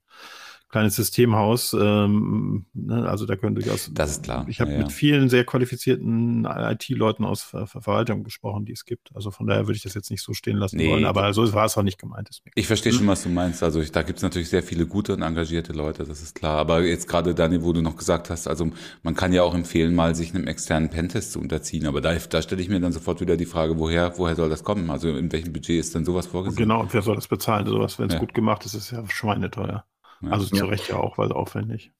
kleines 0.73 0.95
Systemhaus. 0.95 1.73
Ähm, 1.79 2.65
ne, 2.73 3.07
also 3.07 3.27
da 3.27 3.35
können 3.35 3.53
durchaus. 3.53 3.91
Das 3.93 4.09
ist 4.09 4.23
klar. 4.23 4.45
Ich 4.49 4.59
habe 4.59 4.71
ja, 4.71 4.79
mit 4.79 4.91
vielen 4.91 5.29
sehr 5.29 5.45
qualifizierten 5.45 6.45
IT-Leuten 6.45 7.25
aus 7.25 7.43
Ver 7.43 7.67
Verwaltung 7.67 8.23
gesprochen, 8.23 8.65
die 8.65 8.73
es 8.73 8.83
gibt. 8.83 9.15
Also 9.15 9.29
von 9.29 9.45
daher 9.45 9.67
würde 9.67 9.77
ich 9.77 9.83
das 9.83 9.93
jetzt 9.93 10.09
nicht 10.09 10.23
so 10.23 10.33
stehen 10.33 10.57
lassen 10.57 10.77
nee, 10.77 10.89
wollen. 10.89 11.05
Aber 11.05 11.31
so 11.33 11.53
war 11.53 11.65
es 11.65 11.77
auch 11.77 11.83
nicht 11.83 11.99
gemeint. 11.99 12.29
Ich 12.55 12.65
verstehe 12.65 12.91
schon, 12.91 13.05
was 13.05 13.21
du 13.21 13.29
meinst. 13.29 13.61
Also 13.61 13.81
ich, 13.81 13.91
da 13.91 14.01
gibt 14.01 14.17
es 14.17 14.23
natürlich 14.23 14.49
sehr 14.49 14.63
viele 14.63 14.87
gute 14.87 15.13
und 15.13 15.21
engagierte 15.21 15.73
Leute, 15.73 16.05
das 16.05 16.23
ist 16.23 16.33
klar. 16.33 16.57
Aber 16.57 16.81
jetzt 16.81 17.07
gerade 17.07 17.35
Dani, 17.35 17.61
wo 17.61 17.71
du 17.71 17.81
noch 17.81 17.95
gesagt 17.95 18.31
hast, 18.31 18.47
also 18.47 18.71
man 19.03 19.13
kann 19.13 19.31
ja 19.31 19.43
auch 19.43 19.53
empfehlen, 19.53 19.93
mal 19.93 20.15
sich 20.15 20.33
einem 20.33 20.47
externen 20.47 20.89
Pentest 20.89 21.33
zu 21.33 21.39
unterziehen. 21.39 21.85
Aber 21.85 22.01
da, 22.01 22.15
da 22.15 22.41
stelle 22.41 22.61
ich 22.61 22.69
mir 22.69 22.79
dann 22.79 22.91
sofort 22.91 23.21
wieder 23.21 23.37
die 23.37 23.45
Frage, 23.45 23.77
woher, 23.77 24.17
woher 24.17 24.35
soll 24.35 24.49
das 24.49 24.63
kommen? 24.63 24.89
Also 24.89 25.09
in 25.09 25.31
welchem 25.31 25.53
Budget 25.53 25.79
ist 25.79 25.93
denn 25.93 26.03
sowas 26.03 26.25
vorgesehen? 26.25 26.57
Genau, 26.57 26.81
und 26.81 26.91
wer 26.95 27.03
soll 27.03 27.15
das 27.15 27.27
bezahlen? 27.27 27.67
Sowas, 27.67 27.99
wenn 27.99 28.07
es 28.07 28.13
ja. 28.13 28.19
gut 28.19 28.33
gemacht 28.33 28.65
ist, 28.65 28.73
ist 28.73 28.89
ja 28.89 29.03
schweineteuer. 29.07 29.85
Also 30.29 30.45
zu 30.47 30.65
Recht 30.65 30.89
ja 30.89 30.97
auch, 30.97 31.17
weil 31.17 31.31
aufwendig. 31.31 31.91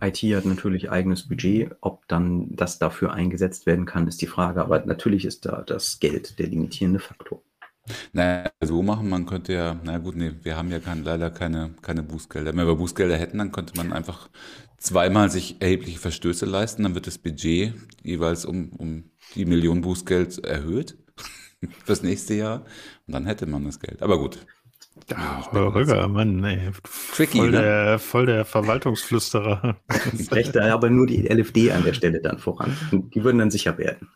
IT 0.00 0.18
hat 0.18 0.44
natürlich 0.44 0.90
eigenes 0.90 1.28
Budget. 1.28 1.74
Ob 1.80 2.06
dann 2.08 2.54
das 2.54 2.78
dafür 2.78 3.12
eingesetzt 3.12 3.66
werden 3.66 3.86
kann, 3.86 4.06
ist 4.06 4.20
die 4.20 4.26
Frage. 4.26 4.60
Aber 4.60 4.84
natürlich 4.84 5.24
ist 5.24 5.46
da 5.46 5.62
das 5.62 6.00
Geld 6.00 6.38
der 6.38 6.48
limitierende 6.48 7.00
Faktor. 7.00 7.42
Naja, 8.12 8.50
so 8.60 8.82
machen, 8.82 9.08
man 9.08 9.26
könnte 9.26 9.52
ja, 9.52 9.80
na 9.84 9.98
gut, 9.98 10.16
nee, 10.16 10.32
wir 10.42 10.56
haben 10.56 10.70
ja 10.70 10.80
kein, 10.80 11.04
leider 11.04 11.30
keine, 11.30 11.74
keine 11.82 12.02
Bußgelder. 12.02 12.54
Wenn 12.54 12.66
wir 12.66 12.74
Bußgelder 12.74 13.16
hätten, 13.16 13.38
dann 13.38 13.52
könnte 13.52 13.74
man 13.76 13.92
einfach 13.92 14.28
zweimal 14.78 15.30
sich 15.30 15.60
erhebliche 15.60 15.98
Verstöße 15.98 16.46
leisten, 16.46 16.82
dann 16.82 16.94
wird 16.94 17.06
das 17.06 17.18
Budget 17.18 17.74
jeweils 18.02 18.44
um, 18.44 18.72
um 18.72 19.10
die 19.34 19.44
Million 19.44 19.82
Bußgeld 19.82 20.44
erhöht 20.44 20.96
fürs 21.84 22.02
nächste 22.02 22.34
Jahr 22.34 22.64
und 23.06 23.14
dann 23.14 23.26
hätte 23.26 23.46
man 23.46 23.64
das 23.64 23.80
Geld. 23.80 24.02
Aber 24.02 24.18
gut, 24.18 24.46
ja, 25.08 25.40
Röger, 25.52 26.08
Mann, 26.08 26.42
ey. 26.42 26.70
Tricky, 27.14 27.38
voll, 27.38 27.50
ne? 27.50 27.60
der, 27.60 27.98
voll 27.98 28.26
der 28.26 28.44
Verwaltungsflüsterer. 28.44 29.76
Recht 30.32 30.56
da 30.56 30.74
aber 30.74 30.90
nur 30.90 31.06
die 31.06 31.28
LFD 31.28 31.70
an 31.70 31.84
der 31.84 31.92
Stelle 31.92 32.20
dann 32.20 32.38
voran. 32.38 32.76
Die 32.92 33.22
würden 33.22 33.38
dann 33.38 33.50
sicher 33.50 33.78
werden. 33.78 34.08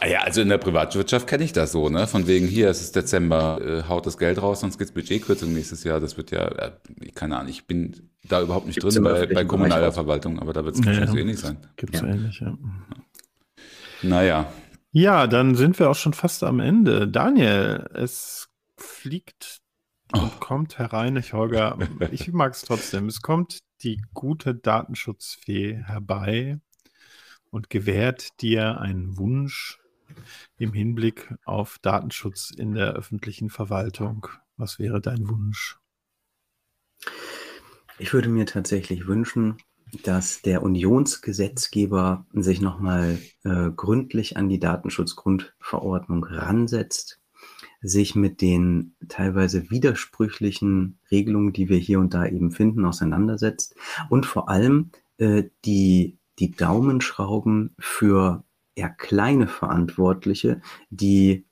Ah 0.00 0.06
ja, 0.06 0.20
also 0.20 0.40
in 0.40 0.48
der 0.48 0.58
Privatwirtschaft 0.58 1.26
kenne 1.26 1.42
ich 1.42 1.52
das 1.52 1.72
so, 1.72 1.88
ne? 1.88 2.06
Von 2.06 2.28
wegen 2.28 2.46
hier, 2.46 2.68
es 2.68 2.80
ist 2.80 2.94
Dezember, 2.94 3.60
äh, 3.60 3.88
haut 3.88 4.06
das 4.06 4.18
Geld 4.18 4.40
raus, 4.40 4.60
sonst 4.60 4.78
gibt's 4.78 4.92
Budgetkürzung 4.92 5.52
nächstes 5.52 5.82
Jahr. 5.82 5.98
Das 5.98 6.16
wird 6.16 6.30
ja, 6.30 6.46
äh, 6.46 6.72
keine 7.14 7.36
Ahnung, 7.36 7.50
ich 7.50 7.66
bin 7.66 8.10
da 8.28 8.40
überhaupt 8.40 8.66
nicht 8.66 8.80
Gibt's 8.80 8.94
drin 8.94 9.04
bei, 9.04 9.26
bei 9.26 9.44
kommunaler 9.44 9.90
Verwaltung, 9.90 10.38
aber 10.38 10.52
da 10.52 10.64
wird 10.64 10.76
es 10.76 10.80
ja, 10.80 10.86
wahrscheinlich 10.86 11.14
ja. 11.14 11.20
ähnlich 11.20 11.38
sein. 11.38 11.56
Gibt's 11.76 12.00
ja. 12.00 12.06
ähnlich, 12.06 12.40
ja. 12.40 12.56
Naja. 14.02 14.52
Ja, 14.92 15.26
dann 15.26 15.56
sind 15.56 15.78
wir 15.78 15.90
auch 15.90 15.96
schon 15.96 16.12
fast 16.12 16.44
am 16.44 16.60
Ende. 16.60 17.08
Daniel, 17.08 17.86
es 17.94 18.48
fliegt 18.76 19.60
und 20.12 20.20
oh. 20.20 20.40
kommt 20.40 20.78
herein, 20.78 21.16
ich 21.16 21.32
Holger, 21.32 21.78
ich 22.12 22.32
mag 22.32 22.52
es 22.52 22.62
trotzdem. 22.62 23.06
Es 23.06 23.20
kommt 23.20 23.58
die 23.82 24.02
gute 24.14 24.54
Datenschutzfee 24.54 25.82
herbei 25.84 26.60
und 27.50 27.70
gewährt 27.70 28.40
dir 28.40 28.80
einen 28.80 29.18
Wunsch 29.18 29.78
im 30.56 30.72
Hinblick 30.72 31.34
auf 31.44 31.78
Datenschutz 31.80 32.50
in 32.50 32.74
der 32.74 32.94
öffentlichen 32.94 33.50
Verwaltung. 33.50 34.26
Was 34.56 34.78
wäre 34.78 35.00
dein 35.00 35.28
Wunsch? 35.28 35.78
Ich 37.98 38.12
würde 38.12 38.28
mir 38.28 38.46
tatsächlich 38.46 39.06
wünschen, 39.06 39.58
dass 40.04 40.42
der 40.42 40.62
Unionsgesetzgeber 40.62 42.26
sich 42.32 42.60
nochmal 42.60 43.18
äh, 43.44 43.70
gründlich 43.74 44.36
an 44.36 44.48
die 44.48 44.58
Datenschutzgrundverordnung 44.58 46.24
ransetzt 46.24 47.20
sich 47.80 48.14
mit 48.14 48.40
den 48.40 48.96
teilweise 49.08 49.70
widersprüchlichen 49.70 50.98
Regelungen, 51.10 51.52
die 51.52 51.68
wir 51.68 51.78
hier 51.78 52.00
und 52.00 52.14
da 52.14 52.26
eben 52.26 52.50
finden, 52.50 52.84
auseinandersetzt 52.84 53.76
und 54.10 54.26
vor 54.26 54.48
allem 54.48 54.90
äh, 55.18 55.44
die, 55.64 56.18
die 56.38 56.50
Daumenschrauben 56.50 57.74
für 57.78 58.44
eher 58.74 58.90
kleine 58.90 59.48
Verantwortliche, 59.48 60.60
die 60.90 61.46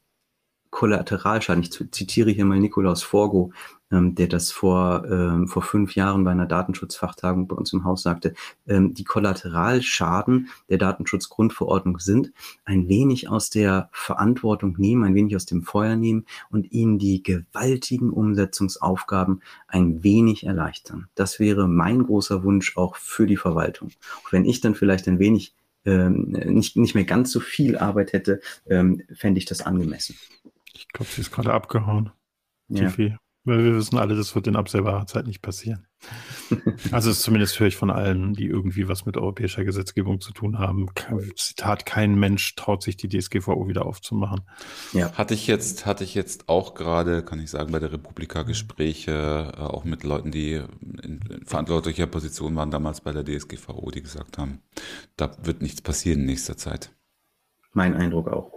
Kollateralschaden, 0.70 1.62
ich 1.62 1.70
zitiere 1.70 2.31
hier 2.31 2.45
mal 2.45 2.59
Nikolaus 2.59 3.03
Forgo, 3.03 3.53
der 3.91 4.26
das 4.26 4.51
vor, 4.51 5.05
ähm, 5.09 5.47
vor 5.47 5.62
fünf 5.62 5.95
Jahren 5.95 6.24
bei 6.24 6.32
einer 6.32 6.47
Datenschutzfachtagung 6.47 7.47
bei 7.47 7.55
uns 7.55 7.72
im 7.72 7.84
Haus 7.84 8.03
sagte, 8.03 8.34
ähm, 8.66 8.95
die 8.95 9.05
Kollateralschaden 9.05 10.49
der 10.68 10.78
Datenschutzgrundverordnung 10.78 12.01
sind, 12.01 12.32
ein 12.64 12.89
wenig 12.89 13.28
aus 13.28 13.49
der 13.49 13.89
Verantwortung 13.93 14.74
nehmen, 14.78 15.05
ein 15.05 15.14
wenig 15.14 15.37
aus 15.37 15.47
dem 15.47 15.62
Feuer 15.62 15.95
nehmen 15.95 16.26
und 16.51 16.72
ihnen 16.72 16.99
die 16.99 17.22
gewaltigen 17.22 18.11
Umsetzungsaufgaben 18.11 19.43
ein 19.68 20.03
wenig 20.03 20.45
erleichtern. 20.45 21.09
Das 21.14 21.39
wäre 21.39 21.68
mein 21.68 22.05
großer 22.05 22.43
Wunsch 22.43 22.76
auch 22.76 22.97
für 22.97 23.26
die 23.26 23.37
Verwaltung. 23.37 23.91
Auch 24.24 24.32
wenn 24.32 24.45
ich 24.45 24.61
dann 24.61 24.74
vielleicht 24.74 25.06
ein 25.06 25.20
wenig 25.20 25.55
ähm, 25.85 26.32
nicht, 26.32 26.77
nicht 26.77 26.97
mehr 26.97 27.05
ganz 27.05 27.31
so 27.31 27.39
viel 27.39 27.78
Arbeit 27.78 28.12
hätte, 28.12 28.40
ähm, 28.66 29.02
fände 29.15 29.39
ich 29.39 29.44
das 29.44 29.62
angemessen. 29.62 30.16
Ich 30.74 30.89
glaube, 30.89 31.10
sie 31.10 31.20
ist 31.20 31.31
gerade 31.31 31.55
abgehauen. 31.55 32.10
Ja. 32.69 32.81
Tiffy. 32.81 33.16
Weil 33.47 33.62
wir 33.62 33.77
wissen 33.77 33.97
alle, 33.97 34.16
das 34.16 34.35
wird 34.35 34.48
in 34.48 34.56
absehbarer 34.56 35.06
Zeit 35.06 35.27
nicht 35.27 35.40
passieren. 35.40 35.86
Also 36.93 37.12
zumindest 37.12 37.59
höre 37.59 37.66
ich 37.66 37.77
von 37.77 37.90
allen, 37.90 38.35
die 38.35 38.47
irgendwie 38.47 38.89
was 38.89 39.06
mit 39.06 39.16
europäischer 39.16 39.64
Gesetzgebung 39.64 40.20
zu 40.20 40.32
tun 40.32 40.59
haben. 40.59 40.86
Zitat, 41.35 41.85
kein 41.85 42.14
Mensch 42.14 42.55
traut 42.55 42.82
sich 42.82 42.97
die 42.97 43.09
DSGVO 43.09 43.66
wieder 43.66 43.86
aufzumachen. 43.86 44.43
Ja. 44.93 45.12
Hatte 45.12 45.35
ich 45.35 45.47
jetzt, 45.47 45.86
hatte 45.86 46.05
ich 46.05 46.14
jetzt 46.14 46.48
auch 46.48 46.74
gerade, 46.74 47.24
kann 47.24 47.40
ich 47.40 47.51
sagen, 47.51 47.73
bei 47.73 47.81
der 47.81 47.93
Republika 47.93 48.43
Gespräche, 48.43 49.52
äh, 49.56 49.60
auch 49.60 49.85
mit 49.85 50.05
Leuten, 50.05 50.31
die 50.31 50.62
in, 50.81 51.20
in 51.28 51.47
verantwortlicher 51.47 52.06
Position 52.06 52.55
waren 52.56 52.70
damals 52.70 53.01
bei 53.01 53.12
der 53.12 53.24
DSGVO, 53.24 53.90
die 53.90 54.02
gesagt 54.02 54.39
haben, 54.39 54.60
da 55.16 55.31
wird 55.43 55.62
nichts 55.62 55.82
passieren 55.82 56.20
in 56.20 56.27
nächster 56.27 56.56
Zeit. 56.56 56.90
Mein 57.73 57.94
Eindruck 57.94 58.28
auch. 58.28 58.56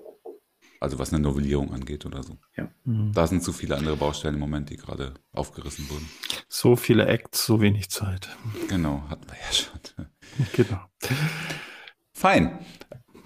Also 0.80 0.98
was 0.98 1.12
eine 1.14 1.22
Novellierung 1.22 1.74
angeht 1.74 2.06
oder 2.06 2.24
so. 2.24 2.38
Ja. 2.56 2.70
Mhm. 2.86 3.12
Da 3.14 3.28
sind 3.28 3.44
zu 3.44 3.52
viele 3.52 3.76
andere 3.78 3.98
Baustellen 3.98 4.36
im 4.36 4.40
Moment, 4.40 4.70
die 4.70 4.78
gerade 4.78 5.14
aufgerissen 5.32 5.90
wurden. 5.90 6.10
So 6.48 6.76
viele 6.76 7.06
Acts, 7.06 7.46
so 7.46 7.60
wenig 7.60 7.90
Zeit. 7.90 8.30
Genau, 8.70 9.04
hatten 9.10 9.28
wir 9.28 9.36
ja 9.38 9.54
schon. 9.54 10.08
Genau. 10.54 10.80
Fein. 12.14 12.60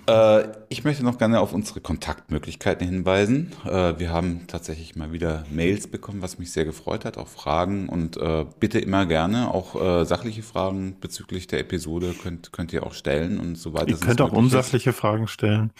Äh, 0.07 0.47
ich 0.69 0.83
möchte 0.83 1.03
noch 1.03 1.17
gerne 1.17 1.39
auf 1.39 1.53
unsere 1.53 1.79
Kontaktmöglichkeiten 1.79 2.85
hinweisen. 2.85 3.53
Äh, 3.65 3.99
wir 3.99 4.11
haben 4.11 4.47
tatsächlich 4.47 4.95
mal 4.95 5.11
wieder 5.11 5.45
Mails 5.51 5.87
bekommen, 5.87 6.21
was 6.21 6.39
mich 6.39 6.51
sehr 6.51 6.65
gefreut 6.65 7.05
hat, 7.05 7.17
auch 7.17 7.27
Fragen 7.27 7.87
und 7.87 8.17
äh, 8.17 8.45
bitte 8.59 8.79
immer 8.79 9.05
gerne 9.05 9.53
auch 9.53 9.73
sachliche 10.05 10.43
Fragen 10.43 10.97
bezüglich 10.99 11.47
der 11.47 11.59
Episode 11.59 12.13
könnt, 12.21 12.51
könnt 12.51 12.73
ihr 12.73 12.85
auch 12.85 12.93
stellen 12.93 13.39
und 13.39 13.57
so 13.57 13.73
weiter. 13.73 13.89
Ihr 13.89 13.97
könnt 13.97 14.21
auch 14.21 14.31
unsachliche 14.31 14.91
ist. 14.91 14.95
Fragen 14.95 15.27
stellen. 15.27 15.71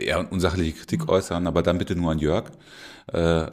Ja, 0.00 0.18
und 0.18 0.32
unsachliche 0.32 0.72
Kritik 0.72 1.08
äußern, 1.08 1.46
aber 1.46 1.62
dann 1.62 1.78
bitte 1.78 1.94
nur 1.94 2.12
an 2.12 2.18
Jörg. 2.18 2.50
Äh, 3.12 3.50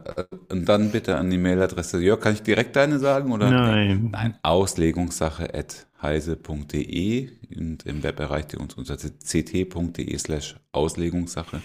und 0.50 0.68
dann 0.68 0.92
bitte 0.92 1.18
an 1.18 1.30
die 1.30 1.38
Mailadresse. 1.38 2.00
Jörg, 2.00 2.20
kann 2.20 2.34
ich 2.34 2.44
direkt 2.44 2.76
deine 2.76 3.00
sagen? 3.00 3.32
Oder? 3.32 3.50
Nein. 3.50 4.10
Nein, 4.12 4.38
Auslegungssache 4.44 5.54
at 5.54 5.88
heise.de 6.02 7.30
und 7.56 7.86
im 7.86 8.04
Web 8.04 8.20
erreicht 8.20 8.54
ihr 8.54 8.60
uns 8.60 8.74
unter 8.76 8.98
ct.de 8.98 10.18
slash 10.18 10.56
Auslegungssache. 10.72 11.62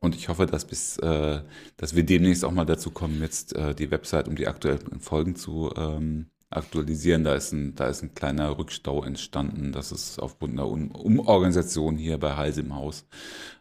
Und 0.00 0.16
ich 0.16 0.28
hoffe, 0.28 0.46
dass 0.46 0.64
bis, 0.64 0.98
äh, 0.98 1.42
dass 1.76 1.94
wir 1.94 2.04
demnächst 2.04 2.44
auch 2.44 2.52
mal 2.52 2.64
dazu 2.64 2.90
kommen, 2.90 3.20
jetzt 3.20 3.54
äh, 3.54 3.74
die 3.74 3.90
Website 3.90 4.28
um 4.28 4.34
die 4.34 4.48
aktuellen 4.48 5.00
Folgen 5.00 5.36
zu 5.36 5.70
ähm, 5.76 6.26
aktualisieren. 6.48 7.22
Da 7.22 7.34
ist 7.34 7.52
ein, 7.52 7.74
da 7.74 7.86
ist 7.86 8.02
ein 8.02 8.14
kleiner 8.14 8.58
Rückstau 8.58 9.04
entstanden. 9.04 9.72
Das 9.72 9.92
ist 9.92 10.18
aufgrund 10.18 10.54
einer 10.54 10.66
um 10.66 10.90
Umorganisation 10.90 11.96
hier 11.96 12.18
bei 12.18 12.36
Heise 12.36 12.62
im 12.62 12.74
Haus. 12.74 13.06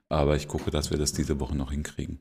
Aber 0.07 0.35
ich 0.35 0.47
gucke, 0.47 0.71
dass 0.71 0.89
wir 0.91 0.97
das 0.97 1.13
diese 1.13 1.39
Woche 1.39 1.55
noch 1.55 1.71
hinkriegen. 1.71 2.19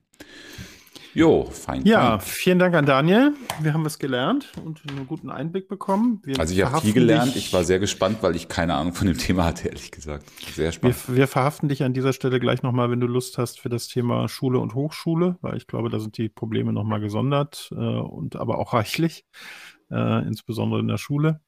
Jo, 1.15 1.45
fein. 1.45 1.85
Ja, 1.85 2.19
fein. 2.19 2.21
vielen 2.21 2.59
Dank 2.59 2.75
an 2.75 2.87
Daniel. 2.87 3.35
Wir 3.61 3.73
haben 3.73 3.85
was 3.85 3.99
gelernt 3.99 4.53
und 4.65 4.83
einen 4.89 5.07
guten 5.07 5.31
Einblick 5.31 5.69
bekommen. 5.69 6.21
Wir 6.25 6.39
also 6.39 6.55
ich 6.55 6.63
habe 6.63 6.81
viel 6.81 6.93
gelernt. 6.93 7.35
Ich 7.37 7.53
war 7.53 7.65
sehr 7.65 7.79
gespannt, 7.79 8.19
weil 8.21 8.37
ich 8.37 8.49
keine 8.49 8.75
Ahnung 8.75 8.93
von 8.93 9.07
dem 9.07 9.17
Thema 9.17 9.45
hatte, 9.45 9.69
ehrlich 9.69 9.91
gesagt. 9.91 10.25
Sehr 10.55 10.73
spannend. 10.73 11.09
Wir, 11.09 11.17
wir 11.17 11.29
verhaften 11.29 11.69
dich 11.69 11.83
an 11.83 11.95
dieser 11.95 12.13
Stelle 12.13 12.41
gleich 12.41 12.63
nochmal, 12.63 12.91
wenn 12.91 13.01
du 13.01 13.07
Lust 13.07 13.39
hast, 13.39 13.59
für 13.61 13.69
das 13.69 13.89
Thema 13.89 14.29
Schule 14.29 14.59
und 14.59 14.75
Hochschule, 14.75 15.39
weil 15.41 15.57
ich 15.57 15.67
glaube, 15.67 15.89
da 15.89 15.99
sind 15.99 16.19
die 16.19 16.29
Probleme 16.29 16.73
nochmal 16.73 17.01
gesondert 17.01 17.71
äh, 17.73 17.75
und 17.75 18.37
aber 18.37 18.59
auch 18.59 18.75
reichlich, 18.75 19.25
äh, 19.91 20.27
insbesondere 20.27 20.81
in 20.81 20.89
der 20.89 20.99
Schule. 20.99 21.41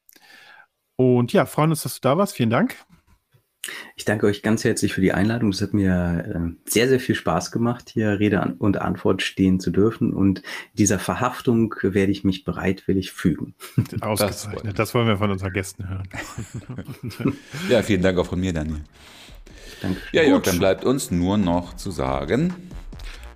Und 0.95 1.33
ja, 1.33 1.45
freuen 1.45 1.71
uns, 1.71 1.83
dass 1.83 1.95
du 1.95 2.01
da 2.01 2.17
warst. 2.17 2.35
Vielen 2.35 2.49
Dank. 2.49 2.75
Ich 3.95 4.05
danke 4.05 4.25
euch 4.25 4.41
ganz 4.41 4.63
herzlich 4.63 4.93
für 4.93 5.01
die 5.01 5.13
Einladung. 5.13 5.49
Es 5.49 5.61
hat 5.61 5.73
mir 5.73 6.25
äh, 6.27 6.69
sehr, 6.69 6.87
sehr 6.87 6.99
viel 6.99 7.15
Spaß 7.15 7.51
gemacht, 7.51 7.91
hier 7.93 8.19
Rede 8.19 8.55
und 8.57 8.81
Antwort 8.81 9.21
stehen 9.21 9.59
zu 9.59 9.69
dürfen. 9.69 10.13
Und 10.13 10.41
dieser 10.73 10.97
Verhaftung 10.97 11.75
werde 11.81 12.11
ich 12.11 12.23
mich 12.23 12.43
bereitwillig 12.43 13.11
fügen. 13.11 13.53
Ausgezeichnet. 14.01 14.79
Das, 14.79 14.93
wollen 14.95 15.07
wir 15.07 15.17
von 15.17 15.31
unseren 15.31 15.53
Gästen 15.53 15.87
hören. 15.87 16.09
ja, 17.69 17.83
vielen 17.83 18.01
Dank 18.01 18.17
auch 18.17 18.25
von 18.27 18.39
mir, 18.39 18.53
Daniel. 18.53 18.81
Danke. 19.81 19.99
Ja, 20.11 20.23
Jörg, 20.23 20.43
dann 20.43 20.59
bleibt 20.59 20.83
uns 20.83 21.11
nur 21.11 21.37
noch 21.37 21.75
zu 21.75 21.91
sagen. 21.91 22.53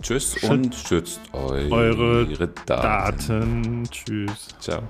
Tschüss 0.02 0.38
und 0.44 0.76
schützt 0.76 1.22
euch 1.34 1.72
eure 1.72 2.28
Daten. 2.66 3.28
Daten. 3.28 3.84
Tschüss. 3.90 4.50
Ciao. 4.60 4.84